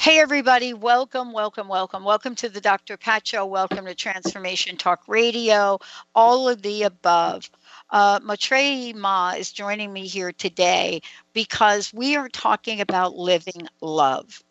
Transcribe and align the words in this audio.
Hey, 0.00 0.20
everybody, 0.20 0.74
welcome, 0.74 1.32
welcome, 1.32 1.66
welcome. 1.66 2.04
Welcome 2.04 2.36
to 2.36 2.48
the 2.48 2.60
Dr. 2.60 2.96
Pat 2.96 3.26
Show. 3.26 3.44
Welcome 3.44 3.84
to 3.86 3.96
Transformation 3.96 4.76
Talk 4.76 5.02
Radio, 5.08 5.80
all 6.14 6.48
of 6.48 6.62
the 6.62 6.84
above. 6.84 7.50
Uh, 7.90 8.20
Maetreyii 8.20 8.94
Ma 8.94 9.32
is 9.36 9.50
joining 9.50 9.92
me 9.92 10.06
here 10.06 10.30
today 10.32 11.02
because 11.32 11.92
we 11.92 12.14
are 12.16 12.28
talking 12.28 12.80
about 12.80 13.16
living 13.16 13.66
love. 13.80 14.42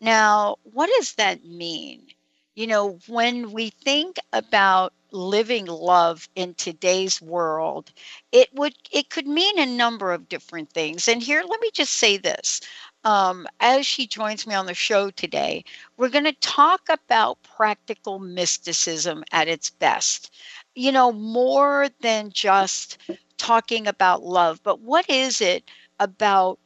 Now, 0.00 0.56
what 0.62 0.88
does 0.98 1.14
that 1.14 1.44
mean? 1.44 2.06
You 2.54 2.68
know, 2.68 2.98
when 3.08 3.50
we 3.50 3.70
think 3.70 4.18
about 4.32 4.92
living 5.10 5.66
love 5.66 6.28
in 6.34 6.54
today's 6.54 7.20
world 7.20 7.92
it 8.32 8.48
would 8.54 8.74
it 8.90 9.10
could 9.10 9.26
mean 9.26 9.58
a 9.58 9.66
number 9.66 10.10
of 10.10 10.28
different 10.28 10.70
things 10.70 11.06
and 11.06 11.22
here 11.22 11.42
let 11.46 11.60
me 11.60 11.70
just 11.74 11.92
say 11.92 12.16
this 12.16 12.62
um, 13.04 13.46
as 13.60 13.86
she 13.86 14.06
joins 14.06 14.46
me 14.46 14.54
on 14.54 14.66
the 14.66 14.74
show 14.74 15.10
today, 15.10 15.64
we're 15.96 16.08
going 16.08 16.24
to 16.24 16.32
talk 16.34 16.82
about 16.88 17.42
practical 17.42 18.18
mysticism 18.18 19.24
at 19.32 19.48
its 19.48 19.70
best. 19.70 20.30
You 20.74 20.92
know, 20.92 21.12
more 21.12 21.88
than 22.00 22.30
just 22.32 22.98
talking 23.38 23.86
about 23.86 24.22
love, 24.22 24.62
but 24.62 24.80
what 24.80 25.08
is 25.10 25.40
it 25.40 25.64
about 26.00 26.58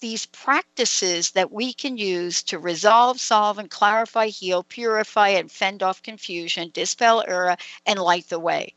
these 0.00 0.26
practices 0.26 1.32
that 1.32 1.50
we 1.52 1.72
can 1.72 1.96
use 1.96 2.42
to 2.44 2.58
resolve, 2.58 3.20
solve, 3.20 3.58
and 3.58 3.70
clarify, 3.70 4.28
heal, 4.28 4.62
purify, 4.62 5.28
and 5.30 5.50
fend 5.50 5.82
off 5.82 6.02
confusion, 6.02 6.70
dispel 6.72 7.24
error, 7.26 7.56
and 7.86 7.98
light 7.98 8.28
the 8.28 8.38
way? 8.38 8.74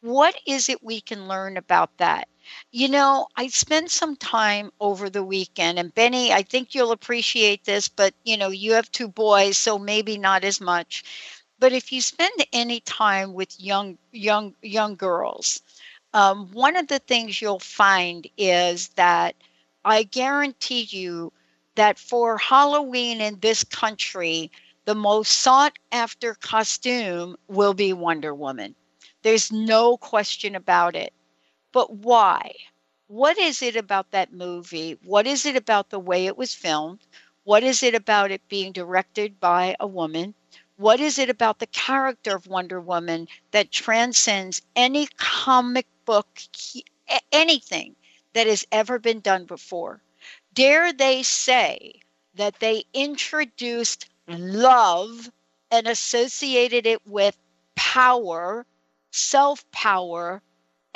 What 0.00 0.40
is 0.46 0.68
it 0.68 0.82
we 0.82 1.00
can 1.00 1.28
learn 1.28 1.56
about 1.56 1.96
that? 1.98 2.28
You 2.70 2.88
know, 2.88 3.26
I 3.36 3.48
spent 3.48 3.90
some 3.90 4.16
time 4.16 4.70
over 4.80 5.10
the 5.10 5.24
weekend, 5.24 5.78
and 5.78 5.94
Benny, 5.94 6.32
I 6.32 6.42
think 6.42 6.74
you'll 6.74 6.92
appreciate 6.92 7.64
this, 7.64 7.88
but 7.88 8.14
you 8.24 8.36
know, 8.36 8.48
you 8.50 8.74
have 8.74 8.90
two 8.92 9.08
boys, 9.08 9.58
so 9.58 9.78
maybe 9.78 10.16
not 10.18 10.44
as 10.44 10.60
much. 10.60 11.02
But 11.58 11.72
if 11.72 11.92
you 11.92 12.00
spend 12.00 12.32
any 12.52 12.80
time 12.80 13.34
with 13.34 13.58
young, 13.60 13.98
young, 14.12 14.54
young 14.62 14.96
girls, 14.96 15.60
um, 16.14 16.50
one 16.52 16.76
of 16.76 16.88
the 16.88 16.98
things 17.00 17.40
you'll 17.40 17.58
find 17.60 18.26
is 18.36 18.88
that 18.96 19.36
I 19.84 20.02
guarantee 20.04 20.82
you 20.90 21.32
that 21.76 21.98
for 21.98 22.38
Halloween 22.38 23.20
in 23.20 23.40
this 23.40 23.64
country, 23.64 24.50
the 24.84 24.94
most 24.94 25.32
sought 25.32 25.78
after 25.92 26.34
costume 26.34 27.36
will 27.48 27.74
be 27.74 27.92
Wonder 27.92 28.34
Woman. 28.34 28.74
There's 29.22 29.52
no 29.52 29.96
question 29.96 30.54
about 30.54 30.96
it. 30.96 31.12
But 31.76 31.92
why? 31.92 32.54
What 33.06 33.36
is 33.36 33.60
it 33.60 33.76
about 33.76 34.10
that 34.12 34.32
movie? 34.32 34.92
What 35.04 35.26
is 35.26 35.44
it 35.44 35.56
about 35.56 35.90
the 35.90 35.98
way 35.98 36.24
it 36.24 36.38
was 36.38 36.54
filmed? 36.54 37.00
What 37.44 37.62
is 37.62 37.82
it 37.82 37.94
about 37.94 38.30
it 38.30 38.48
being 38.48 38.72
directed 38.72 39.38
by 39.38 39.76
a 39.78 39.86
woman? 39.86 40.34
What 40.76 41.00
is 41.00 41.18
it 41.18 41.28
about 41.28 41.58
the 41.58 41.66
character 41.66 42.34
of 42.34 42.46
Wonder 42.46 42.80
Woman 42.80 43.28
that 43.50 43.70
transcends 43.70 44.62
any 44.74 45.06
comic 45.18 45.86
book, 46.06 46.40
anything 47.30 47.94
that 48.32 48.46
has 48.46 48.66
ever 48.72 48.98
been 48.98 49.20
done 49.20 49.44
before? 49.44 50.00
Dare 50.54 50.94
they 50.94 51.22
say 51.22 52.00
that 52.36 52.58
they 52.58 52.84
introduced 52.94 54.08
love 54.26 55.30
and 55.70 55.86
associated 55.86 56.86
it 56.86 57.06
with 57.06 57.36
power, 57.74 58.64
self 59.10 59.70
power, 59.72 60.42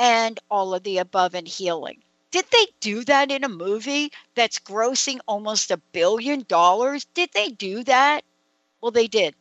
and 0.01 0.41
all 0.51 0.75
of 0.75 0.83
the 0.83 0.99
above 0.99 1.35
in 1.37 1.47
healing. 1.47 2.03
Did 2.33 2.47
they 2.51 2.67
do 2.81 3.05
that 3.05 3.31
in 3.31 3.45
a 3.45 3.49
movie 3.51 4.13
that's 4.35 4.59
grossing 4.59 5.21
almost 5.29 5.71
a 5.71 5.77
billion 5.77 6.45
dollars? 6.49 7.05
Did 7.15 7.31
they 7.35 7.51
do 7.51 7.85
that? 7.85 8.25
Well, 8.81 8.93
they 8.93 9.09
did. 9.09 9.37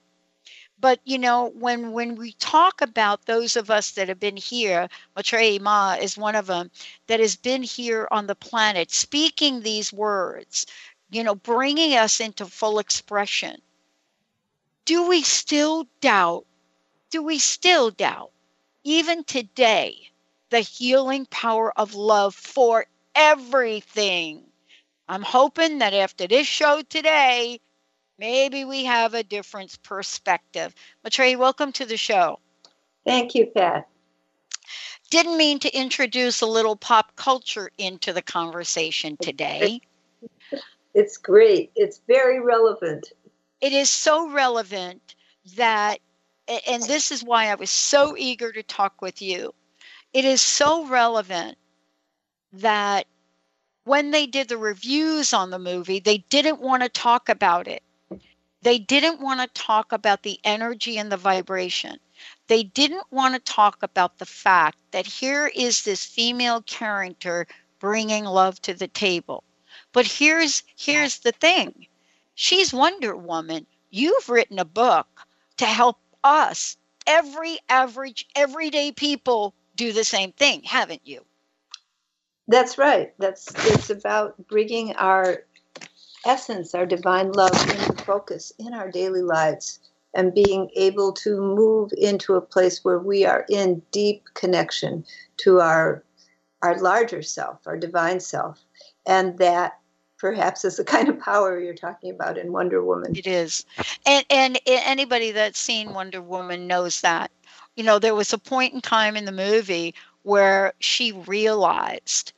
But 0.80 1.00
you 1.06 1.18
know, 1.18 1.46
when 1.56 1.94
when 1.94 2.16
we 2.16 2.34
talk 2.34 2.82
about 2.82 3.26
those 3.26 3.56
of 3.56 3.72
us 3.72 3.92
that 3.92 4.10
have 4.10 4.20
been 4.20 4.38
here, 4.38 4.90
Maetreyii 5.16 5.62
Ma 5.62 5.94
is 5.94 6.18
one 6.18 6.36
of 6.36 6.48
them 6.48 6.72
that 7.08 7.22
has 7.22 7.38
been 7.38 7.64
here 7.64 8.08
on 8.12 8.28
the 8.28 8.36
planet, 8.36 8.92
speaking 8.92 9.62
these 9.62 9.94
words, 9.94 10.66
you 11.10 11.24
know, 11.24 11.36
bringing 11.36 11.96
us 11.96 12.20
into 12.20 12.46
full 12.46 12.80
expression. 12.80 13.62
Do 14.86 15.08
we 15.08 15.22
still 15.22 15.88
doubt? 16.02 16.46
Do 17.10 17.24
we 17.24 17.40
still 17.40 17.92
doubt, 17.92 18.32
even 18.84 19.24
today, 19.24 20.12
the 20.50 20.60
healing 20.60 21.26
power 21.28 21.78
of 21.78 21.96
love 21.96 22.36
for 22.36 22.86
everything. 23.16 24.44
I'm 25.08 25.24
hoping 25.24 25.80
that 25.80 25.94
after 25.94 26.28
this 26.28 26.48
show 26.48 26.82
today, 26.90 27.60
maybe 28.18 28.66
we 28.66 28.86
have 28.86 29.14
a 29.14 29.24
different 29.24 29.82
perspective. 29.84 30.74
Maetreyii, 31.06 31.38
welcome 31.38 31.72
to 31.74 31.86
the 31.86 31.98
show. 31.98 32.40
Thank 33.06 33.36
you, 33.36 33.48
Pat. 33.48 33.88
Didn't 35.10 35.38
mean 35.38 35.60
to 35.60 35.76
introduce 35.76 36.42
a 36.42 36.46
little 36.46 36.76
pop 36.76 37.16
culture 37.16 37.72
into 37.78 38.14
the 38.14 38.22
conversation 38.22 39.18
today. 39.18 39.82
It's 40.94 41.18
great. 41.18 41.72
It's 41.76 42.02
very 42.08 42.40
relevant. 42.40 43.14
It 43.62 43.74
is 43.74 43.90
so 43.90 44.30
relevant 44.30 45.16
that, 45.56 46.00
and 46.68 46.84
this 46.84 47.12
is 47.12 47.24
why 47.24 47.48
I 47.48 47.56
was 47.56 47.70
so 47.70 48.16
eager 48.18 48.52
to 48.52 48.62
talk 48.64 49.02
with 49.02 49.22
you 49.22 49.54
it 50.14 50.26
is 50.26 50.42
so 50.42 50.88
relevant 50.88 51.58
that 52.54 53.06
when 53.84 54.12
they 54.12 54.26
did 54.26 54.50
the 54.50 54.58
reviews 54.58 55.34
on 55.34 55.50
the 55.50 55.60
movie, 55.60 56.00
they 56.00 56.20
didn't 56.30 56.62
want 56.62 56.84
to 56.84 56.90
talk 56.90 57.30
about 57.30 57.68
it. 57.68 57.84
They 58.62 58.78
didn't 58.78 59.22
want 59.22 59.40
to 59.40 59.62
talk 59.62 59.92
about 59.92 60.24
the 60.24 60.40
energy 60.44 60.98
and 60.98 61.12
the 61.12 61.18
vibration. 61.18 61.98
They 62.48 62.64
didn't 62.64 63.12
want 63.12 63.36
to 63.36 63.54
talk 63.54 63.82
about 63.82 64.18
the 64.18 64.26
fact 64.26 64.78
that 64.92 65.06
here 65.06 65.48
is 65.56 65.84
this 65.84 66.04
female 66.04 66.62
character 66.64 67.48
bringing 67.80 68.26
love 68.26 68.62
to 68.64 68.74
the 68.74 68.88
table. 68.88 69.44
But 69.94 70.06
here's 70.06 70.64
here's 70.76 71.20
the 71.20 71.32
thing. 71.32 71.88
She's 72.36 72.74
Wonder 72.74 73.16
Woman. 73.16 73.66
You've 73.92 74.28
written 74.28 74.60
a 74.60 74.66
book 74.66 75.08
to 75.58 75.66
help 75.66 75.98
us, 76.24 76.76
every 77.08 77.60
average 77.70 78.28
everyday 78.36 78.92
people 78.92 79.56
do 79.80 79.94
the 79.94 80.04
same 80.04 80.34
thing, 80.34 80.62
haven't 80.64 81.02
you? 81.06 81.22
That's 82.50 82.78
right. 82.78 83.14
That's 83.18 83.48
it's 83.72 83.90
about 83.90 84.36
bringing 84.48 84.94
our 84.98 85.44
essence, 86.26 86.76
our 86.76 86.86
divine 86.86 87.32
love 87.32 87.54
into 87.54 88.04
focus 88.04 88.52
in 88.60 88.74
our 88.74 88.92
daily 88.92 89.22
lives 89.22 89.80
and 90.14 90.34
being 90.34 90.70
able 90.76 91.14
to 91.14 91.40
move 91.40 91.92
into 91.98 92.34
a 92.34 92.42
place 92.42 92.84
where 92.84 93.00
we 93.00 93.26
are 93.26 93.46
in 93.50 93.82
deep 93.92 94.26
connection 94.34 95.06
to 95.38 95.62
our 95.62 96.04
our 96.62 96.78
larger 96.82 97.22
self, 97.22 97.66
our 97.66 97.78
divine 97.78 98.20
self, 98.20 98.60
and 99.08 99.38
that 99.38 99.80
perhaps 100.18 100.66
is 100.66 100.76
the 100.76 100.84
kind 100.84 101.08
of 101.08 101.18
power 101.22 101.58
you're 101.58 101.74
talking 101.74 102.12
about 102.12 102.38
in 102.38 102.52
Wonder 102.52 102.84
Woman. 102.84 103.16
It 103.16 103.28
is. 103.28 103.66
And 104.06 104.26
and 104.30 104.60
anybody 104.66 105.32
that's 105.32 105.60
seen 105.60 105.94
Wonder 105.94 106.22
Woman 106.22 106.68
knows 106.68 107.00
that. 107.00 107.32
You 107.80 107.86
know, 107.86 107.98
there 107.98 108.14
was 108.14 108.34
a 108.34 108.38
point 108.38 108.74
in 108.74 108.82
time 108.82 109.16
in 109.16 109.24
the 109.24 109.32
movie 109.32 109.96
where 110.24 110.74
she 110.80 111.14
realized 111.14 112.34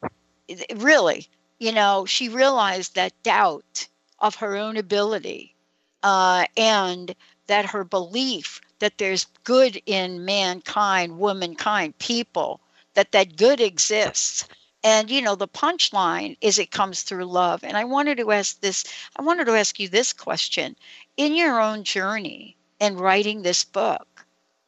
really, 0.75 1.27
you 1.57 1.71
know, 1.71 2.05
she 2.05 2.29
realized 2.29 2.93
that 2.93 3.23
doubt 3.23 3.87
of 4.19 4.35
her 4.35 4.55
own 4.55 4.77
ability 4.77 5.55
uh, 6.03 6.45
and 6.55 7.15
that 7.47 7.65
her 7.65 7.83
belief 7.83 8.61
that 8.77 8.99
there's 8.99 9.25
good 9.43 9.81
in 9.87 10.25
mankind, 10.25 11.17
womankind, 11.17 11.97
people, 11.97 12.61
that 12.93 13.11
that 13.11 13.35
good 13.35 13.59
exists 13.59 14.47
and 14.83 15.09
you 15.09 15.23
know, 15.23 15.33
the 15.33 15.47
punchline 15.47 16.37
is 16.41 16.59
it 16.59 16.69
comes 16.69 17.01
through 17.01 17.25
love. 17.25 17.63
And 17.63 17.75
I 17.75 17.85
wanted 17.85 18.19
to 18.19 18.31
ask 18.31 18.61
this, 18.61 18.83
I 19.15 19.23
wanted 19.23 19.45
to 19.45 19.57
ask 19.57 19.79
you 19.79 19.89
this 19.89 20.13
question. 20.13 20.75
In 21.17 21.33
your 21.33 21.59
own 21.59 21.83
journey 21.83 22.57
and 22.79 22.99
writing 22.99 23.41
this 23.41 23.63
book, 23.63 24.07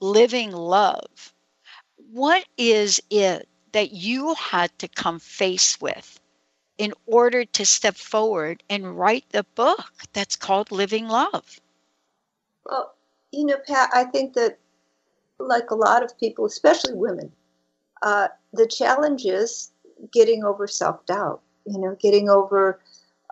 Living 0.04 0.52
Love, 0.52 1.34
what 2.12 2.44
is 2.58 3.02
it 3.10 3.48
that 3.72 3.94
you 3.94 4.34
had 4.34 4.78
to 4.80 4.90
come 4.90 5.18
face 5.18 5.80
with 5.80 6.20
in 6.78 6.94
order 7.06 7.46
to 7.46 7.66
step 7.66 7.96
forward 7.96 8.62
and 8.70 9.00
write 9.00 9.24
the 9.30 9.46
book 9.56 9.94
that's 10.12 10.36
called 10.36 10.74
Living 10.74 11.08
Love? 11.08 11.62
Well, 12.66 12.94
you 13.32 13.46
know, 13.46 13.56
Pat, 13.66 13.92
I 13.94 14.04
think 14.04 14.34
that 14.34 14.60
like 15.40 15.72
a 15.72 15.76
lot 15.76 16.04
of 16.04 16.20
people, 16.20 16.44
especially 16.44 16.96
women, 16.96 17.32
uh, 18.02 18.28
the 18.52 18.68
challenge 18.68 19.24
is 19.24 19.72
getting 20.12 20.44
over 20.44 20.68
self 20.68 21.06
doubt, 21.06 21.40
you 21.66 21.80
know, 21.80 21.96
getting 22.02 22.30
over 22.30 22.82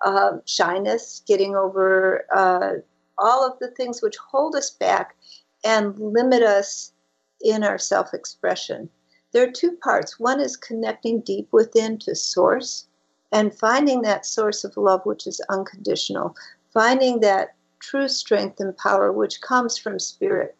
uh, 0.05 0.37
shyness, 0.45 1.21
getting 1.27 1.53
over 1.53 2.25
uh, 2.33 2.75
all 3.17 3.45
of 3.45 3.59
the 3.59 3.71
things 3.71 4.01
which 4.01 4.15
hold 4.15 4.55
us 4.55 4.69
back 4.69 5.17
and 5.63 5.97
limit 5.99 6.43
us 6.43 6.93
in 7.41 7.63
our 7.63 7.77
self 7.77 8.13
expression. 8.13 8.89
There 9.31 9.47
are 9.47 9.51
two 9.51 9.77
parts. 9.77 10.19
One 10.19 10.39
is 10.39 10.57
connecting 10.57 11.21
deep 11.21 11.47
within 11.51 11.97
to 11.99 12.15
source 12.15 12.87
and 13.31 13.57
finding 13.57 14.01
that 14.01 14.25
source 14.25 14.63
of 14.63 14.75
love 14.75 15.05
which 15.05 15.25
is 15.25 15.41
unconditional, 15.49 16.35
finding 16.73 17.21
that 17.21 17.55
true 17.79 18.07
strength 18.07 18.59
and 18.59 18.75
power 18.77 19.11
which 19.11 19.41
comes 19.41 19.77
from 19.77 19.99
spirit. 19.99 20.55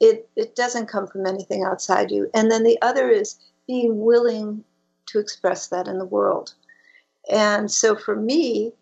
It, 0.00 0.28
it 0.34 0.56
doesn't 0.56 0.86
come 0.86 1.06
from 1.06 1.26
anything 1.26 1.62
outside 1.62 2.10
you. 2.10 2.30
And 2.32 2.50
then 2.50 2.64
the 2.64 2.80
other 2.80 3.10
is 3.10 3.38
being 3.66 4.02
willing 4.02 4.64
to 5.06 5.18
express 5.18 5.68
that 5.68 5.86
in 5.86 5.98
the 5.98 6.06
world. 6.06 6.54
And 7.30 7.70
so 7.70 7.94
for 7.94 8.16
me, 8.16 8.72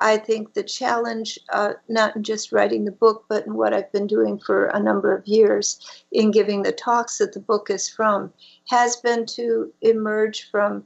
I 0.00 0.16
think 0.16 0.54
the 0.54 0.62
challenge, 0.62 1.38
uh, 1.52 1.74
not 1.88 2.14
in 2.14 2.22
just 2.22 2.52
writing 2.52 2.84
the 2.84 2.92
book, 2.92 3.24
but 3.28 3.46
in 3.46 3.54
what 3.54 3.74
I've 3.74 3.90
been 3.90 4.06
doing 4.06 4.38
for 4.38 4.66
a 4.66 4.80
number 4.80 5.12
of 5.12 5.26
years 5.26 6.04
in 6.12 6.30
giving 6.30 6.62
the 6.62 6.72
talks 6.72 7.18
that 7.18 7.32
the 7.32 7.40
book 7.40 7.68
is 7.68 7.88
from, 7.88 8.32
has 8.68 8.96
been 8.96 9.26
to 9.26 9.72
emerge 9.80 10.48
from 10.50 10.84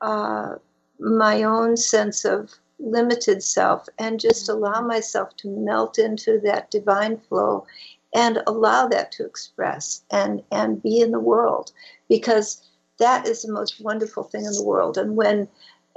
uh, 0.00 0.54
my 0.98 1.42
own 1.42 1.76
sense 1.76 2.24
of 2.24 2.54
limited 2.78 3.42
self 3.42 3.88
and 3.98 4.20
just 4.20 4.48
mm-hmm. 4.48 4.62
allow 4.62 4.80
myself 4.80 5.36
to 5.36 5.48
melt 5.48 5.98
into 5.98 6.40
that 6.44 6.70
divine 6.70 7.18
flow 7.18 7.66
and 8.14 8.42
allow 8.46 8.86
that 8.86 9.12
to 9.12 9.26
express 9.26 10.02
and, 10.10 10.42
and 10.50 10.82
be 10.82 11.00
in 11.00 11.10
the 11.10 11.20
world. 11.20 11.72
Because 12.08 12.62
that 12.98 13.28
is 13.28 13.42
the 13.42 13.52
most 13.52 13.82
wonderful 13.82 14.22
thing 14.22 14.46
in 14.46 14.52
the 14.52 14.64
world. 14.64 14.96
And 14.96 15.16
when 15.16 15.48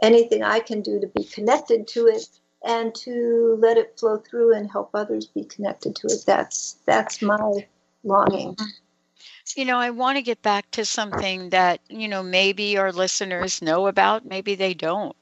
anything 0.02 0.44
I 0.44 0.60
can 0.60 0.82
do 0.82 1.00
to 1.00 1.08
be 1.08 1.24
connected 1.24 1.88
to 1.90 2.08
it 2.08 2.28
and 2.64 2.94
to 2.96 3.58
let 3.60 3.78
it 3.78 3.98
flow 4.00 4.18
through 4.18 4.54
and 4.54 4.70
help 4.70 4.92
others 4.94 5.28
be 5.28 5.44
connected 5.44 5.96
to 5.98 6.08
it, 6.08 6.24
that's 6.26 6.78
that's 6.86 7.22
my 7.22 7.68
longing. 8.04 8.56
You 9.56 9.66
know, 9.66 9.78
I 9.78 9.90
want 9.90 10.18
to 10.18 10.22
get 10.22 10.42
back 10.42 10.70
to 10.72 10.86
something 10.86 11.50
that, 11.50 11.82
you 11.90 12.08
know, 12.08 12.22
maybe 12.24 12.78
our 12.78 12.92
listeners 12.92 13.62
know 13.62 13.88
about, 13.88 14.26
maybe 14.26 14.56
they 14.56 14.74
don't. 14.74 15.16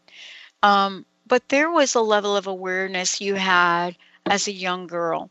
Um, 0.64 1.06
but 1.28 1.48
there 1.50 1.72
was 1.72 1.96
a 1.96 2.02
level 2.02 2.36
of 2.36 2.48
awareness 2.48 3.22
you 3.22 3.36
had 3.36 3.96
as 4.26 4.48
a 4.48 4.52
young 4.52 4.88
girl. 4.88 5.30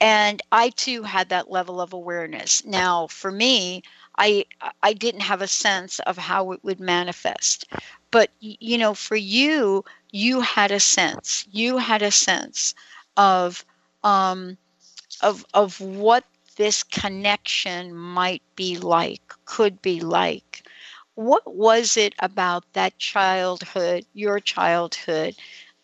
And 0.00 0.42
I 0.52 0.70
too 0.70 1.02
had 1.02 1.30
that 1.30 1.50
level 1.50 1.80
of 1.80 1.92
awareness. 1.92 2.64
Now, 2.64 3.06
for 3.06 3.30
me, 3.30 3.82
I 4.18 4.44
I 4.82 4.92
didn't 4.92 5.22
have 5.22 5.40
a 5.40 5.46
sense 5.46 5.98
of 6.00 6.18
how 6.18 6.52
it 6.52 6.62
would 6.62 6.80
manifest. 6.80 7.66
But 8.10 8.30
you 8.40 8.78
know, 8.78 8.94
for 8.94 9.16
you, 9.16 9.84
you 10.14 10.40
had 10.42 10.70
a 10.70 10.78
sense. 10.80 11.44
You 11.50 11.78
had 11.78 12.00
a 12.02 12.12
sense 12.12 12.74
of 13.16 13.64
um, 14.04 14.56
of 15.20 15.44
of 15.54 15.80
what 15.80 16.24
this 16.56 16.84
connection 16.84 17.94
might 17.94 18.42
be 18.54 18.78
like, 18.78 19.22
could 19.44 19.82
be 19.82 20.00
like. 20.00 20.62
What 21.16 21.42
was 21.56 21.96
it 21.96 22.14
about 22.20 22.64
that 22.74 22.98
childhood, 22.98 24.06
your 24.14 24.38
childhood, 24.40 25.34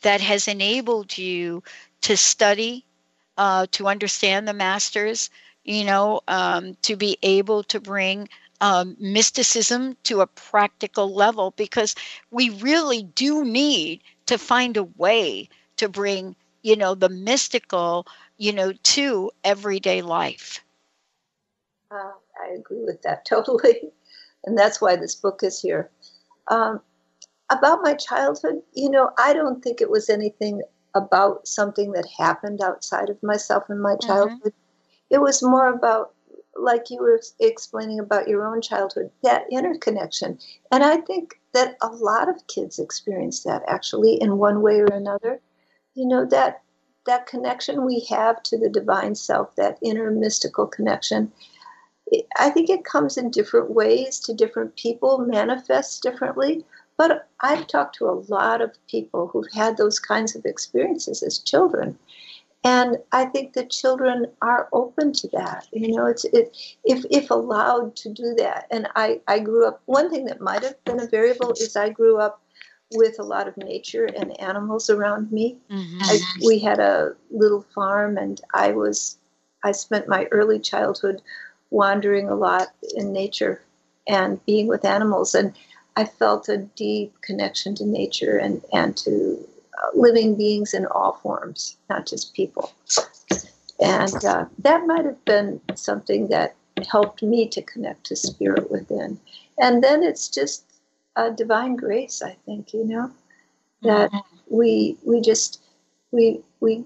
that 0.02 0.20
has 0.20 0.46
enabled 0.48 1.18
you 1.18 1.62
to 2.02 2.16
study, 2.16 2.84
uh, 3.36 3.66
to 3.72 3.88
understand 3.88 4.46
the 4.46 4.54
masters, 4.54 5.30
you 5.64 5.84
know, 5.84 6.20
um, 6.28 6.76
to 6.82 6.96
be 6.96 7.18
able 7.22 7.62
to 7.64 7.80
bring 7.80 8.28
um, 8.60 8.96
mysticism 9.00 9.96
to 10.04 10.20
a 10.20 10.26
practical 10.26 11.12
level 11.14 11.52
because 11.56 11.94
we 12.30 12.50
really 12.50 13.02
do 13.02 13.44
need 13.44 14.00
to 14.30 14.38
find 14.38 14.76
a 14.76 14.84
way 14.84 15.48
to 15.76 15.88
bring, 15.88 16.36
you 16.62 16.76
know, 16.76 16.94
the 16.94 17.08
mystical, 17.08 18.06
you 18.38 18.52
know, 18.52 18.72
to 18.72 19.30
everyday 19.44 20.02
life. 20.02 20.64
Uh, 21.90 22.12
I 22.40 22.54
agree 22.54 22.84
with 22.84 23.02
that 23.02 23.24
totally. 23.28 23.90
And 24.44 24.56
that's 24.56 24.80
why 24.80 24.96
this 24.96 25.14
book 25.14 25.40
is 25.42 25.60
here. 25.60 25.90
Um, 26.48 26.80
about 27.50 27.82
my 27.82 27.94
childhood, 27.94 28.62
you 28.72 28.88
know, 28.88 29.10
I 29.18 29.32
don't 29.32 29.62
think 29.62 29.80
it 29.80 29.90
was 29.90 30.08
anything 30.08 30.62
about 30.94 31.46
something 31.46 31.92
that 31.92 32.06
happened 32.18 32.60
outside 32.62 33.10
of 33.10 33.22
myself 33.22 33.64
in 33.68 33.80
my 33.80 33.94
mm-hmm. 33.94 34.06
childhood. 34.06 34.38
Mm-hmm 34.40 34.60
it 35.10 35.20
was 35.20 35.42
more 35.42 35.72
about 35.72 36.14
like 36.56 36.90
you 36.90 37.00
were 37.00 37.20
explaining 37.40 38.00
about 38.00 38.28
your 38.28 38.46
own 38.46 38.60
childhood 38.62 39.10
that 39.22 39.44
interconnection 39.50 40.38
and 40.70 40.82
i 40.82 40.96
think 40.98 41.39
that 41.52 41.76
a 41.82 41.88
lot 41.88 42.28
of 42.28 42.46
kids 42.46 42.78
experience 42.78 43.42
that 43.42 43.62
actually 43.66 44.14
in 44.14 44.38
one 44.38 44.62
way 44.62 44.80
or 44.80 44.86
another. 44.86 45.40
You 45.94 46.06
know 46.06 46.24
that 46.26 46.62
that 47.06 47.26
connection 47.26 47.84
we 47.84 48.06
have 48.10 48.42
to 48.44 48.58
the 48.58 48.68
divine 48.68 49.14
self 49.14 49.56
that 49.56 49.78
inner 49.82 50.10
mystical 50.10 50.66
connection 50.66 51.32
i 52.38 52.50
think 52.50 52.68
it 52.68 52.84
comes 52.84 53.16
in 53.16 53.30
different 53.30 53.70
ways 53.70 54.18
to 54.18 54.34
different 54.34 54.76
people 54.76 55.18
manifests 55.18 56.00
differently. 56.00 56.64
But 56.96 57.28
i've 57.40 57.66
talked 57.66 57.96
to 57.96 58.08
a 58.08 58.22
lot 58.28 58.60
of 58.60 58.76
people 58.86 59.28
who've 59.28 59.50
had 59.52 59.76
those 59.76 59.98
kinds 59.98 60.36
of 60.36 60.44
experiences 60.44 61.22
as 61.22 61.38
children 61.38 61.98
and 62.62 62.98
I 63.12 63.24
think 63.24 63.54
that 63.54 63.70
children 63.70 64.26
are 64.42 64.68
open 64.72 65.12
to 65.14 65.28
that. 65.28 65.66
You 65.72 65.96
know, 65.96 66.06
it's 66.06 66.24
it, 66.24 66.56
if 66.84 67.04
if 67.10 67.30
allowed 67.30 67.96
to 67.96 68.12
do 68.12 68.34
that. 68.38 68.66
And 68.70 68.86
I 68.96 69.20
I 69.26 69.38
grew 69.38 69.66
up. 69.66 69.80
One 69.86 70.10
thing 70.10 70.26
that 70.26 70.40
might 70.40 70.62
have 70.62 70.82
been 70.84 71.00
a 71.00 71.06
variable 71.06 71.52
is 71.52 71.74
I 71.74 71.88
grew 71.88 72.18
up 72.18 72.42
with 72.92 73.18
a 73.18 73.22
lot 73.22 73.48
of 73.48 73.56
nature 73.56 74.04
and 74.04 74.38
animals 74.40 74.90
around 74.90 75.32
me. 75.32 75.56
Mm-hmm. 75.70 75.98
I, 76.02 76.18
we 76.44 76.58
had 76.58 76.80
a 76.80 77.14
little 77.30 77.62
farm, 77.62 78.18
and 78.18 78.40
I 78.52 78.72
was 78.72 79.16
I 79.64 79.72
spent 79.72 80.08
my 80.08 80.26
early 80.30 80.58
childhood 80.58 81.22
wandering 81.70 82.28
a 82.28 82.34
lot 82.34 82.68
in 82.94 83.12
nature 83.12 83.62
and 84.06 84.44
being 84.44 84.66
with 84.66 84.84
animals, 84.84 85.34
and 85.34 85.56
I 85.96 86.04
felt 86.04 86.50
a 86.50 86.58
deep 86.58 87.14
connection 87.22 87.74
to 87.76 87.86
nature 87.86 88.36
and 88.36 88.62
and 88.70 88.94
to 88.98 89.48
living 89.94 90.36
beings 90.36 90.74
in 90.74 90.86
all 90.86 91.14
forms, 91.22 91.76
not 91.88 92.06
just 92.06 92.34
people. 92.34 92.72
And 93.80 94.24
uh, 94.24 94.44
that 94.58 94.86
might 94.86 95.04
have 95.04 95.24
been 95.24 95.60
something 95.74 96.28
that 96.28 96.54
helped 96.90 97.22
me 97.22 97.48
to 97.48 97.62
connect 97.62 98.04
to 98.06 98.16
spirit 98.16 98.70
within. 98.70 99.18
And 99.58 99.82
then 99.82 100.02
it's 100.02 100.28
just 100.28 100.64
a 101.16 101.30
divine 101.30 101.76
grace, 101.76 102.22
I 102.22 102.36
think, 102.46 102.72
you 102.72 102.84
know, 102.84 103.10
that 103.82 104.10
mm-hmm. 104.10 104.56
we 104.56 104.96
we 105.04 105.20
just 105.20 105.60
we 106.10 106.40
we 106.60 106.84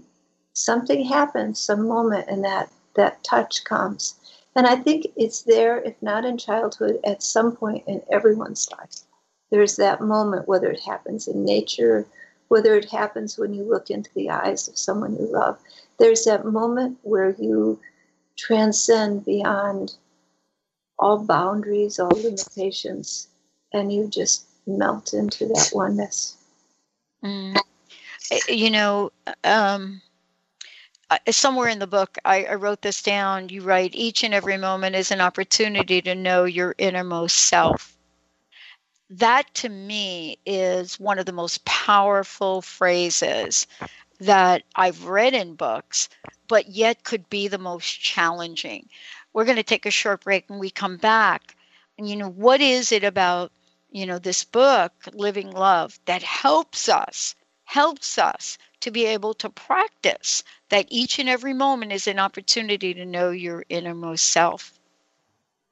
something 0.52 1.04
happens, 1.04 1.58
some 1.58 1.86
moment, 1.88 2.26
and 2.28 2.44
that 2.44 2.70
that 2.94 3.22
touch 3.24 3.64
comes. 3.64 4.14
And 4.56 4.66
I 4.66 4.76
think 4.76 5.06
it's 5.16 5.42
there, 5.42 5.78
if 5.78 6.00
not 6.00 6.24
in 6.24 6.38
childhood, 6.38 7.00
at 7.04 7.24
some 7.24 7.56
point 7.56 7.82
in 7.88 8.00
everyone's 8.10 8.68
life. 8.78 9.00
There's 9.50 9.76
that 9.76 10.00
moment, 10.00 10.46
whether 10.48 10.70
it 10.70 10.80
happens 10.80 11.26
in 11.26 11.44
nature 11.44 12.06
whether 12.54 12.76
it 12.76 12.88
happens 12.88 13.36
when 13.36 13.52
you 13.52 13.64
look 13.64 13.90
into 13.90 14.14
the 14.14 14.30
eyes 14.30 14.68
of 14.68 14.78
someone 14.78 15.16
you 15.16 15.26
love. 15.26 15.58
There's 15.98 16.24
that 16.26 16.46
moment 16.46 16.98
where 17.02 17.30
you 17.30 17.80
transcend 18.38 19.24
beyond 19.24 19.96
all 20.96 21.18
boundaries, 21.18 21.98
all 21.98 22.10
limitations, 22.14 23.26
and 23.72 23.92
you 23.92 24.06
just 24.06 24.46
melt 24.68 25.14
into 25.14 25.46
that 25.46 25.72
oneness. 25.74 26.36
Mm. 27.24 27.56
you 28.48 28.70
know, 28.70 29.10
um, 29.42 30.00
somewhere 31.28 31.70
in 31.70 31.80
the 31.80 31.88
book, 31.88 32.18
I, 32.24 32.44
I 32.44 32.54
wrote 32.54 32.82
this 32.82 33.02
down. 33.02 33.48
You 33.48 33.62
write, 33.62 33.96
each 33.96 34.22
and 34.22 34.32
every 34.32 34.58
moment 34.58 34.94
is 34.94 35.10
an 35.10 35.20
opportunity 35.20 36.00
to 36.02 36.14
know 36.14 36.44
your 36.44 36.76
innermost 36.78 37.36
self. 37.36 37.96
That 39.10 39.52
to 39.56 39.68
me 39.68 40.38
is 40.46 40.98
one 40.98 41.18
of 41.18 41.26
the 41.26 41.32
most 41.32 41.64
powerful 41.64 42.62
phrases 42.62 43.66
that 44.20 44.62
I've 44.74 45.04
read 45.04 45.34
in 45.34 45.54
books, 45.54 46.08
but 46.48 46.68
yet 46.68 47.04
could 47.04 47.28
be 47.28 47.48
the 47.48 47.58
most 47.58 48.00
challenging. 48.00 48.88
We're 49.32 49.44
going 49.44 49.56
to 49.56 49.62
take 49.62 49.86
a 49.86 49.90
short 49.90 50.24
break 50.24 50.48
and 50.48 50.58
we 50.58 50.70
come 50.70 50.96
back. 50.96 51.56
And, 51.98 52.08
you 52.08 52.16
know, 52.16 52.30
what 52.30 52.60
is 52.60 52.92
it 52.92 53.04
about, 53.04 53.52
you 53.90 54.06
know, 54.06 54.18
this 54.18 54.44
book, 54.44 54.92
Living 55.12 55.50
Love, 55.50 55.98
that 56.06 56.22
helps 56.22 56.88
us, 56.88 57.34
helps 57.64 58.18
us 58.18 58.58
to 58.80 58.90
be 58.90 59.06
able 59.06 59.34
to 59.34 59.50
practice 59.50 60.42
that 60.70 60.86
each 60.88 61.18
and 61.18 61.28
every 61.28 61.52
moment 61.52 61.92
is 61.92 62.06
an 62.06 62.18
opportunity 62.18 62.94
to 62.94 63.04
know 63.04 63.30
your 63.30 63.64
innermost 63.68 64.26
self. 64.26 64.72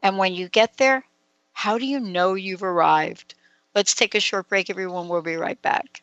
And 0.02 0.18
when 0.18 0.34
you 0.34 0.48
get 0.48 0.76
there, 0.76 1.04
how 1.52 1.78
do 1.78 1.86
you 1.86 2.00
know 2.00 2.34
you've 2.34 2.62
arrived? 2.62 3.34
Let's 3.74 3.94
take 3.94 4.14
a 4.14 4.20
short 4.20 4.48
break, 4.48 4.70
everyone. 4.70 5.08
We'll 5.08 5.22
be 5.22 5.36
right 5.36 5.60
back. 5.60 6.02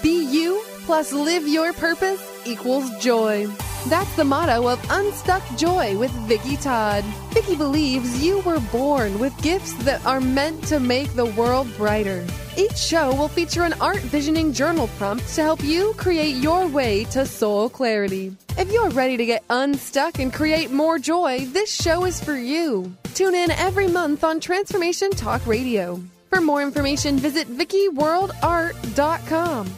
Be 0.00 0.24
you 0.24 0.64
plus 0.86 1.12
live 1.12 1.46
your 1.46 1.74
purpose 1.74 2.22
equals 2.46 2.88
joy. 2.98 3.46
That's 3.88 4.16
the 4.16 4.24
motto 4.24 4.66
of 4.68 4.82
Unstuck 4.90 5.42
Joy 5.58 5.98
with 5.98 6.10
Vicki 6.26 6.56
Todd. 6.56 7.04
Vicki 7.34 7.56
believes 7.56 8.24
you 8.24 8.38
were 8.40 8.60
born 8.72 9.18
with 9.18 9.36
gifts 9.42 9.74
that 9.84 10.04
are 10.06 10.20
meant 10.20 10.64
to 10.68 10.80
make 10.80 11.12
the 11.12 11.26
world 11.26 11.68
brighter. 11.76 12.24
Each 12.56 12.76
show 12.78 13.14
will 13.14 13.28
feature 13.28 13.64
an 13.64 13.74
art 13.82 13.98
visioning 13.98 14.54
journal 14.54 14.88
prompt 14.96 15.28
to 15.34 15.42
help 15.42 15.62
you 15.62 15.92
create 15.98 16.36
your 16.36 16.66
way 16.68 17.04
to 17.06 17.26
soul 17.26 17.68
clarity. 17.68 18.34
If 18.56 18.72
you're 18.72 18.90
ready 18.90 19.18
to 19.18 19.26
get 19.26 19.44
unstuck 19.50 20.20
and 20.20 20.32
create 20.32 20.70
more 20.70 20.98
joy, 20.98 21.44
this 21.46 21.70
show 21.70 22.06
is 22.06 22.22
for 22.22 22.36
you. 22.36 22.94
Tune 23.12 23.34
in 23.34 23.50
every 23.50 23.88
month 23.88 24.24
on 24.24 24.40
Transformation 24.40 25.10
Talk 25.10 25.46
Radio. 25.46 26.00
For 26.32 26.40
more 26.40 26.62
information, 26.62 27.18
visit 27.18 27.46
VickiWorldArt.com. 27.46 29.70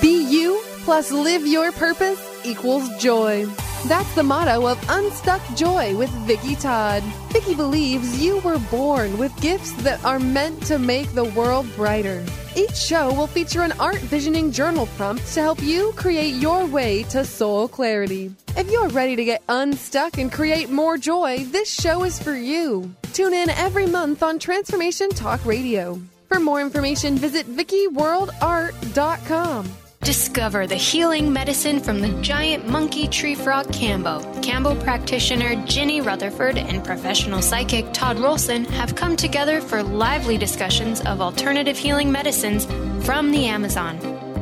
Be 0.00 0.24
you 0.30 0.62
plus 0.84 1.10
live 1.10 1.44
your 1.44 1.72
purpose 1.72 2.22
equals 2.44 2.88
joy. 2.98 3.46
That's 3.86 4.14
the 4.14 4.22
motto 4.22 4.68
of 4.68 4.78
Unstuck 4.88 5.42
Joy 5.56 5.96
with 5.96 6.10
Vicki 6.24 6.54
Todd. 6.54 7.02
Vicki 7.32 7.56
believes 7.56 8.22
you 8.22 8.38
were 8.40 8.58
born 8.70 9.18
with 9.18 9.34
gifts 9.40 9.72
that 9.82 10.04
are 10.04 10.20
meant 10.20 10.62
to 10.66 10.78
make 10.78 11.12
the 11.12 11.24
world 11.24 11.66
brighter. 11.74 12.24
Each 12.54 12.76
show 12.76 13.12
will 13.12 13.26
feature 13.26 13.62
an 13.62 13.72
art 13.80 13.98
visioning 13.98 14.52
journal 14.52 14.86
prompt 14.96 15.26
to 15.34 15.40
help 15.40 15.60
you 15.60 15.92
create 15.96 16.36
your 16.36 16.64
way 16.64 17.02
to 17.10 17.24
soul 17.24 17.66
clarity. 17.66 18.32
If 18.56 18.70
you're 18.70 18.86
ready 18.88 19.16
to 19.16 19.24
get 19.24 19.42
unstuck 19.48 20.18
and 20.18 20.30
create 20.30 20.70
more 20.70 20.96
joy, 20.96 21.44
this 21.46 21.68
show 21.68 22.04
is 22.04 22.22
for 22.22 22.36
you. 22.36 22.94
Tune 23.16 23.32
in 23.32 23.48
every 23.48 23.86
month 23.86 24.22
on 24.22 24.38
Transformation 24.38 25.08
Talk 25.08 25.42
Radio. 25.46 25.98
For 26.28 26.38
more 26.38 26.60
information, 26.60 27.16
visit 27.16 27.46
VickiWorldArt.com. 27.46 29.70
Discover 30.02 30.66
the 30.66 30.74
healing 30.74 31.32
medicine 31.32 31.80
from 31.80 32.02
the 32.02 32.10
giant 32.20 32.68
monkey 32.68 33.08
tree 33.08 33.34
frog 33.34 33.68
Kambo. 33.68 34.22
Kambo 34.42 34.78
practitioner 34.84 35.56
Ginny 35.64 36.02
Rutherford 36.02 36.58
and 36.58 36.84
professional 36.84 37.40
psychic 37.40 37.90
Todd 37.94 38.18
Rolson 38.18 38.66
have 38.66 38.94
come 38.94 39.16
together 39.16 39.62
for 39.62 39.82
lively 39.82 40.36
discussions 40.36 41.00
of 41.00 41.22
alternative 41.22 41.78
healing 41.78 42.12
medicines 42.12 42.66
from 43.06 43.30
the 43.30 43.46
Amazon. 43.46 43.98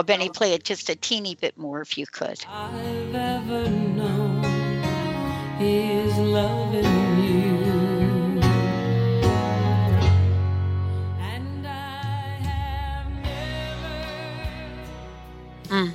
Oh, 0.00 0.02
Benny, 0.02 0.30
play 0.30 0.54
it 0.54 0.64
just 0.64 0.88
a 0.88 0.96
teeny 0.96 1.34
bit 1.34 1.58
more 1.58 1.82
if 1.82 1.98
you 1.98 2.06
could. 2.06 2.42
I've 2.48 3.14
ever 3.14 3.68
known 3.68 4.42
is 5.60 6.16
loving 6.16 6.84
you. 7.22 8.40
And 11.20 11.66
I 11.66 12.38
have 12.48 13.10
never 13.22 13.98
Mm. 15.68 15.92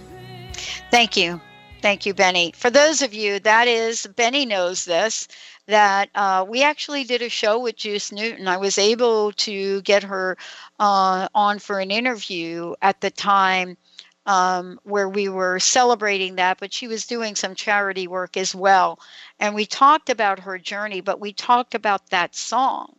Thank 0.91 1.17
you. 1.17 1.41
Thank 1.81 2.05
you, 2.05 2.13
Benny. 2.13 2.51
For 2.55 2.69
those 2.69 3.01
of 3.01 3.11
you, 3.11 3.39
that 3.39 3.67
is, 3.67 4.05
Benny 4.15 4.45
knows 4.45 4.85
this, 4.85 5.27
that 5.65 6.09
uh, 6.13 6.45
we 6.47 6.61
actually 6.61 7.05
did 7.05 7.23
a 7.23 7.29
show 7.29 7.57
with 7.57 7.75
Juice 7.75 8.11
Newton. 8.11 8.47
I 8.47 8.57
was 8.57 8.77
able 8.77 9.31
to 9.31 9.81
get 9.81 10.03
her 10.03 10.37
uh, 10.79 11.27
on 11.33 11.57
for 11.57 11.79
an 11.79 11.89
interview 11.89 12.75
at 12.83 13.01
the 13.01 13.09
time 13.09 13.77
um, 14.25 14.79
where 14.83 15.07
we 15.07 15.29
were 15.29 15.59
celebrating 15.59 16.35
that, 16.35 16.59
but 16.59 16.73
she 16.73 16.87
was 16.87 17.05
doing 17.05 17.35
some 17.35 17.55
charity 17.55 18.07
work 18.07 18.37
as 18.37 18.55
well. 18.55 18.99
And 19.39 19.53
we 19.53 19.65
talked 19.65 20.09
about 20.09 20.39
her 20.39 20.57
journey, 20.57 21.01
but 21.01 21.19
we 21.19 21.33
talked 21.33 21.75
about 21.75 22.09
that 22.09 22.35
song. 22.35 22.95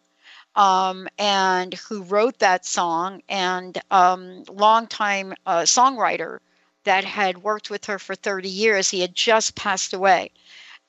Um, 0.55 1.07
and 1.19 1.75
who 1.75 2.03
wrote 2.03 2.39
that 2.39 2.65
song 2.65 3.23
and 3.29 3.79
um, 3.91 4.43
longtime 4.49 5.35
uh, 5.45 5.63
songwriter 5.63 6.39
that 6.85 7.05
had 7.05 7.43
worked 7.43 7.69
with 7.69 7.85
her 7.87 7.99
for 7.99 8.15
30 8.15 8.49
years. 8.49 8.89
He 8.89 9.01
had 9.01 9.15
just 9.15 9.55
passed 9.55 9.93
away. 9.93 10.31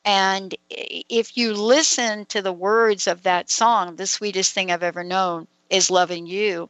And 0.05 0.55
if 0.69 1.35
you 1.35 1.53
listen 1.53 2.25
to 2.27 2.41
the 2.41 2.53
words 2.53 3.07
of 3.07 3.23
that 3.23 3.49
song, 3.49 3.97
the 3.97 4.07
sweetest 4.07 4.53
thing 4.53 4.71
I've 4.71 4.83
ever 4.83 5.03
known 5.03 5.47
is 5.69 5.91
loving 5.91 6.25
you, 6.27 6.69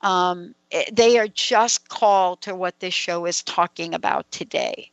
um, 0.00 0.54
eh, 0.70 0.84
they 0.92 1.18
are 1.18 1.28
just 1.28 1.88
called 1.88 2.42
to 2.42 2.54
what 2.54 2.80
this 2.80 2.94
show 2.94 3.26
is 3.26 3.42
talking 3.42 3.94
about 3.94 4.30
today. 4.30 4.90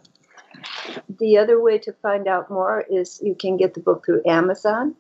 the 1.19 1.39
other 1.39 1.59
way 1.59 1.79
to 1.79 1.95
find 1.95 2.29
out 2.29 2.51
more 2.51 2.85
is 2.91 3.19
you 3.25 3.35
can 3.35 3.57
get 3.57 3.73
the 3.73 3.81
book 3.81 4.05
through 4.05 4.21
Amazon. 4.27 4.95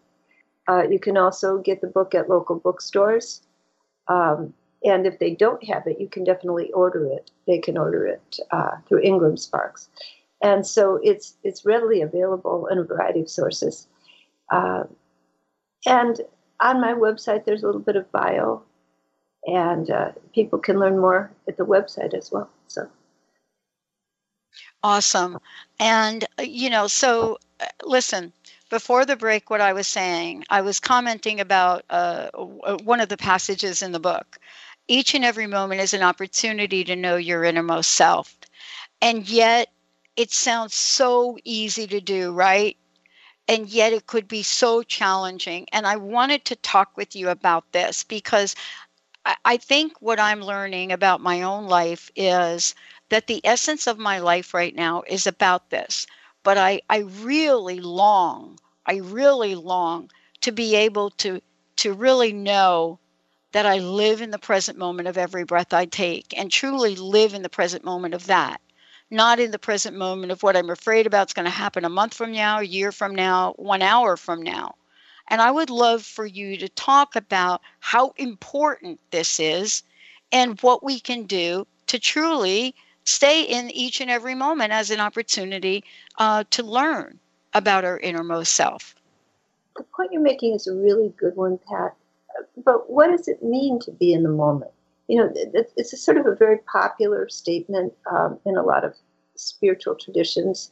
Uh, 0.68 0.84
you 0.88 0.98
can 0.98 1.18
also 1.18 1.58
get 1.58 1.82
the 1.82 1.86
book 1.86 2.14
at 2.14 2.30
local 2.30 2.58
bookstores. 2.58 3.42
Um, 4.08 4.54
and 4.82 5.06
if 5.06 5.18
they 5.18 5.34
don't 5.34 5.62
have 5.64 5.86
it, 5.86 6.00
you 6.00 6.08
can 6.08 6.24
definitely 6.24 6.72
order 6.72 7.06
it. 7.06 7.30
They 7.46 7.58
can 7.58 7.76
order 7.76 8.06
it 8.06 8.38
uh, 8.50 8.76
through 8.86 9.02
Ingram 9.02 9.36
Sparks, 9.36 9.88
and 10.42 10.66
so 10.66 10.98
it's 11.02 11.34
it's 11.44 11.64
readily 11.64 12.00
available 12.00 12.66
in 12.66 12.78
a 12.78 12.84
variety 12.84 13.20
of 13.20 13.28
sources. 13.28 13.86
Uh, 14.50 14.84
and 15.86 16.20
on 16.60 16.80
my 16.80 16.92
website, 16.92 17.44
there's 17.44 17.62
a 17.62 17.66
little 17.66 17.80
bit 17.80 17.96
of 17.96 18.10
bio, 18.10 18.62
and 19.46 19.90
uh, 19.90 20.12
people 20.34 20.58
can 20.58 20.78
learn 20.78 20.98
more 20.98 21.30
at 21.48 21.56
the 21.56 21.66
website 21.66 22.14
as 22.14 22.30
well. 22.30 22.50
So 22.68 22.88
awesome, 24.82 25.38
and 25.78 26.24
uh, 26.38 26.42
you 26.42 26.70
know, 26.70 26.86
so 26.86 27.38
uh, 27.60 27.66
listen 27.84 28.32
before 28.70 29.04
the 29.04 29.16
break 29.16 29.50
what 29.50 29.60
i 29.60 29.72
was 29.72 29.86
saying 29.88 30.44
i 30.48 30.60
was 30.60 30.80
commenting 30.80 31.40
about 31.40 31.84
uh, 31.90 32.30
one 32.84 33.00
of 33.00 33.08
the 33.08 33.16
passages 33.16 33.82
in 33.82 33.92
the 33.92 34.00
book 34.00 34.38
each 34.90 35.14
and 35.14 35.24
every 35.24 35.46
moment 35.46 35.80
is 35.80 35.94
an 35.94 36.02
opportunity 36.02 36.84
to 36.84 36.96
know 36.96 37.16
your 37.16 37.44
innermost 37.44 37.92
self. 37.92 38.36
And 39.02 39.28
yet, 39.28 39.68
it 40.16 40.32
sounds 40.32 40.74
so 40.74 41.38
easy 41.44 41.86
to 41.88 42.00
do, 42.00 42.32
right? 42.32 42.76
And 43.48 43.68
yet, 43.68 43.92
it 43.92 44.06
could 44.06 44.28
be 44.28 44.42
so 44.42 44.82
challenging. 44.82 45.66
And 45.72 45.86
I 45.86 45.96
wanted 45.96 46.44
to 46.46 46.56
talk 46.56 46.96
with 46.96 47.16
you 47.16 47.30
about 47.30 47.72
this 47.72 48.04
because 48.04 48.56
I 49.44 49.58
think 49.58 50.00
what 50.00 50.20
I'm 50.20 50.42
learning 50.42 50.92
about 50.92 51.20
my 51.20 51.42
own 51.42 51.68
life 51.68 52.10
is 52.16 52.74
that 53.10 53.26
the 53.28 53.40
essence 53.44 53.86
of 53.86 53.98
my 53.98 54.18
life 54.20 54.54
right 54.54 54.74
now 54.74 55.02
is 55.08 55.26
about 55.26 55.70
this. 55.70 56.06
But 56.42 56.58
I, 56.58 56.82
I 56.90 57.00
really 57.00 57.80
long, 57.80 58.58
I 58.86 58.96
really 58.98 59.54
long 59.56 60.10
to 60.42 60.52
be 60.52 60.76
able 60.76 61.10
to 61.22 61.42
to 61.76 61.94
really 61.94 62.32
know 62.32 62.99
that 63.52 63.66
I 63.66 63.78
live 63.78 64.22
in 64.22 64.30
the 64.30 64.38
present 64.38 64.78
moment 64.78 65.08
of 65.08 65.18
every 65.18 65.44
breath 65.44 65.72
I 65.72 65.86
take 65.86 66.38
and 66.38 66.50
truly 66.50 66.94
live 66.96 67.34
in 67.34 67.42
the 67.42 67.48
present 67.48 67.84
moment 67.84 68.14
of 68.14 68.26
that, 68.26 68.60
not 69.10 69.40
in 69.40 69.50
the 69.50 69.58
present 69.58 69.96
moment 69.96 70.30
of 70.30 70.42
what 70.42 70.56
I'm 70.56 70.70
afraid 70.70 71.06
about 71.06 71.30
is 71.30 71.34
going 71.34 71.46
to 71.46 71.50
happen 71.50 71.84
a 71.84 71.88
month 71.88 72.14
from 72.14 72.32
now, 72.32 72.60
a 72.60 72.64
year 72.64 72.92
from 72.92 73.14
now, 73.14 73.54
one 73.56 73.82
hour 73.82 74.16
from 74.16 74.42
now. 74.42 74.76
And 75.28 75.40
I 75.40 75.50
would 75.50 75.70
love 75.70 76.02
for 76.04 76.26
you 76.26 76.56
to 76.58 76.68
talk 76.68 77.16
about 77.16 77.60
how 77.80 78.12
important 78.16 79.00
this 79.10 79.40
is 79.40 79.82
and 80.32 80.60
what 80.60 80.82
we 80.84 81.00
can 81.00 81.24
do 81.24 81.66
to 81.88 81.98
truly 81.98 82.74
stay 83.04 83.42
in 83.42 83.70
each 83.70 84.00
and 84.00 84.10
every 84.10 84.34
moment 84.34 84.72
as 84.72 84.90
an 84.90 85.00
opportunity 85.00 85.82
uh, 86.18 86.44
to 86.50 86.62
learn 86.62 87.18
about 87.54 87.84
our 87.84 87.98
innermost 87.98 88.52
self. 88.52 88.94
The 89.76 89.82
point 89.84 90.12
you're 90.12 90.22
making 90.22 90.54
is 90.54 90.66
a 90.66 90.74
really 90.74 91.12
good 91.16 91.36
one, 91.36 91.58
Pat 91.68 91.96
but 92.64 92.90
what 92.90 93.10
does 93.10 93.28
it 93.28 93.42
mean 93.42 93.78
to 93.80 93.90
be 93.92 94.12
in 94.12 94.22
the 94.22 94.28
moment? 94.28 94.70
You 95.08 95.18
know, 95.18 95.32
it's 95.76 95.92
a 95.92 95.96
sort 95.96 96.18
of 96.18 96.26
a 96.26 96.34
very 96.34 96.58
popular 96.58 97.28
statement 97.28 97.92
um, 98.12 98.38
in 98.46 98.56
a 98.56 98.62
lot 98.62 98.84
of 98.84 98.94
spiritual 99.36 99.96
traditions 99.96 100.70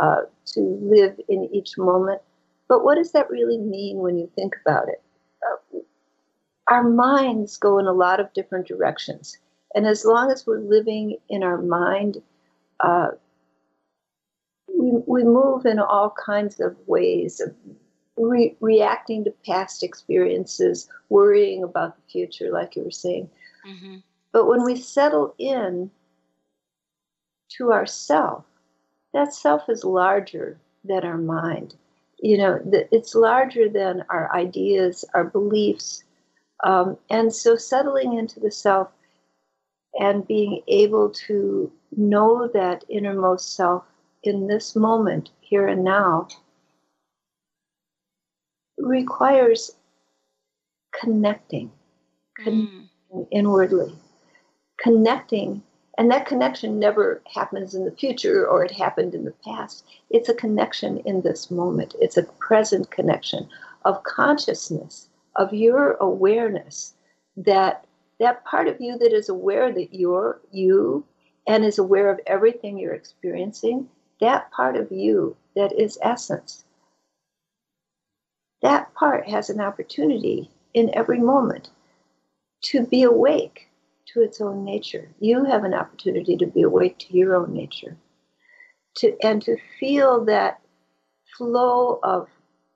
uh, 0.00 0.22
to 0.46 0.60
live 0.80 1.18
in 1.28 1.48
each 1.52 1.76
moment. 1.76 2.20
But 2.68 2.84
what 2.84 2.94
does 2.94 3.12
that 3.12 3.30
really 3.30 3.58
mean 3.58 3.98
when 3.98 4.18
you 4.18 4.30
think 4.34 4.54
about 4.64 4.88
it? 4.88 5.02
Uh, 5.42 5.78
our 6.68 6.84
minds 6.84 7.56
go 7.56 7.78
in 7.78 7.86
a 7.86 7.92
lot 7.92 8.20
of 8.20 8.32
different 8.32 8.68
directions. 8.68 9.36
And 9.74 9.86
as 9.86 10.04
long 10.04 10.30
as 10.30 10.46
we're 10.46 10.60
living 10.60 11.16
in 11.28 11.42
our 11.42 11.60
mind, 11.60 12.22
uh, 12.80 13.08
we, 14.68 14.92
we 15.06 15.24
move 15.24 15.66
in 15.66 15.78
all 15.78 16.14
kinds 16.24 16.60
of 16.60 16.76
ways 16.86 17.40
of 17.40 17.54
re- 18.16 18.56
reacting 18.60 19.24
to 19.24 19.32
past 19.46 19.82
experiences, 19.82 20.88
worrying 21.08 21.62
about 21.62 21.96
the 21.96 22.02
future, 22.10 22.50
like 22.50 22.76
you 22.76 22.84
were 22.84 22.90
saying. 22.90 23.28
Mm-hmm. 23.66 23.96
But 24.32 24.46
when 24.46 24.64
we 24.64 24.76
settle 24.76 25.34
in 25.38 25.90
to 27.56 27.72
ourself, 27.72 28.44
that 29.12 29.34
self 29.34 29.68
is 29.68 29.84
larger 29.84 30.58
than 30.84 31.04
our 31.04 31.18
mind. 31.18 31.74
You 32.18 32.38
know, 32.38 32.58
the, 32.58 32.88
it's 32.94 33.14
larger 33.14 33.68
than 33.68 34.04
our 34.08 34.34
ideas, 34.34 35.04
our 35.14 35.24
beliefs. 35.24 36.04
Um, 36.64 36.96
and 37.10 37.34
so 37.34 37.56
settling 37.56 38.14
into 38.14 38.40
the 38.40 38.50
self 38.50 38.88
and 39.98 40.26
being 40.26 40.62
able 40.68 41.10
to 41.10 41.70
know 41.96 42.48
that 42.54 42.84
innermost 42.88 43.54
self 43.54 43.84
in 44.22 44.46
this 44.46 44.74
moment, 44.76 45.30
here 45.40 45.66
and 45.66 45.84
now, 45.84 46.28
requires 48.82 49.72
connecting, 50.98 51.70
connecting 52.36 52.88
mm. 53.14 53.26
inwardly, 53.30 53.94
connecting. 54.78 55.62
And 55.98 56.10
that 56.10 56.26
connection 56.26 56.78
never 56.78 57.22
happens 57.32 57.74
in 57.74 57.84
the 57.84 57.92
future 57.92 58.46
or 58.46 58.64
it 58.64 58.70
happened 58.70 59.14
in 59.14 59.24
the 59.24 59.34
past. 59.44 59.84
It's 60.10 60.28
a 60.28 60.34
connection 60.34 60.98
in 60.98 61.20
this 61.20 61.50
moment. 61.50 61.94
It's 62.00 62.16
a 62.16 62.24
present 62.24 62.90
connection 62.90 63.48
of 63.84 64.02
consciousness, 64.04 65.08
of 65.36 65.52
your 65.52 65.94
awareness 65.94 66.94
that 67.36 67.86
that 68.20 68.44
part 68.44 68.68
of 68.68 68.80
you 68.80 68.96
that 68.98 69.12
is 69.12 69.28
aware 69.28 69.72
that 69.72 69.92
you're 69.92 70.40
you 70.50 71.04
and 71.46 71.64
is 71.64 71.78
aware 71.78 72.08
of 72.08 72.20
everything 72.26 72.78
you're 72.78 72.94
experiencing, 72.94 73.88
that 74.20 74.50
part 74.52 74.76
of 74.76 74.92
you 74.92 75.36
that 75.56 75.72
is 75.72 75.98
essence 76.02 76.64
that 78.62 78.94
part 78.94 79.28
has 79.28 79.50
an 79.50 79.60
opportunity 79.60 80.50
in 80.74 80.94
every 80.94 81.18
moment 81.18 81.70
to 82.62 82.86
be 82.86 83.02
awake 83.02 83.68
to 84.06 84.22
its 84.22 84.40
own 84.40 84.64
nature. 84.64 85.08
You 85.20 85.44
have 85.44 85.64
an 85.64 85.74
opportunity 85.74 86.36
to 86.36 86.46
be 86.46 86.62
awake 86.62 86.98
to 87.00 87.16
your 87.16 87.36
own 87.36 87.52
nature. 87.52 87.96
To, 88.96 89.16
and 89.22 89.42
to 89.42 89.56
feel 89.80 90.24
that 90.26 90.60
flow 91.36 91.98
of 92.02 92.28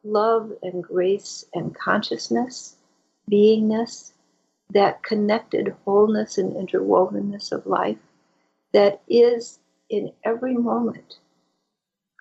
love 0.03 0.53
and 0.62 0.83
grace 0.83 1.44
and 1.53 1.75
consciousness, 1.75 2.77
beingness, 3.31 4.12
that 4.70 5.03
connected 5.03 5.75
wholeness 5.85 6.38
and 6.38 6.55
interwovenness 6.55 7.53
of 7.53 7.66
life 7.66 7.99
that 8.72 9.03
is 9.09 9.59
in 9.90 10.12
every 10.25 10.55
moment, 10.55 11.18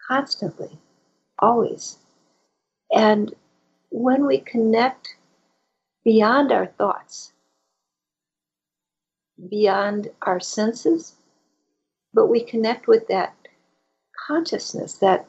constantly, 0.07 0.77
always. 1.39 1.97
And 2.93 3.33
when 3.97 4.25
we 4.25 4.39
connect 4.39 5.15
beyond 6.03 6.51
our 6.51 6.65
thoughts, 6.65 7.31
beyond 9.49 10.09
our 10.21 10.41
senses, 10.41 11.15
but 12.13 12.25
we 12.27 12.43
connect 12.43 12.87
with 12.87 13.07
that 13.07 13.33
consciousness, 14.27 14.95
that 14.95 15.25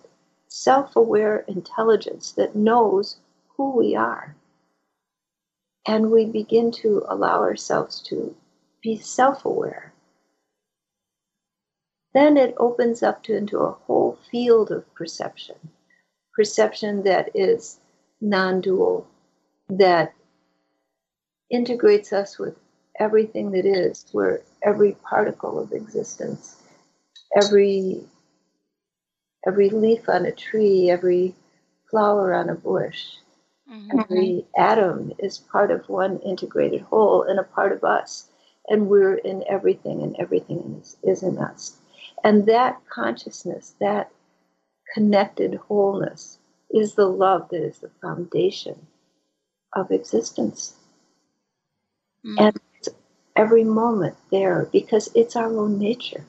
self 0.48 0.96
aware 0.96 1.44
intelligence 1.46 2.33
that 2.33 2.57
knows 2.57 3.18
who 3.57 3.70
we 3.70 3.94
are. 3.94 4.35
And 5.87 6.11
we 6.11 6.26
begin 6.26 6.72
to 6.83 7.05
allow 7.09 7.38
ourselves 7.38 8.00
to 8.09 8.35
be 8.83 8.98
self 8.98 9.44
aware. 9.44 9.92
Then 12.14 12.37
it 12.37 12.57
opens 12.57 13.05
up 13.05 13.22
to, 13.24 13.37
into 13.37 13.59
a 13.61 13.79
whole 13.87 14.18
field 14.29 14.72
of 14.72 14.92
perception. 14.92 15.57
Perception 16.35 17.05
that 17.05 17.31
is 17.33 17.79
non 18.20 18.61
dual, 18.61 19.07
that 19.68 20.14
integrates 21.50 22.12
us 22.12 22.38
with 22.38 22.57
everything 22.98 23.50
that 23.52 23.66
is, 23.66 24.07
where 24.12 24.40
every 24.62 24.92
particle 25.09 25.59
of 25.59 25.72
existence, 25.72 26.57
every 27.35 28.02
every 29.46 29.70
leaf 29.70 30.09
on 30.09 30.26
a 30.26 30.33
tree, 30.33 30.90
every 30.90 31.35
flower 31.90 32.35
on 32.35 32.48
a 32.48 32.55
bush, 32.55 33.05
mm-hmm. 33.70 34.00
every 34.00 34.44
atom 34.57 35.12
is 35.18 35.38
part 35.38 35.70
of 35.70 35.88
one 35.88 36.18
integrated 36.18 36.81
whole 36.81 37.22
and 37.22 37.38
a 37.38 37.44
part 37.44 37.72
of 37.72 37.85
us. 37.85 38.29
And 38.68 38.88
we're 38.88 39.14
in 39.14 39.44
everything, 39.48 40.02
and 40.02 40.16
everything 40.18 40.81
is, 40.81 40.96
is 41.05 41.22
in 41.22 41.38
us. 41.38 41.76
And 42.24 42.46
that 42.46 42.81
consciousness, 42.88 43.74
that 43.79 44.11
connected 44.92 45.55
wholeness, 45.55 46.38
is 46.70 46.94
the 46.94 47.07
love 47.07 47.48
that 47.50 47.62
is 47.62 47.79
the 47.79 47.90
foundation 48.02 48.87
of 49.74 49.90
existence. 49.90 50.74
Mm. 52.24 52.40
And 52.40 52.61
every 53.37 53.64
moment 53.64 54.16
there 54.31 54.68
because 54.72 55.11
it's 55.14 55.37
our 55.37 55.57
own 55.57 55.79
nature. 55.79 56.24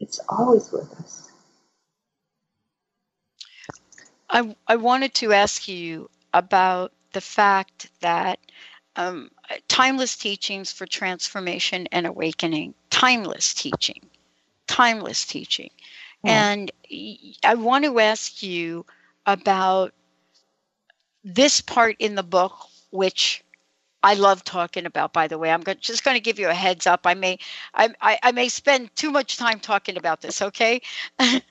It's 0.00 0.20
always 0.28 0.70
with 0.70 0.92
us. 1.00 1.30
I, 4.30 4.54
I 4.66 4.76
wanted 4.76 5.14
to 5.14 5.32
ask 5.32 5.66
you 5.68 6.10
about 6.32 6.92
the 7.12 7.20
fact 7.20 7.90
that 8.00 8.38
um, 8.96 9.30
timeless 9.68 10.16
teachings 10.16 10.72
for 10.72 10.86
transformation 10.86 11.88
and 11.92 12.06
awakening, 12.06 12.74
timeless 12.90 13.54
teaching, 13.54 14.00
timeless 14.66 15.26
teaching. 15.26 15.70
Yeah. 16.22 16.50
And 16.50 16.70
I 17.44 17.54
want 17.54 17.84
to 17.84 17.98
ask 18.00 18.42
you 18.42 18.84
about 19.28 19.92
this 21.22 21.60
part 21.60 21.96
in 21.98 22.14
the 22.14 22.22
book, 22.22 22.54
which 22.90 23.44
I 24.02 24.14
love 24.14 24.42
talking 24.42 24.86
about. 24.86 25.12
By 25.12 25.28
the 25.28 25.36
way, 25.38 25.50
I'm 25.50 25.62
just 25.80 26.02
going 26.02 26.14
to 26.14 26.20
give 26.20 26.38
you 26.38 26.48
a 26.48 26.54
heads 26.54 26.86
up. 26.86 27.02
I 27.04 27.14
may, 27.14 27.38
I, 27.74 27.90
I, 28.00 28.18
I 28.22 28.32
may 28.32 28.48
spend 28.48 28.94
too 28.96 29.10
much 29.10 29.36
time 29.36 29.60
talking 29.60 29.98
about 29.98 30.22
this. 30.22 30.40
Okay, 30.40 30.80
um, 31.20 31.42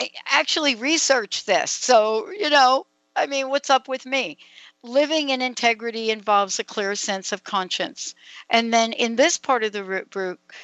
I 0.00 0.10
actually 0.26 0.74
researched 0.74 1.46
this, 1.46 1.70
so 1.70 2.30
you 2.30 2.50
know, 2.50 2.86
I 3.14 3.26
mean, 3.26 3.48
what's 3.48 3.70
up 3.70 3.86
with 3.86 4.04
me? 4.04 4.38
Living 4.82 5.30
in 5.30 5.40
integrity 5.40 6.10
involves 6.10 6.58
a 6.58 6.64
clear 6.64 6.96
sense 6.96 7.32
of 7.32 7.44
conscience, 7.44 8.14
and 8.50 8.74
then 8.74 8.92
in 8.92 9.14
this 9.16 9.38
part 9.38 9.62
of 9.62 9.72
the 9.72 10.04
book, 10.10 10.54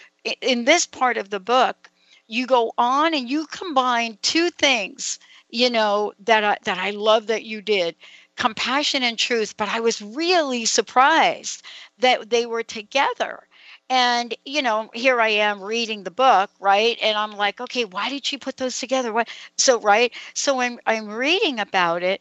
in 0.41 0.65
this 0.65 0.87
part 0.87 1.17
of 1.17 1.31
the 1.31 1.41
book, 1.41 1.91
you 2.27 2.47
go 2.47 2.73
on 2.77 3.15
and 3.15 3.31
you 3.31 3.47
combine 3.47 4.19
two 4.23 4.51
things. 4.51 5.21
You 5.55 5.71
know 5.71 6.13
that 6.25 6.43
I, 6.43 6.59
that 6.65 6.79
I 6.79 6.91
love 6.91 7.29
that 7.29 7.45
you 7.45 7.63
did 7.63 7.95
compassion 8.37 9.05
and 9.05 9.17
truth, 9.17 9.57
but 9.57 9.69
I 9.69 9.79
was 9.79 10.03
really 10.03 10.65
surprised 10.65 11.63
that 12.01 12.29
they 12.29 12.45
were 12.45 12.65
together. 12.65 13.47
And, 13.89 14.35
you 14.45 14.63
know, 14.63 14.91
here 14.95 15.21
I 15.21 15.29
am 15.29 15.63
reading 15.63 16.03
the 16.03 16.11
book, 16.11 16.51
right? 16.59 16.99
And 17.01 17.17
I'm 17.17 17.33
like, 17.33 17.61
okay, 17.61 17.85
why 17.85 18.09
did 18.09 18.27
she 18.27 18.37
put 18.37 18.57
those 18.57 18.81
together? 18.81 19.13
What? 19.13 19.29
So, 19.57 19.79
right. 19.79 20.13
So 20.33 20.61
I'm, 20.61 20.81
I'm 20.87 21.09
reading 21.09 21.61
about 21.61 22.03
it. 22.03 22.21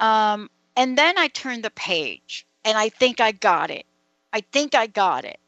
Um, 0.00 0.50
and 0.76 0.98
then 0.98 1.18
I 1.18 1.28
turn 1.28 1.62
the 1.62 1.70
page 1.70 2.44
and 2.64 2.76
I 2.76 2.88
think 2.88 3.20
I 3.20 3.32
got 3.32 3.70
it. 3.70 3.86
I 4.32 4.40
think 4.40 4.74
I 4.74 4.88
got 4.88 5.24
it. 5.24 5.38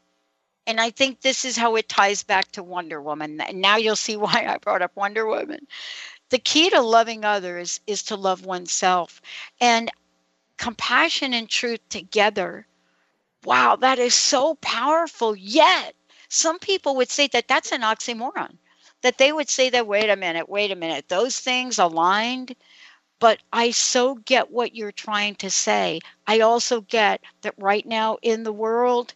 And 0.67 0.81
I 0.81 0.91
think 0.91 1.21
this 1.21 1.45
is 1.45 1.57
how 1.57 1.75
it 1.77 1.89
ties 1.89 2.23
back 2.23 2.51
to 2.53 2.63
Wonder 2.63 3.01
Woman. 3.01 3.41
And 3.41 3.61
now 3.61 3.77
you'll 3.77 3.95
see 3.95 4.17
why 4.17 4.45
I 4.47 4.57
brought 4.59 4.81
up 4.81 4.95
Wonder 4.95 5.25
Woman 5.25 5.67
the 6.29 6.39
key 6.39 6.69
to 6.69 6.81
loving 6.81 7.23
others 7.23 7.79
is 7.87 8.03
to 8.03 8.15
love 8.15 8.45
oneself. 8.45 9.21
And 9.61 9.89
compassion 10.57 11.33
and 11.33 11.49
truth 11.49 11.79
together, 11.89 12.67
wow, 13.45 13.75
that 13.77 13.99
is 13.99 14.13
so 14.13 14.55
powerful. 14.55 15.35
Yet, 15.35 15.95
some 16.29 16.59
people 16.59 16.95
would 16.97 17.09
say 17.09 17.27
that 17.27 17.47
that's 17.47 17.71
an 17.71 17.81
oxymoron, 17.81 18.57
that 19.01 19.17
they 19.17 19.31
would 19.31 19.49
say 19.49 19.69
that, 19.69 19.87
wait 19.87 20.09
a 20.09 20.15
minute, 20.15 20.49
wait 20.49 20.71
a 20.71 20.75
minute, 20.75 21.07
those 21.07 21.39
things 21.39 21.79
aligned. 21.79 22.55
But 23.19 23.39
I 23.53 23.71
so 23.71 24.15
get 24.15 24.51
what 24.51 24.75
you're 24.75 24.91
trying 24.91 25.35
to 25.35 25.49
say. 25.49 26.01
I 26.27 26.41
also 26.41 26.81
get 26.81 27.21
that 27.41 27.55
right 27.57 27.85
now 27.85 28.17
in 28.21 28.43
the 28.43 28.53
world, 28.53 29.13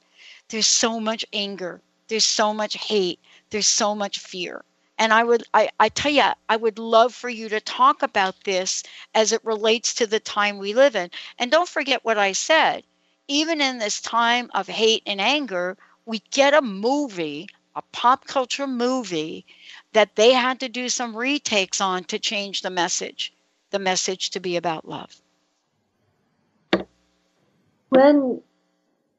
there's 0.49 0.67
so 0.67 0.99
much 0.99 1.25
anger, 1.33 1.81
there's 2.07 2.25
so 2.25 2.53
much 2.53 2.75
hate, 2.75 3.19
there's 3.49 3.67
so 3.67 3.93
much 3.93 4.19
fear 4.19 4.63
and 5.01 5.11
i 5.11 5.23
would 5.23 5.43
I, 5.53 5.69
I 5.79 5.89
tell 5.89 6.11
you 6.11 6.29
i 6.47 6.55
would 6.55 6.77
love 6.77 7.13
for 7.13 7.27
you 7.27 7.49
to 7.49 7.59
talk 7.59 8.03
about 8.03 8.35
this 8.43 8.83
as 9.15 9.31
it 9.31 9.43
relates 9.43 9.95
to 9.95 10.05
the 10.05 10.19
time 10.19 10.59
we 10.59 10.75
live 10.75 10.95
in. 10.95 11.09
And 11.39 11.51
don't 11.51 11.67
forget 11.67 12.05
what 12.05 12.19
i 12.19 12.31
said. 12.31 12.83
Even 13.27 13.61
in 13.61 13.79
this 13.79 13.99
time 13.99 14.51
of 14.53 14.67
hate 14.67 15.01
and 15.07 15.19
anger 15.19 15.75
we 16.05 16.21
get 16.31 16.53
a 16.53 16.61
movie 16.61 17.49
a 17.75 17.81
pop 17.91 18.27
culture 18.27 18.67
movie 18.67 19.45
that 19.93 20.15
they 20.15 20.33
had 20.33 20.59
to 20.59 20.69
do 20.69 20.87
some 20.87 21.17
retakes 21.17 21.81
on 21.81 22.03
to 22.03 22.19
change 22.19 22.61
the 22.61 22.69
message 22.69 23.33
the 23.71 23.79
message 23.79 24.29
to 24.29 24.39
be 24.39 24.55
about 24.55 24.87
love. 24.87 25.19
When 27.89 28.41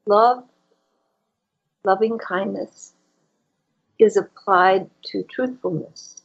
love 0.07 0.45
loving 1.85 2.19
kindness 2.19 2.93
is 4.03 4.17
applied 4.17 4.91
to 5.05 5.23
truthfulness, 5.25 6.23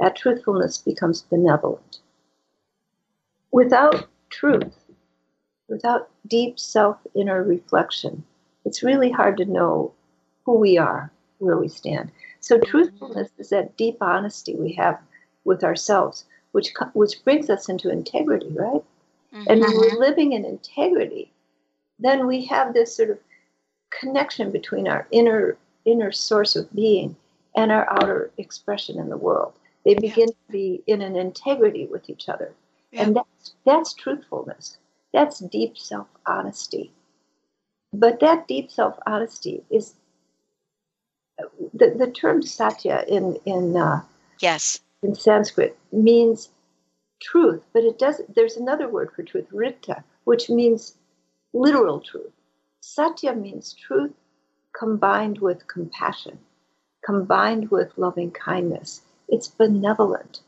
that 0.00 0.16
truthfulness 0.16 0.78
becomes 0.78 1.22
benevolent. 1.22 2.00
Without 3.52 4.08
truth, 4.30 4.74
without 5.68 6.10
deep 6.26 6.58
self 6.58 6.98
inner 7.14 7.42
reflection, 7.44 8.24
it's 8.64 8.82
really 8.82 9.10
hard 9.10 9.36
to 9.36 9.44
know 9.44 9.92
who 10.44 10.58
we 10.58 10.78
are, 10.78 11.12
where 11.38 11.56
we 11.56 11.68
stand. 11.68 12.10
So, 12.40 12.58
truthfulness 12.58 13.30
is 13.38 13.50
that 13.50 13.76
deep 13.76 13.98
honesty 14.00 14.56
we 14.56 14.72
have 14.72 15.00
with 15.44 15.62
ourselves, 15.62 16.24
which, 16.52 16.72
which 16.94 17.22
brings 17.24 17.48
us 17.50 17.68
into 17.68 17.90
integrity, 17.90 18.50
right? 18.50 18.82
Mm-hmm. 19.32 19.44
And 19.48 19.60
when 19.60 19.76
we're 19.76 19.98
living 20.00 20.32
in 20.32 20.44
integrity, 20.44 21.32
then 21.98 22.26
we 22.26 22.44
have 22.46 22.74
this 22.74 22.96
sort 22.96 23.10
of 23.10 23.18
connection 23.90 24.50
between 24.50 24.88
our 24.88 25.06
inner 25.12 25.56
inner 25.84 26.12
source 26.12 26.56
of 26.56 26.72
being 26.72 27.16
and 27.56 27.70
our 27.70 27.90
outer 27.90 28.30
expression 28.38 28.98
in 28.98 29.08
the 29.08 29.16
world. 29.16 29.52
They 29.84 29.94
begin 29.94 30.28
yeah. 30.28 30.46
to 30.46 30.52
be 30.52 30.82
in 30.86 31.02
an 31.02 31.16
integrity 31.16 31.86
with 31.86 32.08
each 32.08 32.28
other. 32.28 32.52
Yeah. 32.92 33.02
And 33.02 33.16
that's, 33.16 33.54
that's 33.64 33.94
truthfulness. 33.94 34.78
That's 35.12 35.40
deep 35.40 35.76
self 35.76 36.06
honesty. 36.26 36.92
But 37.92 38.20
that 38.20 38.48
deep 38.48 38.70
self 38.70 38.98
honesty 39.06 39.62
is 39.70 39.94
the, 41.74 41.90
the 41.90 42.10
term 42.10 42.42
satya 42.42 43.04
in, 43.08 43.36
in, 43.44 43.76
uh, 43.76 44.02
yes. 44.40 44.80
in 45.02 45.14
Sanskrit 45.14 45.76
means 45.90 46.48
truth, 47.22 47.62
but 47.72 47.84
it 47.84 47.98
does 47.98 48.20
there's 48.34 48.56
another 48.56 48.88
word 48.88 49.10
for 49.14 49.22
truth, 49.22 49.46
rita, 49.52 50.02
which 50.24 50.50
means 50.50 50.94
literal 51.52 52.00
truth. 52.00 52.32
Satya 52.80 53.34
means 53.34 53.74
truth 53.74 54.12
combined 54.82 55.38
with 55.38 55.68
compassion, 55.68 56.36
combined 57.04 57.70
with 57.70 57.96
loving 57.96 58.32
kindness. 58.32 59.02
It's 59.28 59.46
benevolent. 59.46 60.40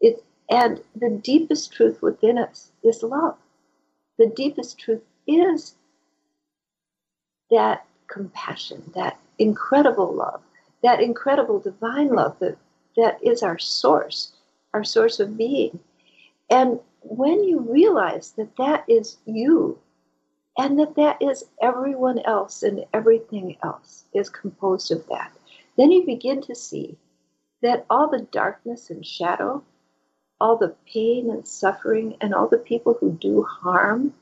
It, 0.00 0.24
and 0.50 0.80
the 0.96 1.10
deepest 1.10 1.72
truth 1.72 2.02
within 2.02 2.38
us 2.38 2.72
is 2.82 3.04
love. 3.04 3.36
The 4.18 4.26
deepest 4.26 4.80
truth 4.80 5.02
is 5.28 5.76
that 7.52 7.86
compassion, 8.08 8.90
that 8.96 9.20
incredible 9.38 10.12
love, 10.12 10.40
that 10.82 11.00
incredible 11.00 11.60
divine 11.60 12.08
love 12.08 12.36
that, 12.40 12.56
that 12.96 13.22
is 13.22 13.44
our 13.44 13.60
source, 13.60 14.32
our 14.74 14.82
source 14.82 15.20
of 15.20 15.38
being. 15.38 15.78
And 16.50 16.80
when 17.02 17.44
you 17.44 17.60
realize 17.60 18.32
that 18.32 18.56
that 18.56 18.82
is 18.88 19.18
you, 19.24 19.78
and 20.58 20.78
that 20.78 20.94
that 20.96 21.22
is 21.22 21.44
everyone 21.62 22.18
else 22.20 22.62
and 22.62 22.84
everything 22.92 23.56
else 23.62 24.04
is 24.14 24.28
composed 24.28 24.90
of 24.92 25.06
that. 25.08 25.32
Then 25.76 25.90
you 25.90 26.04
begin 26.04 26.42
to 26.42 26.54
see 26.54 26.96
that 27.62 27.86
all 27.90 28.08
the 28.08 28.26
darkness 28.32 28.90
and 28.90 29.06
shadow, 29.06 29.62
all 30.40 30.56
the 30.56 30.74
pain 30.92 31.30
and 31.30 31.46
suffering 31.46 32.16
and 32.20 32.34
all 32.34 32.48
the 32.48 32.58
people 32.58 32.94
who 32.94 33.12
do 33.12 33.42
harm 33.42 34.14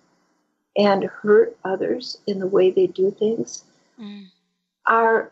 and 0.77 1.05
hurt 1.05 1.57
others 1.64 2.19
in 2.27 2.38
the 2.38 2.47
way 2.47 2.71
they 2.71 2.87
do 2.87 3.11
things 3.11 3.64
Mm. 3.99 4.29
are 4.87 5.31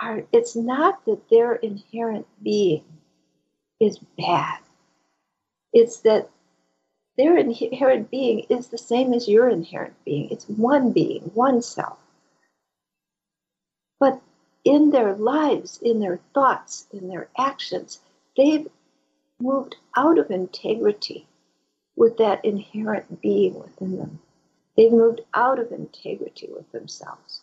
are 0.00 0.22
it's 0.32 0.54
not 0.54 1.04
that 1.06 1.28
their 1.30 1.54
inherent 1.56 2.26
being 2.42 2.84
is 3.80 3.98
bad 4.18 4.58
it's 5.72 6.00
that 6.00 6.28
their 7.18 7.36
inherent 7.36 8.10
being 8.10 8.46
is 8.48 8.68
the 8.68 8.78
same 8.78 9.12
as 9.12 9.28
your 9.28 9.48
inherent 9.48 9.94
being. 10.04 10.30
It's 10.30 10.48
one 10.48 10.92
being 10.92 11.22
one 11.34 11.60
self. 11.60 11.98
But 14.00 14.20
in 14.64 14.90
their 14.90 15.14
lives 15.14 15.78
in 15.82 16.00
their 16.00 16.20
thoughts 16.34 16.86
in 16.92 17.08
their 17.08 17.28
actions 17.38 18.00
they've 18.36 18.66
moved 19.40 19.76
out 19.96 20.18
of 20.18 20.30
integrity 20.30 21.26
with 21.96 22.16
that 22.18 22.44
inherent 22.44 23.20
being 23.20 23.58
within 23.58 23.96
them. 23.98 24.20
They've 24.76 24.92
moved 24.92 25.20
out 25.34 25.58
of 25.58 25.72
integrity 25.72 26.48
with 26.54 26.70
themselves. 26.70 27.42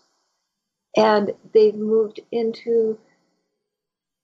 And 0.96 1.34
they've 1.54 1.76
moved 1.76 2.22
into 2.32 2.98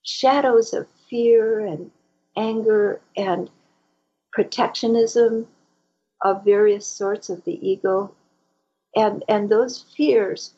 shadows 0.04 0.74
of 0.74 0.88
fear 1.10 1.60
and 1.60 1.92
anger 2.38 3.02
and 3.18 3.50
protectionism 4.32 5.48
of 6.22 6.46
various 6.46 6.86
sorts 6.86 7.30
of 7.30 7.44
the 7.44 7.68
ego. 7.68 8.14
And 8.96 9.24
and 9.28 9.50
those 9.50 9.82
fears 9.96 10.54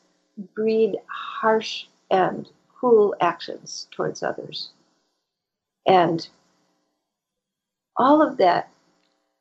breed 0.54 0.96
harsh 1.06 1.86
and 2.10 2.48
cruel 2.68 3.14
actions 3.20 3.88
towards 3.90 4.22
others. 4.22 4.70
And 5.86 6.26
all 7.96 8.20
of 8.22 8.38
that 8.38 8.70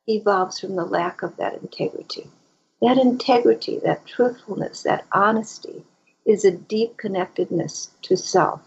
evolves 0.08 0.60
from 0.60 0.76
the 0.76 0.86
lack 0.86 1.24
of 1.24 1.38
that 1.38 1.56
integrity. 1.56 2.30
That 2.82 2.98
integrity 2.98 3.80
that 3.80 4.06
truthfulness 4.06 4.84
that 4.84 5.06
honesty 5.12 5.84
is 6.26 6.46
a 6.46 6.52
deep 6.52 6.98
connectedness 6.98 7.92
to 8.04 8.18
self. 8.18 8.62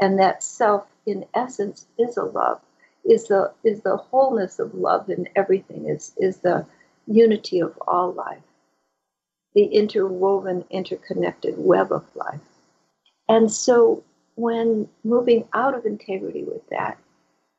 And 0.00 0.18
that 0.18 0.42
self 0.42 0.86
in 1.06 1.24
essence 1.34 1.86
is 1.98 2.16
a 2.16 2.24
love 2.24 2.60
is 3.04 3.28
the 3.28 3.52
is 3.64 3.80
the 3.82 3.96
wholeness 3.96 4.58
of 4.58 4.74
love 4.74 5.08
in 5.08 5.28
everything 5.36 5.88
is 5.88 6.12
is 6.18 6.38
the 6.38 6.66
unity 7.06 7.60
of 7.60 7.76
all 7.86 8.12
life 8.12 8.42
the 9.54 9.64
interwoven 9.64 10.64
interconnected 10.70 11.54
web 11.58 11.90
of 11.90 12.04
life. 12.14 12.40
And 13.28 13.50
so 13.50 14.04
when 14.36 14.88
moving 15.02 15.48
out 15.52 15.74
of 15.74 15.86
integrity 15.86 16.44
with 16.44 16.66
that 16.68 16.98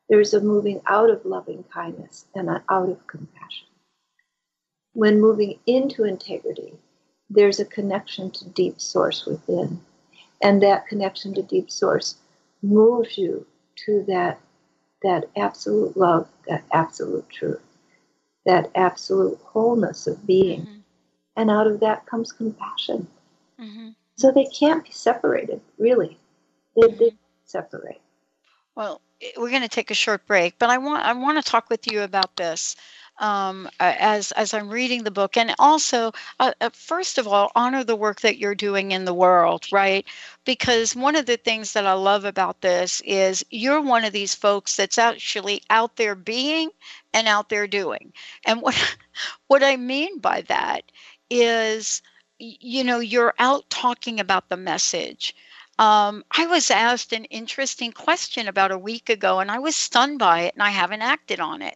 there's 0.10 0.34
a 0.34 0.42
moving 0.42 0.82
out 0.88 1.10
of 1.10 1.26
loving 1.26 1.64
kindness 1.74 2.26
and 2.36 2.50
an 2.50 2.62
out 2.70 2.90
of 2.90 3.08
compassion. 3.08 3.68
When 4.94 5.22
moving 5.22 5.60
into 5.66 6.04
integrity 6.04 6.74
there's 7.30 7.60
a 7.60 7.66
connection 7.66 8.30
to 8.32 8.50
deep 8.50 8.82
source 8.82 9.26
within. 9.26 9.80
And 10.44 10.62
that 10.62 10.88
connection 10.88 11.34
to 11.36 11.42
deep 11.42 11.72
source 11.72 12.16
moves 12.62 13.18
you 13.18 13.46
to 13.86 14.04
that 14.08 14.40
that 15.04 15.26
absolute 15.36 15.96
love 15.98 16.28
that 16.48 16.64
absolute 16.74 17.28
truth 17.30 17.62
that 18.46 18.70
absolute 18.76 19.40
wholeness 19.44 20.08
of 20.08 20.26
being 20.26 20.62
Mm-hmm. 20.62 20.80
and 21.36 21.50
out 21.52 21.68
of 21.68 21.80
that 21.80 22.06
comes 22.06 22.32
compassion 22.32 23.08
Mm-hmm. 23.60 23.90
so 24.18 24.32
they 24.32 24.46
can't 24.46 24.84
be 24.84 24.92
separated 24.92 25.62
really 25.78 26.18
they, 26.76 26.88
they 26.88 27.12
Mhm. 27.12 27.18
separate 27.46 28.02
Well, 28.76 29.02
we're 29.38 29.50
going 29.50 29.62
to 29.62 29.68
take 29.70 29.92
a 29.92 29.96
short 29.96 30.26
break, 30.28 30.58
but 30.60 30.70
I 30.70 30.78
want 30.78 31.04
I 31.06 31.14
want 31.14 31.44
to 31.44 31.50
talk 31.52 31.70
with 31.70 31.92
you 31.92 32.02
about 32.02 32.36
this 32.36 32.76
um, 33.20 33.70
as 33.80 34.32
as 34.34 34.54
I'm 34.54 34.70
reading 34.70 35.04
the 35.04 35.12
book, 35.12 35.38
and 35.38 35.54
also 35.60 36.12
uh, 36.40 36.54
uh, 36.62 36.70
first 36.74 37.18
of 37.18 37.28
all, 37.28 37.52
honor 37.56 37.84
the 37.84 37.96
work 37.96 38.22
that 38.22 38.38
you're 38.38 38.56
doing 38.56 38.92
in 38.92 39.06
the 39.06 39.14
world, 39.14 39.68
right? 39.72 40.06
Because 40.46 40.96
one 40.96 41.16
of 41.16 41.26
the 41.28 41.38
things 41.38 41.74
that 41.74 41.86
I 41.86 41.94
love 41.94 42.26
about 42.26 42.62
this 42.62 43.02
is 43.06 43.46
you're 43.52 43.82
one 43.82 44.04
of 44.06 44.14
these 44.14 44.34
folks 44.36 44.76
that's 44.76 44.98
actually 44.98 45.62
out 45.70 45.98
there 45.98 46.16
being 46.16 46.72
and 47.14 47.28
out 47.28 47.50
there 47.50 47.68
doing, 47.68 48.14
and 48.46 48.62
what 48.62 48.76
what 49.48 49.64
I 49.64 49.76
mean 49.78 50.20
by 50.20 50.42
that 50.44 50.92
is, 51.30 52.02
you 52.40 52.84
know, 52.84 53.00
you're 53.00 53.34
out 53.40 53.70
talking 53.70 54.20
about 54.20 54.50
the 54.50 54.58
message 54.58 55.36
um, 55.80 56.24
I 56.38 56.46
was 56.46 56.70
asked 56.70 57.12
an 57.12 57.26
interesting 57.26 57.92
question 57.92 58.48
about 58.48 58.72
a 58.72 58.78
week 58.78 59.10
ago, 59.10 59.40
and 59.40 59.50
I 59.50 59.58
was 59.60 59.76
stunned 59.76 60.20
by 60.20 60.42
it, 60.42 60.54
and 60.54 60.62
I 60.62 60.70
haven't 60.70 61.02
acted 61.02 61.40
on 61.40 61.62
it. 61.64 61.76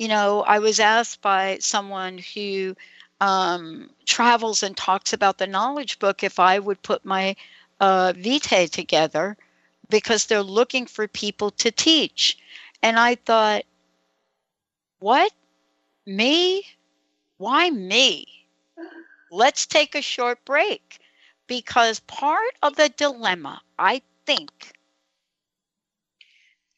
You 0.00 0.08
know, 0.08 0.42
I 0.42 0.58
was 0.60 0.80
asked 0.80 1.22
by 1.22 1.58
someone 1.60 2.18
who 2.18 2.76
um, 3.20 3.90
travels 4.06 4.64
and 4.64 4.76
talks 4.76 5.12
about 5.14 5.38
the 5.38 5.46
knowledge 5.46 6.00
book 6.00 6.24
if 6.24 6.40
I 6.40 6.58
would 6.58 6.82
put 6.82 7.04
my 7.06 7.36
uh, 7.80 8.14
vitae 8.16 8.66
together 8.66 9.38
because 9.90 10.26
they're 10.26 10.42
looking 10.42 10.86
for 10.86 11.08
people 11.08 11.52
to 11.52 11.70
teach. 11.70 12.38
And 12.82 12.98
I 12.98 13.16
thought, 13.16 13.64
what? 15.00 15.32
Me? 16.06 16.64
Why 17.38 17.70
me? 17.70 18.26
Let's 19.30 19.66
take 19.66 19.94
a 19.96 20.02
short 20.02 20.44
break 20.44 21.00
because 21.48 22.00
part 22.00 22.54
of 22.62 22.76
the 22.76 22.88
dilemma, 22.90 23.62
I 23.78 24.02
think, 24.26 24.72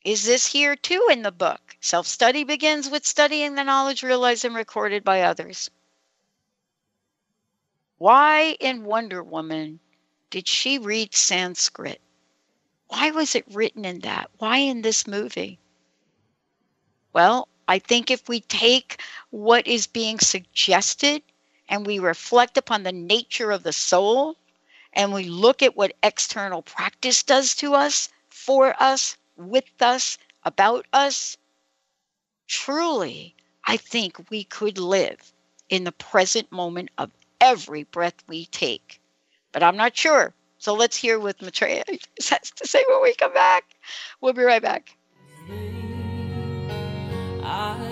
is 0.05 0.25
this 0.25 0.47
here 0.47 0.75
too 0.75 1.09
in 1.11 1.23
the 1.23 1.33
book. 1.33 1.77
Self 1.81 2.07
study 2.07 2.45
begins 2.45 2.89
with 2.91 3.07
studying 3.07 3.55
the 3.55 3.65
knowledge 3.65 4.03
realized 4.03 4.45
and 4.45 4.55
recorded 4.55 5.05
by 5.05 5.23
others. 5.23 5.71
Why 7.99 8.57
in 8.59 8.85
Wonder 8.85 9.23
Woman 9.23 9.79
did 10.31 10.49
she 10.49 10.79
read 10.79 11.15
Sanskrit? 11.15 12.01
Why 12.89 13.11
was 13.11 13.35
it 13.35 13.45
written 13.53 13.85
in 13.85 14.01
that? 14.01 14.31
Why 14.39 14.59
in 14.59 14.83
this 14.83 15.07
movie? 15.07 15.61
Well, 17.13 17.49
I 17.69 17.79
think 17.79 18.11
if 18.11 18.29
we 18.29 18.41
take 18.41 19.01
what 19.31 19.67
is 19.67 19.87
being 19.87 20.19
suggested 20.19 21.23
and 21.69 21.87
we 21.87 22.01
reflect 22.01 22.59
upon 22.59 22.83
the 22.83 22.93
nature 22.93 23.51
of 23.51 23.63
the 23.63 23.73
soul 23.73 24.37
and 24.93 25.13
we 25.13 25.25
look 25.25 25.63
at 25.63 25.77
what 25.77 25.97
external 26.03 26.63
practice 26.63 27.23
does 27.23 27.55
to 27.57 27.75
us, 27.75 28.09
for 28.29 28.75
us, 28.83 29.17
with 29.49 29.71
us, 29.81 30.19
about 30.45 30.87
us, 30.93 31.37
truly, 32.47 33.35
I 33.65 33.77
think 33.77 34.31
we 34.31 34.45
could 34.45 34.79
live 34.79 35.33
in 35.69 35.85
the 35.85 35.93
present 35.93 36.51
moment 36.53 36.91
of 36.99 37.11
every 37.41 37.85
breath 37.85 38.23
we 38.29 38.47
take. 38.47 39.01
But 39.53 39.63
I'm 39.63 39.77
not 39.77 39.97
sure. 39.97 40.35
So 40.59 40.75
let's 40.75 40.97
hear 40.97 41.19
what 41.19 41.41
Maitreya 41.43 41.85
has 41.89 42.51
to 42.51 42.67
say 42.67 42.85
when 42.89 43.03
we 43.03 43.15
come 43.15 43.33
back. 43.33 43.65
We'll 44.21 44.33
be 44.33 44.43
right 44.43 44.63
back. 44.63 44.97
I've 47.43 47.92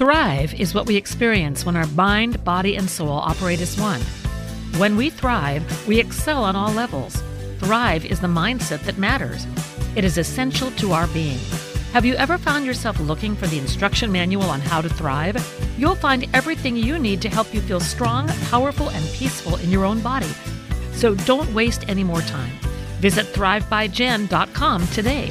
Thrive 0.00 0.58
is 0.58 0.72
what 0.72 0.86
we 0.86 0.96
experience 0.96 1.66
when 1.66 1.76
our 1.76 1.86
mind, 1.88 2.42
body, 2.42 2.74
and 2.74 2.88
soul 2.88 3.10
operate 3.10 3.60
as 3.60 3.78
one. 3.78 4.00
When 4.78 4.96
we 4.96 5.10
thrive, 5.10 5.62
we 5.86 6.00
excel 6.00 6.42
on 6.42 6.56
all 6.56 6.72
levels. 6.72 7.22
Thrive 7.58 8.06
is 8.06 8.18
the 8.18 8.26
mindset 8.26 8.80
that 8.84 8.96
matters. 8.96 9.46
It 9.96 10.04
is 10.04 10.16
essential 10.16 10.70
to 10.70 10.92
our 10.92 11.06
being. 11.08 11.38
Have 11.92 12.06
you 12.06 12.14
ever 12.14 12.38
found 12.38 12.64
yourself 12.64 12.98
looking 12.98 13.36
for 13.36 13.46
the 13.48 13.58
instruction 13.58 14.10
manual 14.10 14.44
on 14.44 14.60
how 14.60 14.80
to 14.80 14.88
thrive? 14.88 15.36
You'll 15.76 15.96
find 15.96 16.26
everything 16.32 16.78
you 16.78 16.98
need 16.98 17.20
to 17.20 17.28
help 17.28 17.52
you 17.52 17.60
feel 17.60 17.78
strong, 17.78 18.26
powerful, 18.48 18.88
and 18.88 19.04
peaceful 19.10 19.56
in 19.56 19.70
your 19.70 19.84
own 19.84 20.00
body. 20.00 20.32
So 20.92 21.14
don't 21.14 21.52
waste 21.52 21.86
any 21.90 22.04
more 22.04 22.22
time. 22.22 22.56
Visit 23.00 23.26
thrivebyjen.com 23.26 24.86
today. 24.86 25.30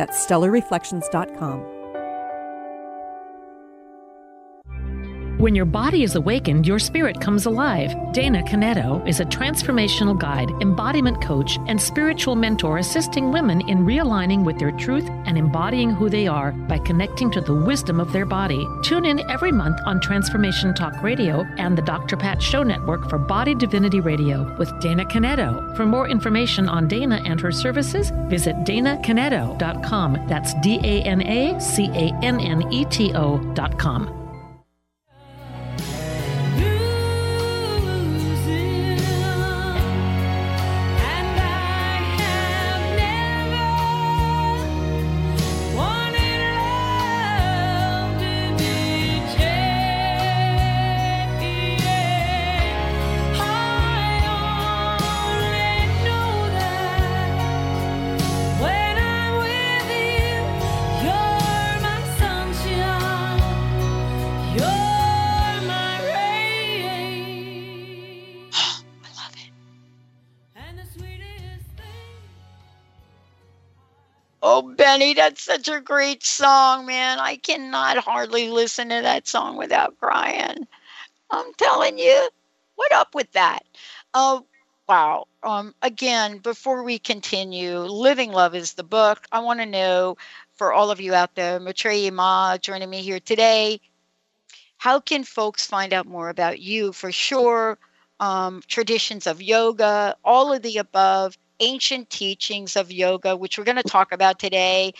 That's 0.00 0.26
stellarreflections.com. 0.26 1.79
When 5.40 5.54
your 5.54 5.64
body 5.64 6.02
is 6.02 6.16
awakened, 6.16 6.66
your 6.66 6.78
spirit 6.78 7.18
comes 7.18 7.46
alive. 7.46 7.94
Dana 8.12 8.42
Cannetto 8.42 9.08
is 9.08 9.20
a 9.20 9.24
transformational 9.24 10.18
guide, 10.18 10.50
embodiment 10.60 11.22
coach, 11.22 11.56
and 11.66 11.80
spiritual 11.80 12.36
mentor 12.36 12.76
assisting 12.76 13.32
women 13.32 13.66
in 13.66 13.86
realigning 13.86 14.44
with 14.44 14.58
their 14.58 14.72
truth 14.72 15.08
and 15.24 15.38
embodying 15.38 15.92
who 15.92 16.10
they 16.10 16.26
are 16.26 16.52
by 16.52 16.76
connecting 16.80 17.30
to 17.30 17.40
the 17.40 17.54
wisdom 17.54 18.00
of 18.00 18.12
their 18.12 18.26
body. 18.26 18.66
Tune 18.82 19.06
in 19.06 19.30
every 19.30 19.50
month 19.50 19.78
on 19.86 19.98
Transformation 19.98 20.74
Talk 20.74 21.02
Radio 21.02 21.46
and 21.56 21.78
the 21.78 21.82
Dr. 21.82 22.18
Pat 22.18 22.42
Show 22.42 22.62
Network 22.62 23.08
for 23.08 23.16
Body 23.16 23.54
Divinity 23.54 24.00
Radio 24.00 24.54
with 24.58 24.78
Dana 24.80 25.06
Cannetto. 25.06 25.74
For 25.74 25.86
more 25.86 26.06
information 26.06 26.68
on 26.68 26.86
Dana 26.86 27.22
and 27.24 27.40
her 27.40 27.50
services, 27.50 28.12
visit 28.28 28.56
danacannetto.com. 28.66 30.26
That's 30.28 30.52
D 30.60 30.80
A 30.84 31.02
N 31.04 31.22
A 31.22 31.58
C 31.58 31.86
A 31.94 32.12
N 32.22 32.38
N 32.40 32.70
E 32.70 32.84
T 32.84 33.14
O.com. 33.14 34.19
Benny, 74.90 75.14
that's 75.14 75.44
such 75.44 75.68
a 75.68 75.80
great 75.80 76.24
song, 76.24 76.84
man. 76.84 77.20
I 77.20 77.36
cannot 77.36 77.98
hardly 77.98 78.48
listen 78.48 78.88
to 78.88 79.02
that 79.02 79.28
song 79.28 79.56
without 79.56 79.96
crying. 80.00 80.66
I'm 81.30 81.52
telling 81.54 81.96
you, 81.96 82.28
what 82.74 82.90
up 82.90 83.14
with 83.14 83.30
that? 83.30 83.60
Oh, 84.14 84.44
wow. 84.88 85.28
Um, 85.44 85.76
again, 85.80 86.38
before 86.38 86.82
we 86.82 86.98
continue, 86.98 87.78
Living 87.78 88.32
Love 88.32 88.56
is 88.56 88.72
the 88.72 88.82
book. 88.82 89.24
I 89.30 89.38
want 89.38 89.60
to 89.60 89.66
know 89.66 90.16
for 90.56 90.72
all 90.72 90.90
of 90.90 91.00
you 91.00 91.14
out 91.14 91.36
there, 91.36 91.60
Maetreyii 91.60 92.12
Ma 92.12 92.58
joining 92.58 92.90
me 92.90 93.00
here 93.00 93.20
today. 93.20 93.80
How 94.76 94.98
can 94.98 95.22
folks 95.22 95.68
find 95.68 95.92
out 95.92 96.06
more 96.06 96.30
about 96.30 96.58
you 96.58 96.92
for 96.92 97.12
sure? 97.12 97.78
Um, 98.18 98.60
traditions 98.66 99.28
of 99.28 99.40
yoga, 99.40 100.16
all 100.24 100.52
of 100.52 100.62
the 100.62 100.78
above 100.78 101.38
ancient 101.60 102.10
teachings 102.10 102.76
of 102.76 102.90
yoga, 102.90 103.36
which 103.36 103.58
we're 103.58 103.64
going 103.64 103.76
to 103.76 103.82
talk 103.82 104.12
about 104.12 104.38
today. 104.38 104.92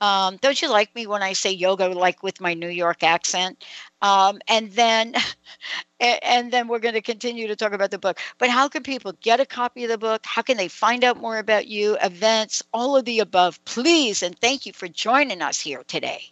Um, 0.00 0.36
don't 0.40 0.60
you 0.60 0.70
like 0.70 0.94
me 0.94 1.06
when 1.06 1.22
I 1.22 1.32
say 1.32 1.50
yoga, 1.50 1.88
like 1.88 2.22
with 2.22 2.40
my 2.40 2.54
New 2.54 2.68
York 2.68 3.02
accent? 3.02 3.64
Um, 4.02 4.40
and 4.46 4.70
then, 4.72 5.14
and 6.00 6.52
then 6.52 6.68
we're 6.68 6.78
going 6.78 6.94
to 6.94 7.02
continue 7.02 7.48
to 7.48 7.56
talk 7.56 7.72
about 7.72 7.90
the 7.90 7.98
book. 7.98 8.18
But 8.38 8.50
how 8.50 8.68
can 8.68 8.82
people 8.82 9.12
get 9.20 9.40
a 9.40 9.46
copy 9.46 9.84
of 9.84 9.90
the 9.90 9.98
book? 9.98 10.24
How 10.24 10.42
can 10.42 10.56
they 10.56 10.68
find 10.68 11.02
out 11.02 11.16
more 11.16 11.38
about 11.38 11.66
you, 11.66 11.96
events, 12.02 12.62
all 12.72 12.96
of 12.96 13.04
the 13.04 13.18
above? 13.18 13.62
Please 13.64 14.22
and 14.22 14.38
thank 14.38 14.66
you 14.66 14.72
for 14.72 14.88
joining 14.88 15.42
us 15.42 15.60
here 15.60 15.82
today. 15.88 16.22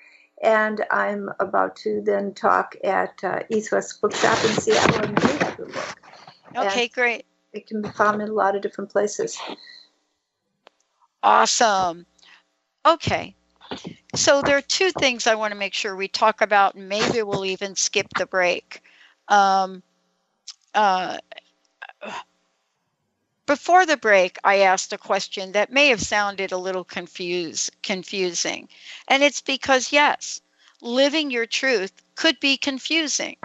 And 0.42 0.84
I'm 0.90 1.30
about 1.40 1.76
to 1.78 2.02
then 2.04 2.34
talk 2.34 2.76
at 2.84 3.22
uh, 3.24 3.42
East 3.50 3.72
West 3.72 4.02
Bookshop 4.02 4.44
in 4.46 4.52
Seattle, 4.62 5.04
and 5.04 5.18
they 5.18 5.38
have 5.38 5.58
the 5.58 5.66
book. 5.66 6.02
Okay, 6.56 6.84
And 6.84 6.92
great. 6.94 7.26
It 7.54 7.68
can 7.68 7.82
be 7.82 7.90
found 7.90 8.22
in 8.22 8.30
a 8.30 8.34
lot 8.34 8.56
of 8.56 8.62
different 8.62 8.90
places. 8.90 9.38
Awesome. 11.22 12.06
Okay. 12.86 13.36
So 14.16 14.42
there 14.42 14.58
are 14.58 14.62
two 14.62 14.92
things 14.92 15.28
I 15.28 15.36
want 15.36 15.52
to 15.52 15.60
make 15.60 15.74
sure 15.74 15.96
we 15.96 16.08
talk 16.08 16.42
about, 16.42 16.76
and 16.76 16.90
maybe 16.90 17.22
we'll 17.24 17.46
even 17.46 17.76
skip 17.76 18.08
the 18.18 18.26
break. 18.26 18.82
Um, 19.28 19.84
uh, 20.74 21.18
before 23.52 23.86
the 23.86 23.98
break, 23.98 24.38
I 24.46 24.60
asked 24.60 24.94
a 24.94 24.98
question 24.98 25.52
that 25.52 25.74
may 25.74 25.88
have 25.88 26.02
sounded 26.02 26.54
a 26.54 26.58
little 26.58 26.86
confuse, 26.86 27.70
confusing. 27.84 28.70
And 29.10 29.24
it's 29.24 29.42
because, 29.42 29.92
yes, 29.92 30.40
living 30.82 31.32
your 31.32 31.46
truth 31.46 31.92
could 32.16 32.40
be 32.40 32.56
confusing. 32.56 33.36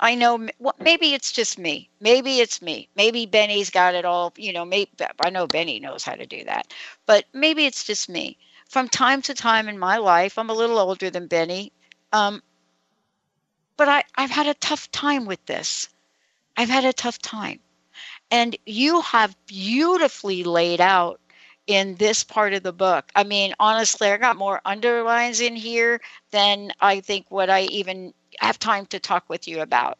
I 0.00 0.14
know 0.14 0.48
well, 0.58 0.74
maybe 0.80 1.12
it's 1.12 1.30
just 1.30 1.58
me. 1.58 1.90
Maybe 2.00 2.40
it's 2.40 2.62
me. 2.62 2.88
Maybe 2.96 3.26
Benny's 3.26 3.68
got 3.68 3.94
it 3.94 4.06
all, 4.06 4.32
you 4.38 4.52
know, 4.52 4.64
maybe 4.64 4.90
I 5.20 5.28
know 5.28 5.46
Benny 5.46 5.78
knows 5.78 6.04
how 6.04 6.14
to 6.14 6.24
do 6.24 6.42
that. 6.44 6.72
But 7.04 7.26
maybe 7.34 7.66
it's 7.66 7.84
just 7.84 8.08
me. 8.08 8.38
From 8.70 8.88
time 8.88 9.20
to 9.22 9.34
time 9.34 9.68
in 9.68 9.78
my 9.78 9.98
life, 9.98 10.38
I'm 10.38 10.48
a 10.48 10.54
little 10.54 10.78
older 10.78 11.10
than 11.10 11.26
Benny. 11.26 11.70
Um, 12.14 12.42
but 13.76 13.88
I, 13.88 14.04
I've 14.14 14.30
had 14.30 14.46
a 14.46 14.54
tough 14.54 14.90
time 14.90 15.26
with 15.26 15.44
this. 15.44 15.88
I've 16.56 16.70
had 16.70 16.86
a 16.86 16.94
tough 16.94 17.18
time. 17.18 17.60
And 18.30 18.56
you 18.66 19.00
have 19.02 19.36
beautifully 19.46 20.44
laid 20.44 20.80
out 20.80 21.20
in 21.66 21.96
this 21.96 22.24
part 22.24 22.52
of 22.52 22.62
the 22.62 22.72
book. 22.72 23.10
I 23.14 23.24
mean, 23.24 23.54
honestly, 23.60 24.08
I 24.08 24.16
got 24.16 24.36
more 24.36 24.60
underlines 24.64 25.40
in 25.40 25.56
here 25.56 26.00
than 26.30 26.72
I 26.80 27.00
think 27.00 27.26
what 27.28 27.50
I 27.50 27.62
even 27.62 28.12
have 28.38 28.58
time 28.58 28.86
to 28.86 28.98
talk 28.98 29.24
with 29.28 29.46
you 29.48 29.60
about. 29.60 29.98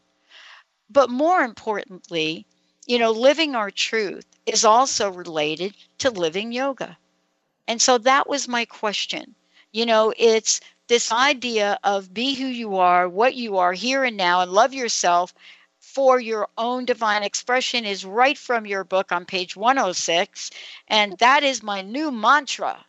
But 0.89 1.09
more 1.09 1.41
importantly, 1.41 2.45
you 2.85 2.99
know, 2.99 3.11
living 3.11 3.55
our 3.55 3.71
truth 3.71 4.25
is 4.45 4.65
also 4.65 5.11
related 5.11 5.75
to 5.99 6.09
living 6.09 6.51
yoga. 6.51 6.97
And 7.67 7.81
so 7.81 7.97
that 7.99 8.27
was 8.27 8.47
my 8.47 8.65
question. 8.65 9.35
You 9.71 9.85
know, 9.85 10.13
it's 10.17 10.59
this 10.87 11.11
idea 11.11 11.79
of 11.83 12.13
be 12.13 12.33
who 12.33 12.47
you 12.47 12.77
are, 12.77 13.07
what 13.07 13.35
you 13.35 13.57
are 13.57 13.71
here 13.71 14.03
and 14.03 14.17
now, 14.17 14.41
and 14.41 14.51
love 14.51 14.73
yourself 14.73 15.33
for 15.93 16.19
your 16.19 16.47
own 16.57 16.85
divine 16.85 17.23
expression 17.23 17.85
is 17.85 18.05
right 18.05 18.37
from 18.37 18.65
your 18.65 18.83
book 18.83 19.11
on 19.11 19.25
page 19.25 19.55
106. 19.55 20.51
And 20.87 21.17
that 21.19 21.43
is 21.43 21.61
my 21.61 21.81
new 21.81 22.11
mantra 22.11 22.83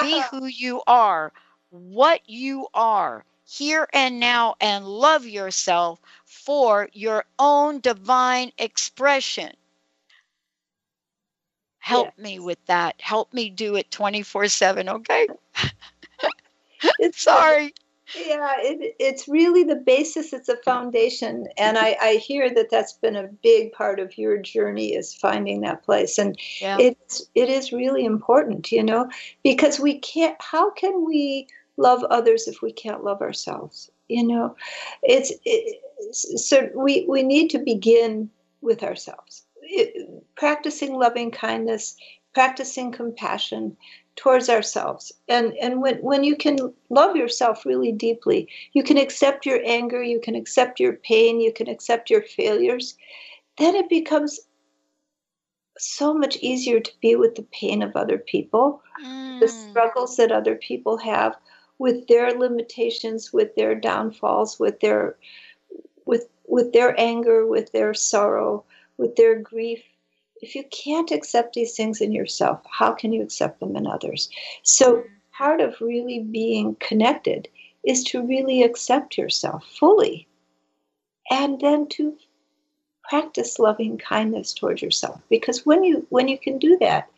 be 0.00 0.22
who 0.30 0.46
you 0.46 0.82
are, 0.86 1.32
what 1.70 2.20
you 2.26 2.68
are, 2.72 3.24
here 3.46 3.88
and 3.92 4.20
now, 4.20 4.54
and 4.60 4.86
love 4.86 5.26
yourself 5.26 6.00
for 6.24 6.88
your 6.92 7.24
own 7.38 7.80
divine 7.80 8.52
expression. 8.58 9.52
Help 11.78 12.12
yes. 12.16 12.24
me 12.24 12.38
with 12.38 12.64
that. 12.66 12.94
Help 13.00 13.32
me 13.34 13.50
do 13.50 13.74
it 13.74 13.90
24 13.90 14.48
7, 14.48 14.88
okay? 14.88 15.26
it's 16.98 17.20
sorry 17.20 17.74
yeah 18.14 18.54
it, 18.58 18.94
it's 18.98 19.28
really 19.28 19.64
the 19.64 19.76
basis 19.76 20.32
it's 20.32 20.48
a 20.48 20.56
foundation 20.58 21.46
and 21.56 21.78
I, 21.78 21.96
I 22.00 22.14
hear 22.14 22.52
that 22.54 22.70
that's 22.70 22.92
been 22.92 23.16
a 23.16 23.28
big 23.42 23.72
part 23.72 23.98
of 23.98 24.18
your 24.18 24.36
journey 24.38 24.94
is 24.94 25.14
finding 25.14 25.62
that 25.62 25.82
place 25.84 26.18
and 26.18 26.38
yeah. 26.60 26.76
it's 26.78 27.26
it 27.34 27.48
is 27.48 27.72
really 27.72 28.04
important 28.04 28.70
you 28.70 28.82
know 28.82 29.08
because 29.42 29.80
we 29.80 29.98
can't 29.98 30.36
how 30.40 30.70
can 30.72 31.06
we 31.06 31.46
love 31.76 32.04
others 32.04 32.46
if 32.46 32.60
we 32.60 32.72
can't 32.72 33.04
love 33.04 33.22
ourselves 33.22 33.90
you 34.08 34.26
know 34.26 34.54
it's 35.02 35.32
it, 35.44 35.80
so 36.12 36.68
we 36.74 37.06
we 37.08 37.22
need 37.22 37.48
to 37.48 37.58
begin 37.58 38.30
with 38.60 38.82
ourselves 38.82 39.44
it, 39.62 40.22
practicing 40.36 40.94
loving 40.94 41.30
kindness 41.30 41.96
practicing 42.34 42.92
compassion 42.92 43.76
towards 44.16 44.48
ourselves 44.48 45.12
and 45.28 45.54
and 45.54 45.82
when 45.82 45.96
when 45.96 46.22
you 46.22 46.36
can 46.36 46.56
love 46.88 47.16
yourself 47.16 47.66
really 47.66 47.90
deeply 47.90 48.48
you 48.72 48.82
can 48.82 48.96
accept 48.96 49.44
your 49.44 49.60
anger 49.64 50.02
you 50.02 50.20
can 50.20 50.34
accept 50.34 50.78
your 50.78 50.92
pain 50.92 51.40
you 51.40 51.52
can 51.52 51.68
accept 51.68 52.10
your 52.10 52.22
failures 52.22 52.96
then 53.58 53.74
it 53.74 53.88
becomes 53.88 54.40
so 55.76 56.14
much 56.14 56.36
easier 56.36 56.78
to 56.78 56.92
be 57.00 57.16
with 57.16 57.34
the 57.34 57.46
pain 57.52 57.82
of 57.82 57.96
other 57.96 58.18
people 58.18 58.80
mm. 59.04 59.40
the 59.40 59.48
struggles 59.48 60.16
that 60.16 60.30
other 60.30 60.54
people 60.54 60.96
have 60.96 61.36
with 61.78 62.06
their 62.06 62.32
limitations 62.32 63.32
with 63.32 63.54
their 63.56 63.74
downfalls 63.74 64.60
with 64.60 64.78
their 64.78 65.16
with 66.06 66.28
with 66.46 66.72
their 66.72 66.98
anger 67.00 67.46
with 67.46 67.72
their 67.72 67.92
sorrow 67.92 68.64
with 68.96 69.16
their 69.16 69.40
grief 69.40 69.82
if 70.44 70.54
you 70.54 70.64
can't 70.64 71.10
accept 71.10 71.54
these 71.54 71.74
things 71.74 72.00
in 72.00 72.12
yourself, 72.12 72.60
how 72.70 72.92
can 72.92 73.12
you 73.12 73.22
accept 73.22 73.60
them 73.60 73.76
in 73.76 73.86
others? 73.86 74.28
So, 74.62 74.96
mm-hmm. 74.96 75.08
part 75.32 75.60
of 75.60 75.80
really 75.80 76.20
being 76.20 76.76
connected 76.80 77.48
is 77.82 78.04
to 78.04 78.22
really 78.22 78.62
accept 78.62 79.18
yourself 79.18 79.64
fully 79.78 80.26
and 81.30 81.60
then 81.60 81.88
to 81.88 82.16
practice 83.08 83.58
loving 83.58 83.98
kindness 83.98 84.52
towards 84.54 84.82
yourself. 84.82 85.20
Because 85.28 85.66
when 85.66 85.84
you 85.84 86.06
when 86.10 86.28
you 86.28 86.38
can 86.38 86.58
do 86.58 86.76
that 86.80 87.08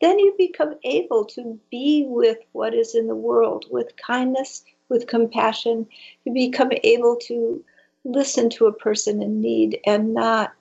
then 0.00 0.18
you 0.18 0.34
become 0.38 0.74
able 0.84 1.24
to 1.24 1.58
be 1.70 2.04
with 2.08 2.38
what 2.52 2.74
is 2.74 2.94
in 2.94 3.08
the 3.08 3.16
world 3.16 3.66
with 3.70 3.96
kindness 3.96 4.64
with 4.88 5.06
compassion. 5.06 5.86
You 6.24 6.32
become 6.32 6.70
able 6.84 7.16
to 7.26 7.62
listen 8.04 8.48
to 8.50 8.66
a 8.66 8.72
person 8.72 9.22
in 9.22 9.40
need 9.40 9.80
and 9.86 10.14
not 10.14 10.52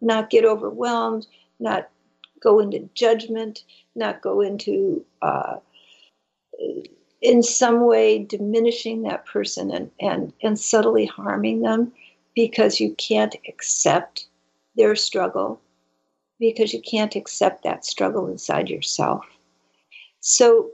not 0.00 0.30
get 0.30 0.44
overwhelmed 0.44 1.26
not 1.60 1.88
go 2.40 2.58
into 2.58 2.88
judgment, 2.94 3.64
not 3.94 4.22
go 4.22 4.40
into 4.40 5.04
uh, 5.22 5.56
in 7.20 7.42
some 7.42 7.86
way 7.86 8.18
diminishing 8.18 9.02
that 9.02 9.26
person 9.26 9.70
and, 9.70 9.90
and, 10.00 10.32
and 10.42 10.58
subtly 10.58 11.06
harming 11.06 11.60
them 11.62 11.92
because 12.34 12.80
you 12.80 12.94
can't 12.94 13.36
accept 13.48 14.26
their 14.76 14.96
struggle, 14.96 15.60
because 16.38 16.72
you 16.72 16.80
can't 16.80 17.16
accept 17.16 17.62
that 17.64 17.84
struggle 17.84 18.28
inside 18.28 18.70
yourself. 18.70 19.24
So, 20.20 20.70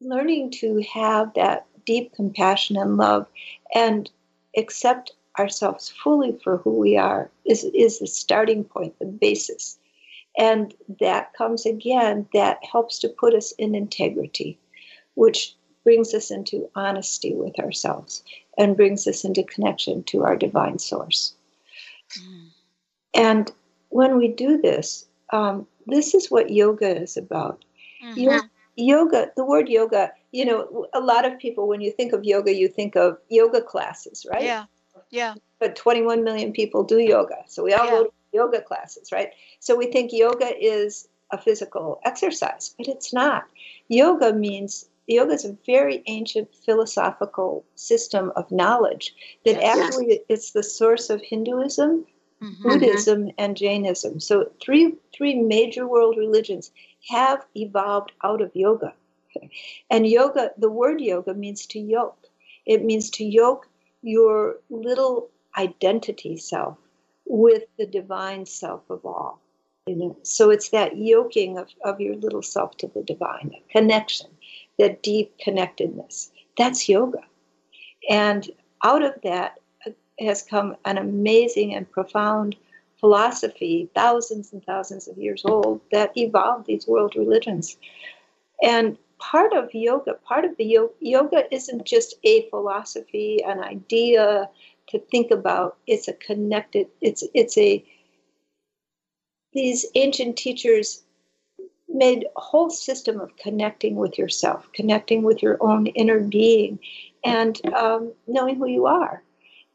learning 0.00 0.50
to 0.50 0.82
have 0.92 1.32
that 1.34 1.66
deep 1.86 2.12
compassion 2.14 2.76
and 2.76 2.96
love 2.96 3.26
and 3.74 4.10
accept 4.56 5.12
ourselves 5.38 5.88
fully 5.88 6.38
for 6.42 6.58
who 6.58 6.78
we 6.78 6.96
are 6.96 7.30
is, 7.44 7.64
is 7.74 7.98
the 7.98 8.06
starting 8.06 8.64
point, 8.64 8.98
the 8.98 9.06
basis. 9.06 9.78
And 10.38 10.74
that 11.00 11.32
comes 11.34 11.64
again, 11.64 12.28
that 12.34 12.58
helps 12.70 12.98
to 13.00 13.08
put 13.08 13.34
us 13.34 13.52
in 13.52 13.74
integrity, 13.74 14.58
which 15.14 15.54
brings 15.84 16.12
us 16.14 16.30
into 16.30 16.68
honesty 16.74 17.34
with 17.34 17.58
ourselves 17.58 18.22
and 18.58 18.76
brings 18.76 19.06
us 19.06 19.24
into 19.24 19.42
connection 19.42 20.02
to 20.04 20.24
our 20.24 20.36
divine 20.36 20.78
source. 20.78 21.34
Mm. 22.18 22.48
And 23.14 23.52
when 23.88 24.16
we 24.16 24.28
do 24.28 24.60
this, 24.60 25.06
um, 25.32 25.66
this 25.86 26.14
is 26.14 26.30
what 26.30 26.50
yoga 26.50 27.00
is 27.00 27.16
about. 27.16 27.64
Mm-hmm. 28.04 28.20
Yoga, 28.20 28.50
yoga, 28.76 29.30
the 29.36 29.44
word 29.44 29.68
yoga, 29.68 30.12
you 30.32 30.44
know, 30.44 30.86
a 30.92 31.00
lot 31.00 31.24
of 31.24 31.38
people, 31.38 31.66
when 31.66 31.80
you 31.80 31.90
think 31.90 32.12
of 32.12 32.24
yoga, 32.24 32.54
you 32.54 32.68
think 32.68 32.96
of 32.96 33.16
yoga 33.30 33.62
classes, 33.62 34.26
right? 34.30 34.42
Yeah. 34.42 34.64
Yeah. 35.10 35.34
But 35.58 35.76
21 35.76 36.24
million 36.24 36.52
people 36.52 36.82
do 36.82 36.98
yoga. 36.98 37.36
So 37.46 37.62
we 37.62 37.72
all 37.72 37.86
yeah. 37.86 37.90
go 37.90 38.04
to 38.04 38.12
yoga 38.32 38.60
classes, 38.60 39.12
right? 39.12 39.30
So 39.60 39.76
we 39.76 39.86
think 39.86 40.12
yoga 40.12 40.52
is 40.58 41.08
a 41.30 41.38
physical 41.38 42.00
exercise, 42.04 42.74
but 42.76 42.88
it's 42.88 43.12
not. 43.12 43.44
Yoga 43.88 44.32
means 44.32 44.88
yoga 45.06 45.32
is 45.32 45.44
a 45.44 45.56
very 45.66 46.02
ancient 46.06 46.48
philosophical 46.64 47.64
system 47.74 48.32
of 48.36 48.50
knowledge 48.50 49.14
that 49.44 49.56
yes. 49.56 49.78
actually 49.78 50.20
it's 50.28 50.52
the 50.52 50.62
source 50.62 51.10
of 51.10 51.22
Hinduism, 51.22 52.06
mm-hmm. 52.42 52.62
Buddhism, 52.62 53.30
and 53.38 53.56
Jainism. 53.56 54.20
So 54.20 54.50
three 54.60 54.94
three 55.16 55.34
major 55.34 55.86
world 55.86 56.16
religions 56.16 56.70
have 57.08 57.44
evolved 57.54 58.12
out 58.22 58.40
of 58.40 58.54
yoga. 58.54 58.92
And 59.90 60.06
yoga, 60.06 60.52
the 60.56 60.70
word 60.70 61.00
yoga 61.00 61.34
means 61.34 61.66
to 61.66 61.78
yoke. 61.78 62.26
It 62.64 62.84
means 62.84 63.10
to 63.10 63.24
yoke 63.24 63.68
your 64.06 64.56
little 64.70 65.28
identity 65.58 66.36
self 66.36 66.78
with 67.26 67.64
the 67.76 67.86
divine 67.86 68.46
self 68.46 68.88
of 68.88 69.04
all. 69.04 69.40
You 69.86 69.96
know, 69.96 70.16
so 70.22 70.50
it's 70.50 70.70
that 70.70 70.96
yoking 70.96 71.58
of, 71.58 71.68
of 71.84 72.00
your 72.00 72.16
little 72.16 72.42
self 72.42 72.76
to 72.78 72.86
the 72.88 73.02
divine, 73.02 73.50
that 73.52 73.68
connection, 73.68 74.28
that 74.78 75.02
deep 75.02 75.36
connectedness. 75.38 76.30
That's 76.56 76.88
yoga. 76.88 77.20
And 78.08 78.48
out 78.84 79.02
of 79.02 79.14
that 79.22 79.58
has 80.20 80.42
come 80.42 80.76
an 80.84 80.98
amazing 80.98 81.74
and 81.74 81.90
profound 81.90 82.56
philosophy, 82.98 83.88
thousands 83.94 84.52
and 84.52 84.64
thousands 84.64 85.08
of 85.08 85.18
years 85.18 85.42
old, 85.44 85.80
that 85.92 86.16
evolved 86.16 86.66
these 86.66 86.86
world 86.86 87.14
religions. 87.16 87.76
And 88.62 88.96
part 89.18 89.52
of 89.52 89.74
yoga, 89.74 90.14
part 90.14 90.44
of 90.44 90.56
the 90.56 90.64
yoga, 90.64 90.92
yoga 91.00 91.54
isn't 91.54 91.84
just 91.84 92.14
a 92.24 92.48
philosophy, 92.50 93.42
an 93.44 93.60
idea 93.60 94.48
to 94.88 94.98
think 94.98 95.30
about. 95.30 95.76
It's 95.86 96.08
a 96.08 96.12
connected, 96.12 96.88
it's 97.00 97.24
it's 97.34 97.56
a 97.58 97.84
these 99.52 99.86
ancient 99.94 100.36
teachers 100.36 101.02
made 101.88 102.26
a 102.36 102.40
whole 102.40 102.68
system 102.68 103.20
of 103.20 103.36
connecting 103.36 103.96
with 103.96 104.18
yourself, 104.18 104.68
connecting 104.72 105.22
with 105.22 105.42
your 105.42 105.56
own 105.60 105.86
inner 105.86 106.20
being, 106.20 106.78
and 107.24 107.64
um, 107.74 108.12
knowing 108.26 108.56
who 108.56 108.66
you 108.66 108.86
are. 108.86 109.22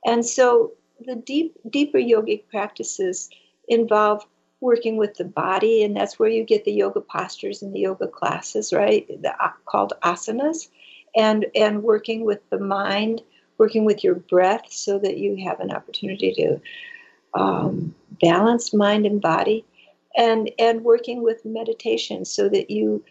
And 0.05 0.25
so 0.25 0.73
the 1.05 1.15
deep, 1.15 1.55
deeper 1.69 1.97
yogic 1.97 2.43
practices 2.49 3.29
involve 3.67 4.25
working 4.61 4.95
with 4.95 5.15
the 5.15 5.25
body, 5.25 5.83
and 5.83 5.95
that's 5.95 6.19
where 6.19 6.29
you 6.29 6.43
get 6.43 6.63
the 6.63 6.71
yoga 6.71 7.01
postures 7.01 7.61
and 7.61 7.73
the 7.73 7.79
yoga 7.79 8.07
classes, 8.07 8.71
right? 8.71 9.07
The, 9.21 9.33
uh, 9.43 9.51
called 9.65 9.93
asanas, 10.03 10.69
and 11.15 11.47
and 11.55 11.83
working 11.83 12.23
with 12.23 12.47
the 12.49 12.59
mind, 12.59 13.21
working 13.57 13.83
with 13.83 14.03
your 14.03 14.15
breath, 14.15 14.71
so 14.71 14.97
that 14.99 15.17
you 15.17 15.35
have 15.43 15.59
an 15.59 15.71
opportunity 15.71 16.33
to 16.33 16.61
um, 17.33 17.93
balance 18.21 18.73
mind 18.73 19.05
and 19.05 19.19
body, 19.19 19.65
and 20.15 20.49
and 20.59 20.83
working 20.83 21.23
with 21.23 21.43
meditation, 21.43 22.23
so 22.23 22.47
that 22.47 22.69
you 22.69 23.03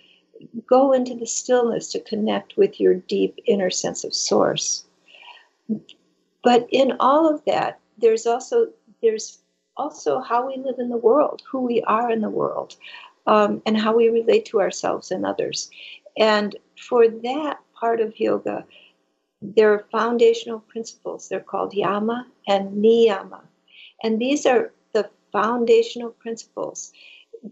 go 0.66 0.92
into 0.92 1.14
the 1.14 1.26
stillness 1.26 1.92
to 1.92 2.00
connect 2.00 2.56
with 2.56 2.80
your 2.80 2.94
deep 2.94 3.38
inner 3.46 3.70
sense 3.70 4.04
of 4.04 4.14
source. 4.14 4.84
but 6.42 6.66
in 6.70 6.92
all 7.00 7.28
of 7.28 7.44
that, 7.44 7.78
there's 7.98 8.26
also 8.26 8.68
there's 9.02 9.38
also 9.80 10.20
how 10.20 10.46
we 10.46 10.56
live 10.66 10.78
in 10.78 10.90
the 10.90 11.04
world, 11.08 11.42
who 11.50 11.60
we 11.70 11.82
are 11.82 12.10
in 12.10 12.20
the 12.20 12.36
world, 12.42 12.76
um, 13.26 13.62
and 13.66 13.76
how 13.84 13.92
we 13.96 14.08
relate 14.20 14.44
to 14.46 14.60
ourselves 14.60 15.10
and 15.10 15.24
others. 15.24 15.70
And 16.18 16.56
for 16.88 17.08
that 17.08 17.56
part 17.80 18.00
of 18.00 18.20
yoga, 18.20 18.64
there 19.40 19.72
are 19.72 19.86
foundational 19.90 20.60
principles. 20.60 21.28
They're 21.28 21.48
called 21.52 21.72
yama 21.72 22.26
and 22.46 22.84
niyama. 22.84 23.42
And 24.02 24.20
these 24.20 24.44
are 24.44 24.72
the 24.92 25.08
foundational 25.32 26.10
principles 26.10 26.92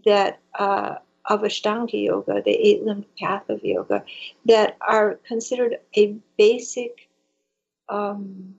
that 0.05 0.39
uh, 0.57 0.95
of 1.25 1.41
Ashtanga 1.41 2.03
yoga, 2.09 2.41
the 2.43 2.57
eight 2.67 2.83
limbed 2.83 3.05
path 3.17 3.49
of 3.49 3.63
yoga, 3.63 4.03
that 4.45 4.77
are 4.81 5.19
considered 5.27 5.77
a 5.95 6.15
basic 6.37 7.09
um, 7.87 8.55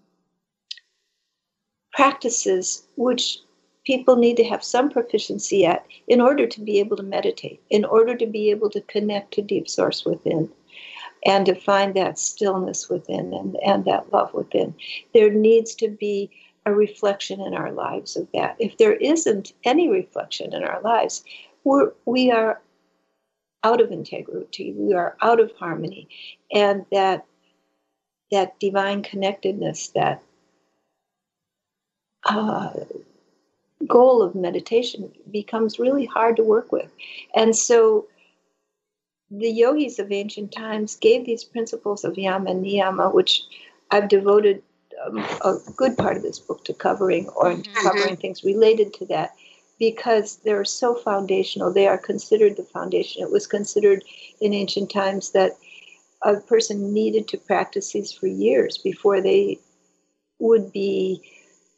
practices 1.92 2.84
which 2.96 3.38
people 3.90 4.14
need 4.14 4.36
to 4.36 4.44
have 4.44 4.62
some 4.62 4.88
proficiency 4.88 5.66
at 5.66 5.84
in 6.06 6.20
order 6.20 6.46
to 6.46 6.60
be 6.60 6.78
able 6.78 6.96
to 6.96 7.02
meditate, 7.02 7.60
in 7.70 7.84
order 7.84 8.14
to 8.14 8.24
be 8.24 8.48
able 8.48 8.70
to 8.70 8.80
connect 8.82 9.34
to 9.34 9.42
deep 9.42 9.68
source 9.68 10.04
within 10.04 10.48
and 11.26 11.44
to 11.44 11.56
find 11.56 11.94
that 11.94 12.16
stillness 12.16 12.88
within 12.88 13.34
and, 13.34 13.56
and 13.66 13.84
that 13.84 14.12
love 14.12 14.32
within. 14.32 14.72
There 15.12 15.32
needs 15.32 15.74
to 15.74 15.88
be 15.88 16.30
a 16.66 16.72
reflection 16.72 17.40
in 17.40 17.52
our 17.52 17.72
lives 17.72 18.16
of 18.16 18.28
that. 18.32 18.54
If 18.60 18.78
there 18.78 18.92
isn't 18.92 19.54
any 19.64 19.88
reflection 19.88 20.54
in 20.54 20.62
our 20.62 20.80
lives, 20.82 21.24
we're, 21.64 21.90
we 22.04 22.30
are 22.30 22.62
out 23.64 23.80
of 23.80 23.90
integrity, 23.90 24.72
we 24.76 24.94
are 24.94 25.16
out 25.20 25.40
of 25.40 25.50
harmony, 25.58 26.08
and 26.52 26.86
that 26.92 27.26
that 28.30 28.60
divine 28.60 29.02
connectedness, 29.02 29.88
that 29.88 30.22
uh, 32.26 32.70
goal 33.86 34.22
of 34.22 34.34
meditation 34.34 35.10
becomes 35.30 35.78
really 35.78 36.06
hard 36.06 36.36
to 36.36 36.42
work 36.42 36.72
with. 36.72 36.90
And 37.34 37.56
so 37.56 38.06
the 39.30 39.50
yogis 39.50 39.98
of 39.98 40.12
ancient 40.12 40.52
times 40.52 40.96
gave 40.96 41.24
these 41.24 41.44
principles 41.44 42.04
of 42.04 42.18
yama 42.18 42.50
and 42.50 42.64
niyama, 42.64 43.14
which 43.14 43.42
I've 43.90 44.08
devoted 44.08 44.62
um, 45.06 45.18
a 45.18 45.56
good 45.76 45.96
part 45.96 46.16
of 46.16 46.22
this 46.22 46.38
book 46.38 46.64
to 46.64 46.74
covering 46.74 47.28
or 47.28 47.52
mm-hmm. 47.52 47.86
covering 47.86 48.16
things 48.16 48.44
related 48.44 48.92
to 48.94 49.06
that 49.06 49.30
because 49.78 50.36
they're 50.44 50.64
so 50.64 50.94
foundational. 50.94 51.72
They 51.72 51.86
are 51.86 51.96
considered 51.96 52.56
the 52.56 52.64
foundation. 52.64 53.22
It 53.22 53.30
was 53.30 53.46
considered 53.46 54.04
in 54.40 54.52
ancient 54.52 54.90
times 54.90 55.30
that 55.30 55.52
a 56.22 56.36
person 56.36 56.92
needed 56.92 57.28
to 57.28 57.38
practice 57.38 57.92
these 57.92 58.12
for 58.12 58.26
years 58.26 58.76
before 58.76 59.22
they 59.22 59.58
would 60.38 60.70
be 60.70 61.22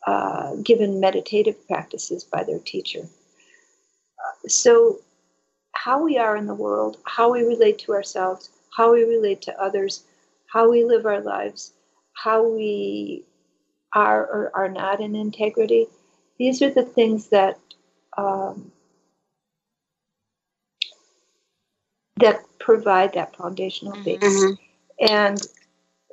uh, 0.06 0.56
given 0.56 1.00
meditative 1.00 1.66
practices 1.66 2.24
by 2.24 2.42
their 2.42 2.58
teacher. 2.58 3.00
Uh, 3.00 4.48
so, 4.48 5.00
how 5.72 6.02
we 6.02 6.18
are 6.18 6.36
in 6.36 6.46
the 6.46 6.54
world, 6.54 6.98
how 7.04 7.32
we 7.32 7.42
relate 7.42 7.78
to 7.78 7.92
ourselves, 7.92 8.50
how 8.76 8.92
we 8.92 9.04
relate 9.04 9.42
to 9.42 9.62
others, 9.62 10.04
how 10.46 10.70
we 10.70 10.84
live 10.84 11.06
our 11.06 11.20
lives, 11.20 11.72
how 12.14 12.46
we 12.46 13.24
are 13.94 14.26
or 14.26 14.50
are 14.54 14.68
not 14.68 15.00
in 15.00 15.14
integrity, 15.14 15.86
these 16.38 16.62
are 16.62 16.70
the 16.70 16.82
things 16.82 17.28
that 17.28 17.58
um, 18.16 18.72
that 22.16 22.40
provide 22.58 23.12
that 23.14 23.36
foundational 23.36 24.02
base. 24.04 24.20
Mm-hmm. 24.20 24.54
And 25.08 25.40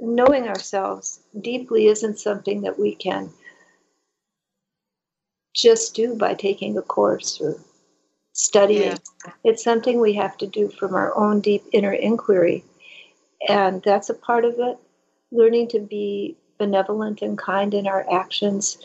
knowing 0.01 0.47
ourselves 0.47 1.19
deeply 1.41 1.87
isn't 1.87 2.19
something 2.19 2.61
that 2.61 2.79
we 2.79 2.95
can 2.95 3.29
just 5.61 5.95
do 5.95 6.15
by 6.15 6.33
taking 6.33 6.77
a 6.77 6.81
course 6.81 7.39
or 7.41 7.57
studying. 8.33 8.91
Yeah. 8.91 9.33
It's 9.43 9.63
something 9.63 9.99
we 9.99 10.13
have 10.13 10.37
to 10.37 10.47
do 10.47 10.69
from 10.69 10.93
our 10.95 11.15
own 11.17 11.41
deep 11.41 11.63
inner 11.73 11.93
inquiry. 11.93 12.63
And 13.47 13.81
that's 13.83 14.09
a 14.09 14.13
part 14.13 14.45
of 14.45 14.55
it. 14.59 14.77
Learning 15.31 15.67
to 15.69 15.79
be 15.79 16.37
benevolent 16.57 17.21
and 17.21 17.37
kind 17.37 17.73
in 17.73 17.87
our 17.87 18.05
actions, 18.11 18.77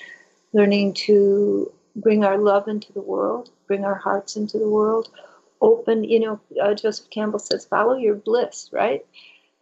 learning 0.52 0.94
to 0.94 1.72
bring 1.96 2.24
our 2.24 2.38
love 2.38 2.68
into 2.68 2.92
the 2.92 3.00
world, 3.00 3.50
bring 3.66 3.84
our 3.84 3.94
hearts 3.94 4.36
into 4.36 4.58
the 4.58 4.68
world, 4.68 5.08
open, 5.60 6.04
you 6.04 6.20
know, 6.20 6.40
uh, 6.62 6.74
Joseph 6.74 7.10
Campbell 7.10 7.38
says, 7.38 7.64
follow 7.64 7.96
your 7.96 8.14
bliss, 8.14 8.68
right? 8.72 9.04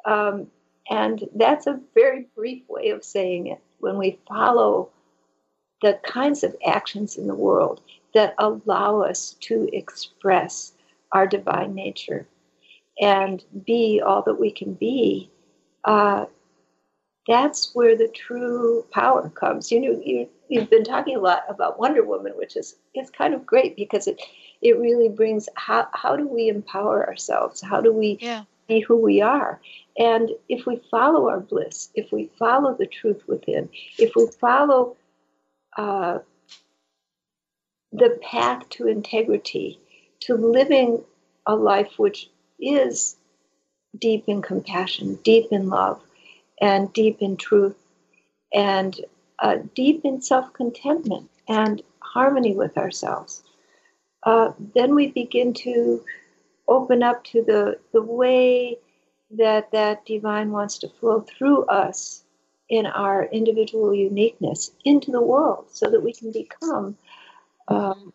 Um, 0.05 0.49
and 0.91 1.29
that's 1.35 1.67
a 1.67 1.81
very 1.95 2.27
brief 2.35 2.63
way 2.69 2.91
of 2.91 3.05
saying 3.05 3.47
it. 3.47 3.61
When 3.79 3.99
we 3.99 4.19
follow 4.29 4.91
the 5.83 5.99
kinds 6.05 6.43
of 6.45 6.57
actions 6.67 7.17
in 7.17 7.27
the 7.27 7.35
world 7.35 7.81
that 8.15 8.35
allow 8.39 9.01
us 9.03 9.37
to 9.41 9.69
express 9.73 10.73
our 11.13 11.27
divine 11.27 11.75
nature 11.75 12.27
and 13.01 13.45
be 13.67 14.01
all 14.05 14.23
that 14.23 14.41
we 14.41 14.51
can 14.51 14.75
be, 14.75 15.31
uh, 15.85 16.27
that's 17.27 17.75
where 17.75 17.97
the 17.97 18.09
true 18.09 18.85
power 18.93 19.29
comes. 19.31 19.71
You 19.71 19.81
know, 19.81 20.03
you, 20.05 20.29
you've 20.49 20.71
been 20.71 20.85
talking 20.85 21.17
a 21.17 21.21
lot 21.21 21.45
about 21.49 21.79
Wonder 21.79 22.05
Woman, 22.05 22.33
which 22.37 22.57
is 22.57 22.77
it's 22.95 23.11
kind 23.11 23.35
of 23.35 23.47
great 23.47 23.77
because 23.77 24.07
it 24.07 24.21
it 24.61 24.79
really 24.79 25.09
brings 25.09 25.49
how 25.57 25.89
how 25.93 26.17
do 26.17 26.27
we 26.27 26.49
empower 26.49 27.07
ourselves? 27.07 27.61
How 27.61 27.81
do 27.81 27.93
we 27.93 28.19
yeah. 28.21 28.45
be 28.69 28.81
who 28.81 28.97
we 28.97 29.21
are? 29.21 29.61
And 29.99 30.31
if 30.49 30.67
we 30.67 30.81
follow 30.91 31.29
our 31.29 31.41
bliss, 31.41 31.91
if 31.95 32.11
we 32.13 32.31
follow 32.39 32.75
the 32.75 32.87
truth 32.87 33.23
within, 33.27 33.69
if 33.99 34.13
we 34.17 34.27
follow 34.41 34.97
uh, 35.77 36.19
the 37.93 38.19
path 38.23 38.69
to 38.71 38.87
integrity, 38.87 39.79
to 40.21 40.35
living 40.35 41.03
a 41.47 41.55
life 41.55 41.99
which 41.99 42.31
is 42.61 43.17
deep 43.99 44.25
in 44.27 44.41
compassion, 44.43 45.19
deep 45.23 45.49
in 45.51 45.69
love, 45.69 46.01
and 46.61 46.93
deep 46.93 47.21
in 47.21 47.37
truth, 47.37 47.77
and 48.55 49.01
uh, 49.39 49.59
deep 49.75 50.05
in 50.05 50.21
self 50.21 50.53
contentment 50.53 51.29
and 51.49 51.83
harmony 52.01 52.55
with 52.55 52.77
ourselves, 52.79 53.43
uh, 54.25 54.53
then 54.75 54.95
we 54.95 55.09
begin 55.09 55.53
to 55.53 56.05
open 56.69 57.03
up 57.03 57.25
to 57.25 57.43
the, 57.43 57.79
the 57.93 58.03
way 58.03 58.79
that 59.31 59.71
that 59.73 60.05
divine 60.07 60.51
wants 60.53 60.79
to 60.79 60.89
flow 60.89 61.21
through 61.21 61.65
us 61.65 62.22
in 62.73 62.87
our 62.87 63.27
individual 63.27 63.95
uniqueness 63.95 64.73
into 64.85 65.13
the 65.13 65.21
world 65.21 65.67
so 65.71 65.91
that 65.91 66.03
we 66.03 66.15
can 66.15 66.33
become 66.33 66.97
um, 67.69 68.13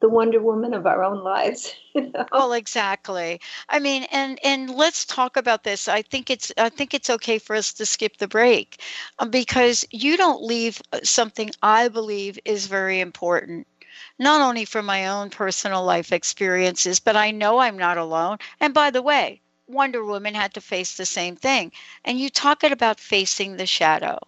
the 0.00 0.08
Wonder 0.08 0.40
Woman 0.40 0.74
of 0.74 0.86
our 0.86 1.02
own 1.04 1.22
lives. 1.24 1.74
You 1.94 2.12
know? 2.12 2.26
Well, 2.32 2.52
exactly. 2.52 3.40
I 3.68 3.78
mean, 3.80 4.04
and 4.12 4.38
and 4.44 4.70
let's 4.70 5.04
talk 5.06 5.36
about 5.36 5.64
this. 5.64 5.88
I 5.88 6.02
think 6.02 6.30
it's 6.30 6.52
I 6.58 6.68
think 6.70 6.94
it's 6.94 7.10
okay 7.10 7.38
for 7.38 7.56
us 7.56 7.72
to 7.74 7.86
skip 7.86 8.16
the 8.18 8.28
break 8.28 8.80
um, 9.18 9.30
because 9.30 9.84
you 9.90 10.16
don't 10.16 10.42
leave 10.42 10.82
uh, 10.92 11.00
something 11.04 11.50
I 11.62 11.88
believe 11.88 12.38
is 12.44 12.66
very 12.66 13.00
important. 13.00 13.66
Not 14.18 14.40
only 14.42 14.64
from 14.64 14.86
my 14.86 15.08
own 15.08 15.30
personal 15.30 15.84
life 15.84 16.12
experiences, 16.12 17.00
but 17.00 17.16
I 17.16 17.30
know 17.32 17.58
I'm 17.58 17.78
not 17.78 17.98
alone. 17.98 18.38
And 18.60 18.74
by 18.74 18.90
the 18.90 19.02
way, 19.02 19.40
Wonder 19.68 20.04
Woman 20.04 20.34
had 20.34 20.54
to 20.54 20.60
face 20.60 20.96
the 20.96 21.06
same 21.06 21.36
thing. 21.36 21.72
And 22.04 22.20
you 22.20 22.30
talk 22.30 22.62
about 22.62 23.00
facing 23.00 23.56
the 23.56 23.66
shadow. 23.66 24.18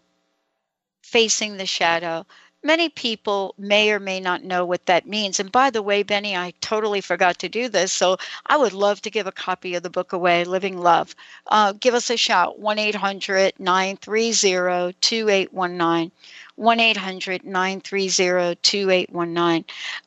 Facing 1.03 1.57
the 1.57 1.67
shadow 1.67 2.27
many 2.63 2.89
people 2.89 3.55
may 3.57 3.91
or 3.93 4.01
may 4.01 4.21
not 4.21 4.43
know 4.43 4.65
what 4.65 4.87
that 4.87 5.07
means. 5.07 5.39
And 5.39 5.51
by 5.51 5.71
the 5.71 5.83
way, 5.83 6.03
Benny, 6.03 6.37
I 6.37 6.53
totally 6.61 7.01
forgot 7.01 7.39
to 7.41 7.49
do 7.49 7.69
this. 7.69 7.93
So 7.93 8.17
I 8.47 8.57
would 8.57 8.73
love 8.73 9.01
to 9.03 9.11
give 9.11 9.27
a 9.27 9.33
copy 9.33 9.75
of 9.75 9.83
the 9.83 9.91
book 9.91 10.13
away, 10.13 10.45
Living 10.45 10.79
Love. 10.79 11.15
Uh, 11.47 11.73
give 11.73 11.95
us 11.95 12.11
a 12.11 12.17
shout 12.17 12.59
1 12.59 12.79
800 12.79 13.55
930 13.59 14.95
2819. 15.01 16.13
1 16.57 16.81
800 16.81 17.45
930 17.45 18.57
2819. 18.63 19.65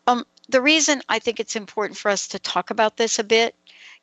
Um, 0.07 0.25
the 0.49 0.61
reason 0.61 1.01
I 1.07 1.19
think 1.19 1.39
it's 1.39 1.55
important 1.55 1.97
for 1.97 2.11
us 2.11 2.27
to 2.27 2.39
talk 2.39 2.69
about 2.71 2.97
this 2.97 3.19
a 3.19 3.23
bit 3.23 3.55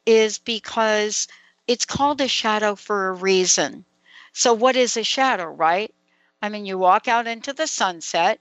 is 0.09 0.38
because 0.38 1.28
it's 1.68 1.86
called 1.86 2.20
a 2.22 2.28
shadow 2.28 2.74
for 2.76 3.09
a 3.09 3.12
reason. 3.12 3.84
So, 4.32 4.54
what 4.54 4.76
is 4.76 4.96
a 4.96 5.04
shadow, 5.04 5.46
right? 5.46 5.94
I 6.42 6.48
mean, 6.50 6.66
you 6.66 6.78
walk 6.78 7.09
out 7.09 7.26
into 7.28 7.52
the 7.52 7.66
sunset, 7.66 8.40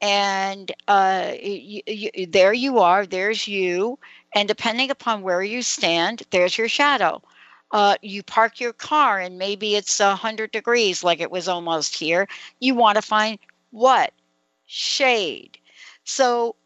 and 0.00 0.70
uh, 0.88 1.32
you, 1.42 1.82
you, 1.86 2.26
there 2.26 2.52
you 2.54 2.78
are. 2.80 3.06
There's 3.06 3.48
you, 3.48 3.98
and 4.34 4.48
depending 4.48 4.90
upon 4.90 5.22
where 5.22 5.42
you 5.42 5.62
stand, 5.62 6.22
there's 6.30 6.58
your 6.58 6.68
shadow. 6.68 7.22
Uh, 7.72 7.96
you 8.02 8.22
park 8.22 8.60
your 8.60 8.72
car, 8.72 9.18
and 9.20 9.38
maybe 9.38 9.76
it's 9.76 10.00
a 10.00 10.16
hundred 10.16 10.52
degrees, 10.52 11.04
like 11.04 11.20
it 11.20 11.30
was 11.30 11.48
almost 11.48 11.96
here. 11.96 12.28
You 12.60 12.74
want 12.76 12.96
to 12.96 13.02
find 13.02 13.38
what 13.70 14.12
shade. 14.66 15.58
So 16.04 16.56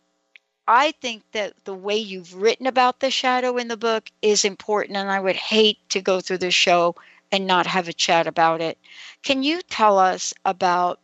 I 0.67 0.93
think 0.93 1.23
that 1.33 1.65
the 1.65 1.75
way 1.75 1.97
you've 1.97 2.35
written 2.35 2.67
about 2.67 3.01
the 3.01 3.11
shadow 3.11 3.57
in 3.57 3.69
the 3.69 3.77
book 3.77 4.11
is 4.23 4.45
important, 4.45 4.97
and 4.97 5.11
I 5.11 5.21
would 5.21 5.37
hate 5.37 5.79
to 5.91 6.01
go 6.01 6.21
through 6.21 6.39
the 6.39 6.51
show 6.51 6.95
and 7.31 7.47
not 7.47 7.67
have 7.67 7.89
a 7.89 7.93
chat 7.93 8.27
about 8.27 8.61
it. 8.61 8.79
Can 9.23 9.43
you 9.43 9.63
tell 9.63 9.99
us 9.99 10.35
about 10.45 11.01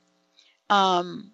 um, 0.70 1.32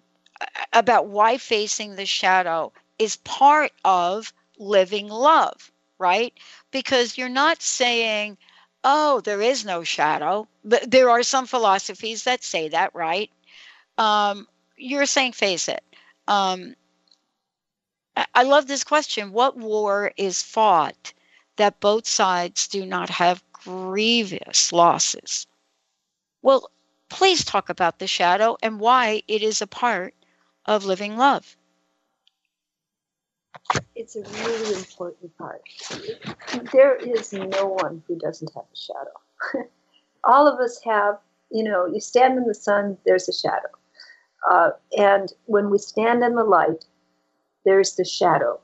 about 0.73 1.07
why 1.07 1.37
facing 1.37 1.95
the 1.95 2.05
shadow 2.05 2.71
is 2.99 3.17
part 3.17 3.71
of 3.83 4.33
living 4.57 5.07
love, 5.07 5.71
right? 5.99 6.33
Because 6.71 7.17
you're 7.17 7.29
not 7.29 7.61
saying, 7.61 8.37
oh, 8.83 9.21
there 9.21 9.41
is 9.41 9.65
no 9.65 9.83
shadow. 9.83 10.47
But 10.63 10.89
there 10.89 11.09
are 11.09 11.23
some 11.23 11.45
philosophies 11.45 12.23
that 12.23 12.43
say 12.43 12.69
that, 12.69 12.95
right? 12.95 13.29
Um, 13.97 14.47
you're 14.77 15.05
saying 15.05 15.33
face 15.33 15.67
it. 15.67 15.83
Um, 16.27 16.75
I 18.15 18.43
love 18.43 18.67
this 18.67 18.83
question. 18.83 19.31
What 19.31 19.57
war 19.57 20.11
is 20.17 20.41
fought 20.41 21.13
that 21.57 21.79
both 21.79 22.07
sides 22.07 22.67
do 22.67 22.85
not 22.85 23.09
have 23.09 23.43
grievous 23.51 24.71
losses? 24.71 25.47
Well, 26.41 26.69
please 27.09 27.43
talk 27.43 27.69
about 27.69 27.99
the 27.99 28.07
shadow 28.07 28.57
and 28.61 28.79
why 28.79 29.23
it 29.27 29.41
is 29.41 29.61
a 29.61 29.67
part 29.67 30.13
of 30.65 30.85
living 30.85 31.17
love. 31.17 31.57
It's 33.95 34.15
a 34.15 34.21
really 34.21 34.75
important 34.75 35.37
part. 35.37 35.61
There 36.71 36.95
is 36.95 37.33
no 37.33 37.67
one 37.67 38.03
who 38.07 38.17
doesn't 38.17 38.53
have 38.53 38.65
a 38.71 38.77
shadow. 38.77 39.67
All 40.23 40.47
of 40.47 40.59
us 40.59 40.79
have, 40.83 41.17
you 41.51 41.63
know, 41.63 41.85
you 41.85 41.99
stand 41.99 42.37
in 42.37 42.45
the 42.45 42.53
sun, 42.53 42.97
there's 43.05 43.29
a 43.29 43.33
shadow. 43.33 43.69
Uh, 44.49 44.71
and 44.97 45.33
when 45.45 45.69
we 45.69 45.77
stand 45.77 46.23
in 46.23 46.35
the 46.35 46.43
light, 46.43 46.85
there's 47.65 47.95
the 47.95 48.05
shadow 48.05 48.59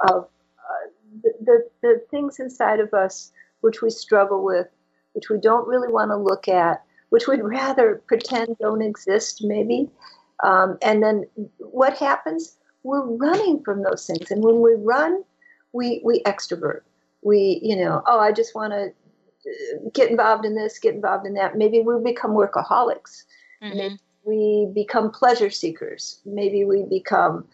of 0.00 0.24
uh, 0.58 0.88
the, 1.22 1.32
the, 1.40 1.68
the 1.82 2.02
things 2.10 2.38
inside 2.38 2.80
of 2.80 2.92
us 2.94 3.32
which 3.60 3.82
we 3.82 3.90
struggle 3.90 4.44
with, 4.44 4.68
which 5.14 5.30
we 5.30 5.38
don't 5.38 5.66
really 5.66 5.90
want 5.92 6.10
to 6.10 6.16
look 6.16 6.48
at, 6.48 6.82
which 7.10 7.26
we'd 7.26 7.42
rather 7.42 8.02
pretend 8.06 8.56
don't 8.60 8.82
exist, 8.82 9.42
maybe. 9.44 9.88
Um, 10.42 10.78
and 10.82 11.02
then 11.02 11.26
what 11.58 11.96
happens? 11.96 12.56
We're 12.82 13.06
running 13.06 13.62
from 13.62 13.82
those 13.82 14.06
things. 14.06 14.30
And 14.30 14.42
when 14.42 14.60
we 14.60 14.74
run, 14.76 15.22
we, 15.72 16.00
we 16.04 16.22
extrovert. 16.24 16.80
We, 17.22 17.60
you 17.62 17.76
know, 17.76 18.02
oh, 18.06 18.18
I 18.18 18.32
just 18.32 18.54
want 18.54 18.72
to 18.72 18.86
uh, 18.86 19.90
get 19.94 20.10
involved 20.10 20.44
in 20.44 20.56
this, 20.56 20.78
get 20.78 20.94
involved 20.94 21.26
in 21.26 21.34
that. 21.34 21.56
Maybe 21.56 21.80
we 21.80 21.94
become 22.02 22.32
workaholics. 22.32 23.24
Mm-hmm. 23.62 23.78
Maybe 23.78 23.98
we 24.24 24.70
become 24.74 25.10
pleasure 25.10 25.50
seekers. 25.50 26.20
Maybe 26.24 26.64
we 26.64 26.84
become 26.84 27.46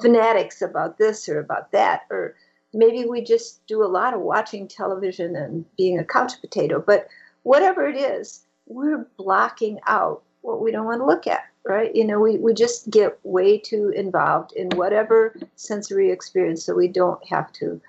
fanatics 0.00 0.62
about 0.62 0.98
this 0.98 1.28
or 1.28 1.38
about 1.38 1.72
that. 1.72 2.02
Or 2.10 2.34
maybe 2.72 3.04
we 3.04 3.22
just 3.22 3.66
do 3.66 3.82
a 3.82 3.86
lot 3.86 4.14
of 4.14 4.20
watching 4.20 4.68
television 4.68 5.36
and 5.36 5.64
being 5.76 5.98
a 5.98 6.04
couch 6.04 6.40
potato. 6.40 6.82
But 6.84 7.08
whatever 7.42 7.88
it 7.88 7.96
is, 7.96 8.44
we're 8.66 9.06
blocking 9.16 9.78
out 9.86 10.22
what 10.42 10.60
we 10.60 10.70
don't 10.72 10.86
want 10.86 11.00
to 11.00 11.06
look 11.06 11.26
at 11.26 11.44
right? 11.66 11.94
You 11.94 12.04
know, 12.04 12.20
we, 12.20 12.38
we 12.38 12.54
just 12.54 12.88
get 12.90 13.18
way 13.24 13.58
too 13.58 13.92
involved 13.94 14.52
in 14.52 14.68
whatever 14.76 15.36
sensory 15.56 16.10
experience 16.10 16.64
so 16.64 16.74
we 16.74 16.88
don't 16.88 17.26
have 17.28 17.52
to 17.54 17.80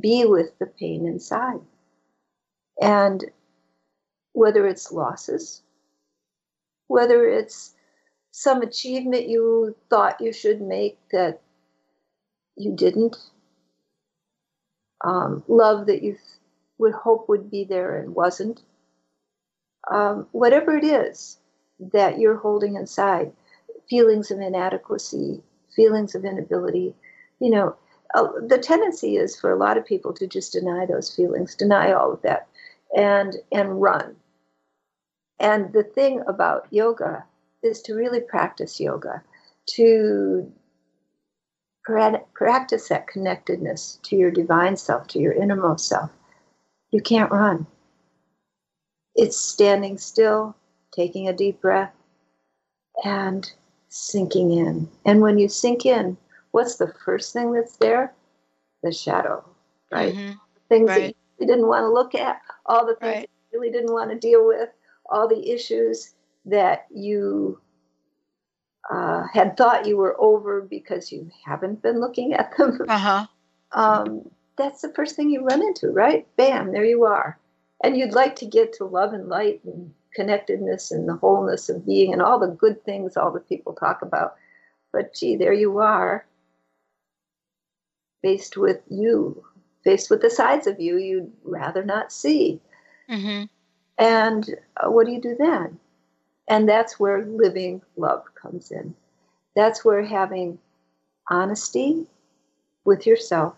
be 0.00 0.24
with 0.24 0.56
the 0.58 0.66
pain 0.66 1.06
inside. 1.06 1.60
And 2.80 3.24
whether 4.32 4.66
it's 4.66 4.92
losses, 4.92 5.62
whether 6.86 7.28
it's 7.28 7.74
some 8.30 8.62
achievement 8.62 9.28
you 9.28 9.74
thought 9.90 10.20
you 10.20 10.32
should 10.32 10.60
make 10.60 10.98
that 11.10 11.40
you 12.56 12.72
didn't, 12.72 13.16
um, 15.04 15.44
love 15.48 15.86
that 15.86 16.02
you 16.02 16.16
would 16.78 16.94
hope 16.94 17.28
would 17.28 17.50
be 17.50 17.64
there 17.64 17.96
and 17.98 18.14
wasn't, 18.14 18.62
um, 19.90 20.26
whatever 20.32 20.76
it 20.76 20.84
is, 20.84 21.38
that 21.92 22.18
you're 22.18 22.36
holding 22.36 22.76
inside 22.76 23.32
feelings 23.88 24.30
of 24.30 24.40
inadequacy, 24.40 25.42
feelings 25.74 26.14
of 26.14 26.24
inability. 26.24 26.94
You 27.40 27.50
know, 27.50 27.76
uh, 28.14 28.28
the 28.46 28.58
tendency 28.58 29.16
is 29.16 29.38
for 29.38 29.50
a 29.52 29.58
lot 29.58 29.76
of 29.76 29.86
people 29.86 30.12
to 30.14 30.26
just 30.26 30.52
deny 30.52 30.86
those 30.86 31.14
feelings, 31.14 31.54
deny 31.54 31.92
all 31.92 32.12
of 32.12 32.22
that, 32.22 32.48
and 32.96 33.36
and 33.52 33.80
run. 33.80 34.16
And 35.38 35.72
the 35.72 35.82
thing 35.82 36.22
about 36.26 36.66
yoga 36.70 37.24
is 37.62 37.82
to 37.82 37.94
really 37.94 38.20
practice 38.20 38.80
yoga, 38.80 39.22
to 39.74 40.50
practice 41.86 42.88
that 42.88 43.06
connectedness 43.06 43.98
to 44.02 44.16
your 44.16 44.30
divine 44.30 44.76
self, 44.76 45.06
to 45.08 45.18
your 45.18 45.32
innermost 45.32 45.88
self. 45.88 46.10
You 46.90 47.00
can't 47.00 47.30
run. 47.30 47.66
It's 49.14 49.36
standing 49.36 49.96
still, 49.96 50.56
taking 50.92 51.28
a 51.28 51.32
deep 51.32 51.60
breath 51.60 51.92
and 53.04 53.50
sinking 53.88 54.50
in. 54.50 54.88
And 55.04 55.20
when 55.20 55.38
you 55.38 55.48
sink 55.48 55.86
in, 55.86 56.16
what's 56.50 56.76
the 56.76 56.92
first 57.04 57.32
thing 57.32 57.52
that's 57.52 57.76
there? 57.76 58.12
The 58.82 58.92
shadow, 58.92 59.44
right? 59.92 60.14
Mm-hmm. 60.14 60.32
Things 60.68 60.88
right. 60.88 61.00
that 61.02 61.16
you 61.38 61.46
didn't 61.46 61.68
want 61.68 61.84
to 61.84 61.88
look 61.88 62.14
at, 62.14 62.40
all 62.66 62.84
the 62.84 62.96
things 62.96 63.16
right. 63.16 63.30
you 63.52 63.60
really 63.60 63.72
didn't 63.72 63.92
want 63.92 64.10
to 64.10 64.18
deal 64.18 64.46
with, 64.46 64.70
all 65.10 65.28
the 65.28 65.50
issues 65.50 66.14
that 66.46 66.86
you 66.90 67.60
uh, 68.90 69.26
had 69.32 69.56
thought 69.56 69.86
you 69.86 69.96
were 69.96 70.16
over 70.20 70.60
because 70.60 71.10
you 71.10 71.30
haven't 71.44 71.82
been 71.82 72.00
looking 72.00 72.34
at 72.34 72.56
them. 72.56 72.78
Uh-huh. 72.88 73.26
Um, 73.72 74.30
that's 74.56 74.80
the 74.80 74.92
first 74.94 75.16
thing 75.16 75.28
you 75.28 75.44
run 75.44 75.60
into, 75.60 75.88
right? 75.88 76.26
Bam, 76.36 76.72
there 76.72 76.84
you 76.84 77.04
are. 77.04 77.36
And 77.84 77.96
you'd 77.96 78.14
like 78.14 78.36
to 78.36 78.46
get 78.46 78.72
to 78.74 78.84
love 78.84 79.12
and 79.12 79.28
light 79.28 79.60
and 79.64 79.92
connectedness 80.14 80.90
and 80.90 81.06
the 81.06 81.16
wholeness 81.16 81.68
of 81.68 81.84
being 81.84 82.12
and 82.12 82.22
all 82.22 82.38
the 82.38 82.46
good 82.46 82.82
things 82.84 83.16
all 83.16 83.30
the 83.30 83.40
people 83.40 83.74
talk 83.74 84.02
about. 84.02 84.36
But 84.92 85.14
gee, 85.14 85.36
there 85.36 85.52
you 85.52 85.78
are, 85.78 86.24
faced 88.22 88.56
with 88.56 88.80
you, 88.88 89.44
faced 89.84 90.08
with 90.08 90.22
the 90.22 90.30
sides 90.30 90.66
of 90.66 90.80
you 90.80 90.96
you'd 90.96 91.32
rather 91.44 91.84
not 91.84 92.12
see. 92.12 92.60
Mm-hmm. 93.10 93.44
And 93.98 94.54
uh, 94.78 94.90
what 94.90 95.06
do 95.06 95.12
you 95.12 95.20
do 95.20 95.36
then? 95.38 95.78
And 96.48 96.68
that's 96.68 97.00
where 97.00 97.24
living 97.24 97.82
love 97.96 98.24
comes 98.40 98.70
in. 98.70 98.94
That's 99.54 99.84
where 99.84 100.04
having 100.04 100.58
honesty 101.28 102.06
with 102.84 103.06
yourself, 103.06 103.54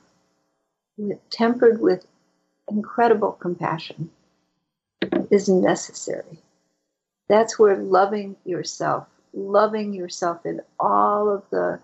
with, 0.97 1.19
tempered 1.31 1.81
with 1.81 2.07
incredible 2.71 3.33
compassion, 3.33 4.11
is 5.31 5.49
necessary. 5.49 6.39
That's 7.29 7.59
where 7.59 7.77
loving 7.77 8.37
yourself, 8.45 9.07
loving 9.35 9.93
yourself 9.93 10.47
in 10.47 10.63
all 10.81 11.29
of 11.29 11.43
the 11.51 11.79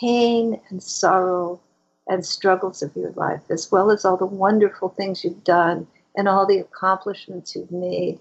pain 0.00 0.60
and 0.70 0.82
sorrow 0.82 1.60
and 2.08 2.24
struggles 2.24 2.82
of 2.82 2.96
your 2.96 3.12
life, 3.12 3.42
as 3.50 3.70
well 3.70 3.90
as 3.90 4.04
all 4.04 4.16
the 4.16 4.26
wonderful 4.26 4.88
things 4.88 5.22
you've 5.22 5.44
done 5.44 5.86
and 6.16 6.28
all 6.28 6.46
the 6.46 6.58
accomplishments 6.58 7.54
you've 7.54 7.70
made. 7.70 8.18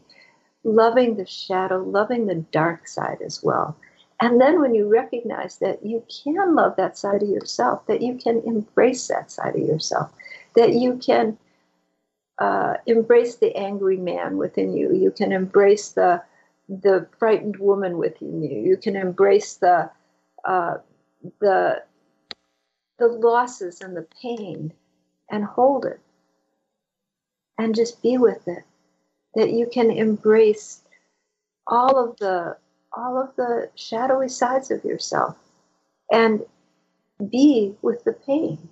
Loving 0.64 1.16
the 1.16 1.26
shadow, 1.26 1.84
loving 1.84 2.28
the 2.28 2.36
dark 2.36 2.88
side 2.88 3.20
as 3.26 3.41
well. 3.43 3.78
And 4.22 4.41
then 4.41 4.60
when 4.60 4.76
you 4.76 4.88
recognize 4.88 5.60
that 5.60 5.86
you 5.86 6.03
can 6.24 6.55
love 6.55 6.76
that 6.76 6.97
side 6.97 7.24
of 7.24 7.30
yourself, 7.30 7.86
that 7.88 8.01
you 8.01 8.16
can 8.16 8.41
embrace 8.45 9.07
that 9.07 9.32
side 9.32 9.55
of 9.55 9.62
yourself, 9.62 10.12
that 10.55 10.74
you 10.74 10.97
can 10.97 11.38
uh, 12.38 12.76
embrace 12.86 13.36
the 13.36 13.55
angry 13.55 13.97
man 13.97 14.38
within 14.38 14.76
you, 14.76 14.93
you 14.93 15.12
can 15.12 15.32
embrace 15.32 15.89
the 15.89 16.22
the 16.70 17.07
frightened 17.18 17.57
woman 17.57 17.97
within 17.97 18.43
you. 18.43 18.62
You 18.62 18.78
can 18.78 18.95
embrace 18.95 19.55
the 19.55 19.89
uh, 20.45 20.76
the 21.39 21.84
the 22.99 23.07
losses 23.07 23.82
and 23.82 23.95
the 23.95 24.07
pain 24.22 24.74
and 25.30 25.43
hold 25.43 25.86
it 25.86 25.99
and 27.57 27.76
just 27.76 28.01
be 28.01 28.18
with 28.18 28.47
it. 28.47 28.64
That 29.36 29.51
you 29.51 29.67
can 29.71 29.91
embrace 29.91 30.82
all 31.67 31.97
of 32.03 32.17
the 32.17 32.57
all 32.91 33.21
of 33.21 33.36
the 33.36 33.69
shadowy 33.75 34.30
sides 34.30 34.71
of 34.71 34.84
yourself 34.84 35.38
and 36.11 36.43
be 37.30 37.75
with 37.84 38.03
the 38.03 38.13
pain 38.13 38.69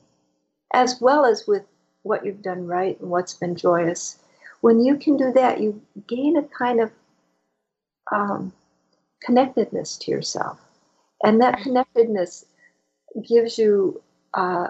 as 0.73 0.99
well 0.99 1.25
as 1.25 1.45
with 1.47 1.63
what 2.03 2.25
you've 2.25 2.41
done 2.41 2.65
right 2.65 2.99
and 2.99 3.09
what's 3.09 3.33
been 3.33 3.55
joyous. 3.55 4.17
When 4.61 4.83
you 4.83 4.97
can 4.97 5.17
do 5.17 5.31
that, 5.33 5.59
you 5.59 5.81
gain 6.07 6.37
a 6.37 6.43
kind 6.43 6.81
of 6.81 6.91
um, 8.11 8.53
connectedness 9.21 9.97
to 9.97 10.11
yourself. 10.11 10.59
And 11.23 11.41
that 11.41 11.61
connectedness 11.61 12.45
gives 13.27 13.57
you 13.57 14.01
uh, 14.33 14.67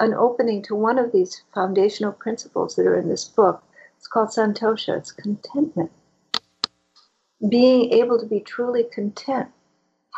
an 0.00 0.14
opening 0.14 0.62
to 0.62 0.74
one 0.74 0.98
of 0.98 1.12
these 1.12 1.42
foundational 1.54 2.12
principles 2.12 2.74
that 2.76 2.86
are 2.86 2.98
in 2.98 3.08
this 3.08 3.24
book. 3.24 3.62
It's 4.04 4.08
called 4.10 4.28
Santosha, 4.28 4.98
it's 4.98 5.12
contentment. 5.12 5.90
Being 7.48 7.90
able 7.90 8.20
to 8.20 8.26
be 8.26 8.40
truly 8.40 8.84
content, 8.84 9.48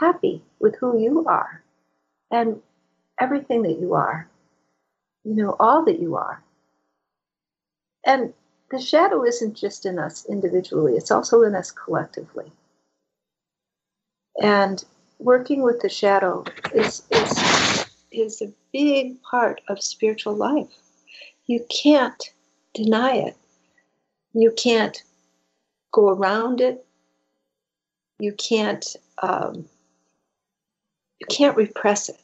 happy 0.00 0.42
with 0.58 0.74
who 0.74 0.98
you 0.98 1.24
are 1.26 1.62
and 2.32 2.60
everything 3.20 3.62
that 3.62 3.78
you 3.78 3.94
are, 3.94 4.28
you 5.22 5.36
know, 5.36 5.54
all 5.60 5.84
that 5.84 6.00
you 6.00 6.16
are. 6.16 6.42
And 8.04 8.34
the 8.72 8.80
shadow 8.80 9.24
isn't 9.24 9.54
just 9.54 9.86
in 9.86 10.00
us 10.00 10.26
individually, 10.28 10.96
it's 10.96 11.12
also 11.12 11.42
in 11.42 11.54
us 11.54 11.70
collectively. 11.70 12.50
And 14.42 14.84
working 15.20 15.62
with 15.62 15.80
the 15.80 15.88
shadow 15.88 16.44
is 16.74 17.04
is 17.12 17.86
is 18.10 18.42
a 18.42 18.52
big 18.72 19.22
part 19.22 19.60
of 19.68 19.80
spiritual 19.80 20.34
life. 20.34 20.74
You 21.46 21.64
can't 21.70 22.32
deny 22.74 23.18
it. 23.18 23.36
You 24.36 24.50
can't 24.50 25.02
go 25.92 26.10
around 26.10 26.60
it. 26.60 26.84
You 28.18 28.32
can't 28.34 28.84
um, 29.22 29.64
you 31.18 31.26
can't 31.30 31.56
repress 31.56 32.10
it. 32.10 32.20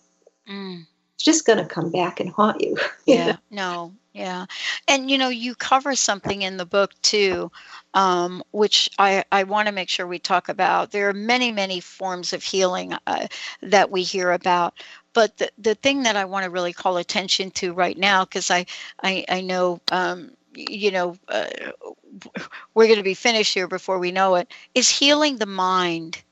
Mm. 0.47 0.87
It's 1.15 1.25
just 1.25 1.47
going 1.47 1.59
to 1.59 1.65
come 1.65 1.91
back 1.91 2.21
and 2.21 2.29
haunt 2.29 2.61
you. 2.61 2.77
yeah 3.07 3.37
no 3.51 3.95
yeah 4.13 4.45
and 4.89 5.11
you 5.11 5.17
know 5.17 5.31
you 5.31 5.55
cover 5.55 5.95
something 5.95 6.43
in 6.43 6.59
the 6.59 6.67
book 6.67 6.93
too 7.03 7.51
um, 7.95 8.43
which 8.53 8.91
i 8.99 9.25
i 9.33 9.43
want 9.43 9.67
to 9.67 9.73
make 9.73 9.89
sure 9.89 10.07
we 10.07 10.19
talk 10.19 10.49
about 10.49 10.91
there 10.91 11.09
are 11.09 11.15
many 11.15 11.51
many 11.51 11.81
forms 11.81 12.33
of 12.33 12.43
healing 12.43 12.95
uh, 13.07 13.27
that 13.63 13.91
we 13.91 14.03
hear 14.03 14.33
about 14.33 14.75
but 15.15 15.37
the, 15.39 15.51
the 15.59 15.75
thing 15.77 16.03
that 16.03 16.17
i 16.17 16.25
want 16.25 16.45
to 16.45 16.51
really 16.51 16.73
call 16.73 16.97
attention 16.97 17.51
to 17.51 17.73
right 17.73 17.99
now 17.99 18.25
because 18.25 18.51
I, 18.51 18.67
I 19.03 19.25
i 19.29 19.41
know 19.41 19.81
um, 19.91 20.31
you 20.55 20.91
know 20.91 21.17
uh, 21.29 21.47
we're 22.75 22.87
going 22.87 22.99
to 22.99 23.03
be 23.03 23.15
finished 23.15 23.55
here 23.55 23.69
before 23.69 23.99
we 23.99 24.13
know 24.13 24.35
it 24.37 24.53
is 24.75 24.89
healing 24.89 25.39
the 25.39 25.47
mind 25.47 26.23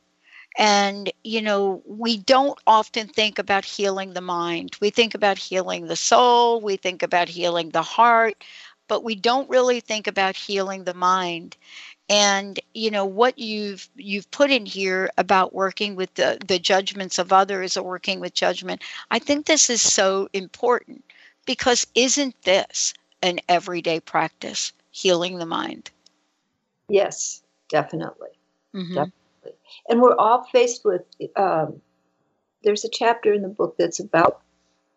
and, 0.58 1.12
you 1.22 1.42
know, 1.42 1.82
we 1.86 2.18
don't 2.18 2.58
often 2.66 3.06
think 3.08 3.38
about 3.38 3.64
healing 3.64 4.12
the 4.12 4.20
mind. 4.20 4.76
We 4.80 4.90
think 4.90 5.14
about 5.14 5.38
healing 5.38 5.86
the 5.86 5.96
soul, 5.96 6.60
we 6.60 6.76
think 6.76 7.02
about 7.02 7.28
healing 7.28 7.70
the 7.70 7.82
heart, 7.82 8.44
but 8.88 9.04
we 9.04 9.14
don't 9.14 9.48
really 9.48 9.80
think 9.80 10.06
about 10.06 10.36
healing 10.36 10.84
the 10.84 10.94
mind. 10.94 11.56
And 12.08 12.58
you 12.74 12.90
know 12.90 13.04
what 13.04 13.38
you've 13.38 13.88
you've 13.94 14.30
put 14.32 14.50
in 14.50 14.66
here 14.66 15.10
about 15.16 15.54
working 15.54 15.94
with 15.94 16.12
the, 16.14 16.38
the 16.44 16.58
judgments 16.58 17.18
of 17.18 17.32
others 17.32 17.76
or 17.76 17.84
working 17.84 18.18
with 18.18 18.34
judgment. 18.34 18.82
I 19.12 19.20
think 19.20 19.46
this 19.46 19.70
is 19.70 19.80
so 19.80 20.28
important 20.32 21.04
because 21.46 21.86
isn't 21.94 22.34
this 22.42 22.94
an 23.22 23.40
everyday 23.48 24.00
practice, 24.00 24.72
healing 24.90 25.38
the 25.38 25.46
mind? 25.46 25.90
Yes, 26.88 27.42
definitely. 27.68 28.30
Mhm. 28.74 28.94
Definitely. 28.94 29.58
And 29.88 30.00
we're 30.00 30.16
all 30.16 30.44
faced 30.44 30.84
with. 30.84 31.02
Um, 31.36 31.80
there's 32.62 32.84
a 32.84 32.90
chapter 32.90 33.32
in 33.32 33.42
the 33.42 33.48
book 33.48 33.76
that's 33.78 34.00
about 34.00 34.42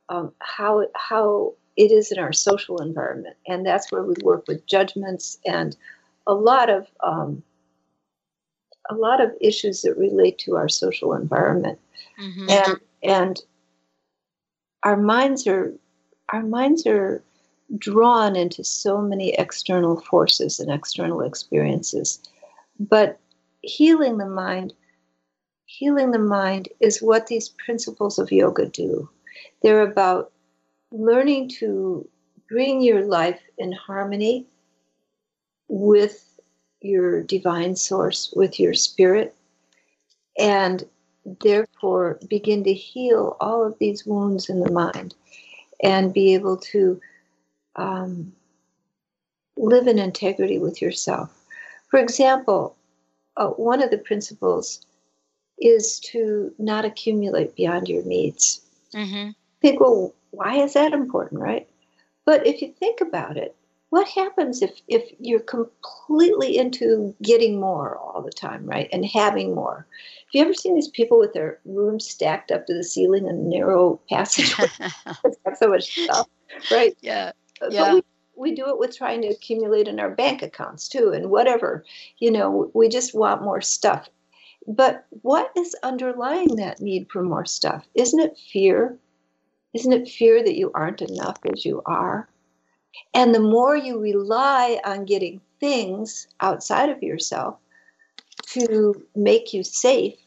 um, 0.09 0.33
how 0.39 0.85
how 0.95 1.53
it 1.75 1.91
is 1.91 2.11
in 2.11 2.19
our 2.19 2.33
social 2.33 2.81
environment, 2.81 3.35
and 3.47 3.65
that's 3.65 3.91
where 3.91 4.03
we 4.03 4.15
work 4.21 4.47
with 4.47 4.65
judgments 4.65 5.39
and 5.45 5.75
a 6.27 6.33
lot 6.33 6.69
of 6.69 6.87
um, 7.01 7.43
a 8.89 8.95
lot 8.95 9.21
of 9.21 9.31
issues 9.39 9.81
that 9.83 9.97
relate 9.97 10.37
to 10.39 10.55
our 10.55 10.69
social 10.69 11.13
environment, 11.13 11.79
Mhm. 12.17 12.49
and 12.49 12.79
and 13.01 13.41
our 14.83 14.97
minds 14.97 15.47
are 15.47 15.73
our 16.29 16.43
minds 16.43 16.85
are 16.85 17.23
drawn 17.77 18.35
into 18.35 18.63
so 18.63 19.01
many 19.01 19.33
external 19.33 19.99
forces 20.01 20.59
and 20.59 20.71
external 20.71 21.21
experiences. 21.21 22.19
But 22.79 23.19
healing 23.61 24.17
the 24.17 24.25
mind 24.25 24.73
healing 25.65 26.11
the 26.11 26.19
mind 26.19 26.69
is 26.79 27.01
what 27.01 27.27
these 27.27 27.49
principles 27.49 28.19
of 28.19 28.31
yoga 28.31 28.67
do. 28.67 29.09
They're 29.61 29.81
about 29.81 30.31
learning 30.91 31.49
to 31.59 32.07
bring 32.47 32.81
your 32.81 33.05
life 33.05 33.41
in 33.57 33.71
harmony 33.71 34.45
with 35.67 36.39
your 36.81 37.23
divine 37.23 37.75
source 37.75 38.31
with 38.35 38.59
your 38.59 38.73
spirit 38.73 39.33
and 40.37 40.83
therefore 41.41 42.19
begin 42.27 42.63
to 42.65 42.73
heal 42.73 43.37
all 43.39 43.65
of 43.65 43.79
these 43.79 44.05
wounds 44.05 44.49
in 44.49 44.59
the 44.59 44.71
mind 44.71 45.15
and 45.81 46.13
be 46.13 46.33
able 46.33 46.57
to 46.57 46.99
um, 47.75 48.33
live 49.57 49.87
in 49.87 49.99
integrity 49.99 50.59
with 50.59 50.81
yourself. 50.81 51.43
For 51.89 51.99
example, 51.99 52.75
uh, 53.37 53.47
one 53.49 53.81
of 53.81 53.91
the 53.91 53.97
principles 53.97 54.85
is 55.59 55.99
to 55.99 56.53
not 56.57 56.85
accumulate 56.85 57.55
beyond 57.55 57.87
your 57.87 58.03
needs. 58.03 58.61
Mhm. 58.93 59.35
Think, 59.61 59.79
well, 59.79 60.13
why 60.31 60.57
is 60.57 60.73
that 60.73 60.93
important, 60.93 61.41
right? 61.41 61.67
But 62.25 62.45
if 62.47 62.61
you 62.61 62.73
think 62.73 63.01
about 63.01 63.37
it, 63.37 63.55
what 63.89 64.07
happens 64.07 64.63
if, 64.63 64.81
if 64.87 65.13
you're 65.19 65.39
completely 65.39 66.57
into 66.57 67.13
getting 67.21 67.59
more 67.59 67.95
all 67.97 68.23
the 68.23 68.31
time, 68.31 68.65
right? 68.65 68.89
And 68.91 69.05
having 69.05 69.53
more. 69.53 69.85
Have 69.85 70.33
you 70.33 70.41
ever 70.41 70.53
seen 70.55 70.73
these 70.73 70.87
people 70.87 71.19
with 71.19 71.33
their 71.33 71.59
rooms 71.63 72.09
stacked 72.09 72.49
up 72.49 72.65
to 72.65 72.73
the 72.73 72.83
ceiling 72.83 73.27
in 73.27 73.49
narrow 73.49 73.99
passageways? 74.09 74.71
have 75.05 75.57
so 75.57 75.67
much 75.67 75.91
stuff, 75.91 76.27
right? 76.71 76.97
Yeah. 77.01 77.33
But 77.63 77.73
Yeah. 77.73 77.93
we, 77.93 78.03
we 78.35 78.55
do 78.55 78.67
it 78.69 78.79
with 78.79 78.97
trying 78.97 79.21
to 79.21 79.29
accumulate 79.29 79.87
in 79.87 79.99
our 79.99 80.09
bank 80.09 80.41
accounts 80.41 80.87
too, 80.87 81.11
and 81.11 81.29
whatever. 81.29 81.85
You 82.17 82.31
know, 82.31 82.71
we 82.73 82.89
just 82.89 83.15
want 83.15 83.43
more 83.43 83.61
stuff. 83.61 84.09
But 84.67 85.05
what 85.21 85.51
is 85.55 85.75
underlying 85.83 86.55
that 86.55 86.81
need 86.81 87.09
for 87.11 87.21
more 87.21 87.45
stuff? 87.45 87.85
Isn't 87.95 88.19
it 88.19 88.37
fear? 88.37 88.97
Isn't 89.73 89.93
it 89.93 90.09
fear 90.09 90.43
that 90.43 90.55
you 90.55 90.71
aren't 90.73 91.01
enough 91.01 91.37
as 91.51 91.65
you 91.65 91.81
are? 91.85 92.29
And 93.13 93.33
the 93.33 93.39
more 93.39 93.75
you 93.75 93.99
rely 93.99 94.79
on 94.85 95.05
getting 95.05 95.41
things 95.59 96.27
outside 96.39 96.89
of 96.89 97.01
yourself 97.01 97.57
to 98.47 99.03
make 99.15 99.53
you 99.53 99.63
safe, 99.63 100.17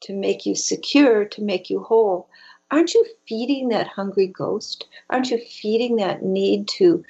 to 0.00 0.12
make 0.12 0.44
you 0.44 0.54
secure, 0.54 1.24
to 1.26 1.42
make 1.42 1.70
you 1.70 1.80
whole, 1.80 2.28
aren't 2.74 2.92
you 2.92 3.06
feeding 3.28 3.68
that 3.68 3.86
hungry 3.86 4.26
ghost? 4.26 4.86
Aren't 5.08 5.30
you 5.30 5.38
feeding 5.38 5.94
that 5.96 6.24
need 6.24 6.66
to, 6.68 7.04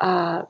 uh, 0.00 0.42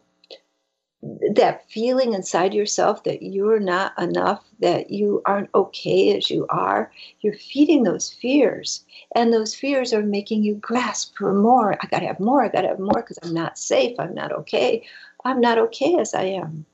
that 1.33 1.71
feeling 1.71 2.13
inside 2.13 2.53
yourself 2.53 3.05
that 3.05 3.23
you're 3.23 3.61
not 3.61 3.97
enough, 4.03 4.45
that 4.59 4.91
you 4.91 5.23
aren't 5.27 5.55
okay 5.55 6.17
as 6.17 6.29
you 6.29 6.45
are? 6.51 6.91
You're 7.21 7.35
feeding 7.35 7.85
those 7.85 8.13
fears. 8.13 8.85
And 9.15 9.33
those 9.33 9.55
fears 9.55 9.93
are 9.93 10.03
making 10.03 10.43
you 10.43 10.57
grasp 10.57 11.17
for 11.17 11.33
more. 11.33 11.75
I 11.81 11.87
got 11.87 12.01
to 12.01 12.09
have 12.09 12.19
more. 12.19 12.43
I 12.43 12.49
got 12.49 12.63
to 12.63 12.69
have 12.69 12.81
more 12.81 13.01
because 13.01 13.21
I'm 13.23 13.33
not 13.33 13.59
safe. 13.59 13.95
I'm 14.01 14.13
not 14.13 14.33
okay. 14.33 14.85
I'm 15.25 15.41
not 15.41 15.59
okay 15.59 15.97
as 16.01 16.15
I 16.15 16.25
am. 16.25 16.67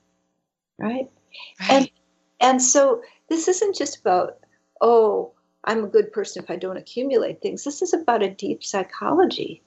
Right? 0.79 1.11
And 1.69 1.91
and 2.41 2.63
so 2.63 3.03
this 3.29 3.47
isn't 3.47 3.77
just 3.77 4.01
about, 4.01 4.39
oh, 4.81 5.34
I'm 5.65 5.85
a 5.85 5.89
good 5.89 6.13
person 6.13 6.43
if 6.43 6.51
I 6.51 6.57
don't 6.57 6.77
accumulate 6.77 7.41
things. 7.41 7.65
This 7.65 7.83
is 7.83 7.93
about 7.93 8.23
a 8.23 8.31
deep 8.31 8.63
psychology 8.63 9.63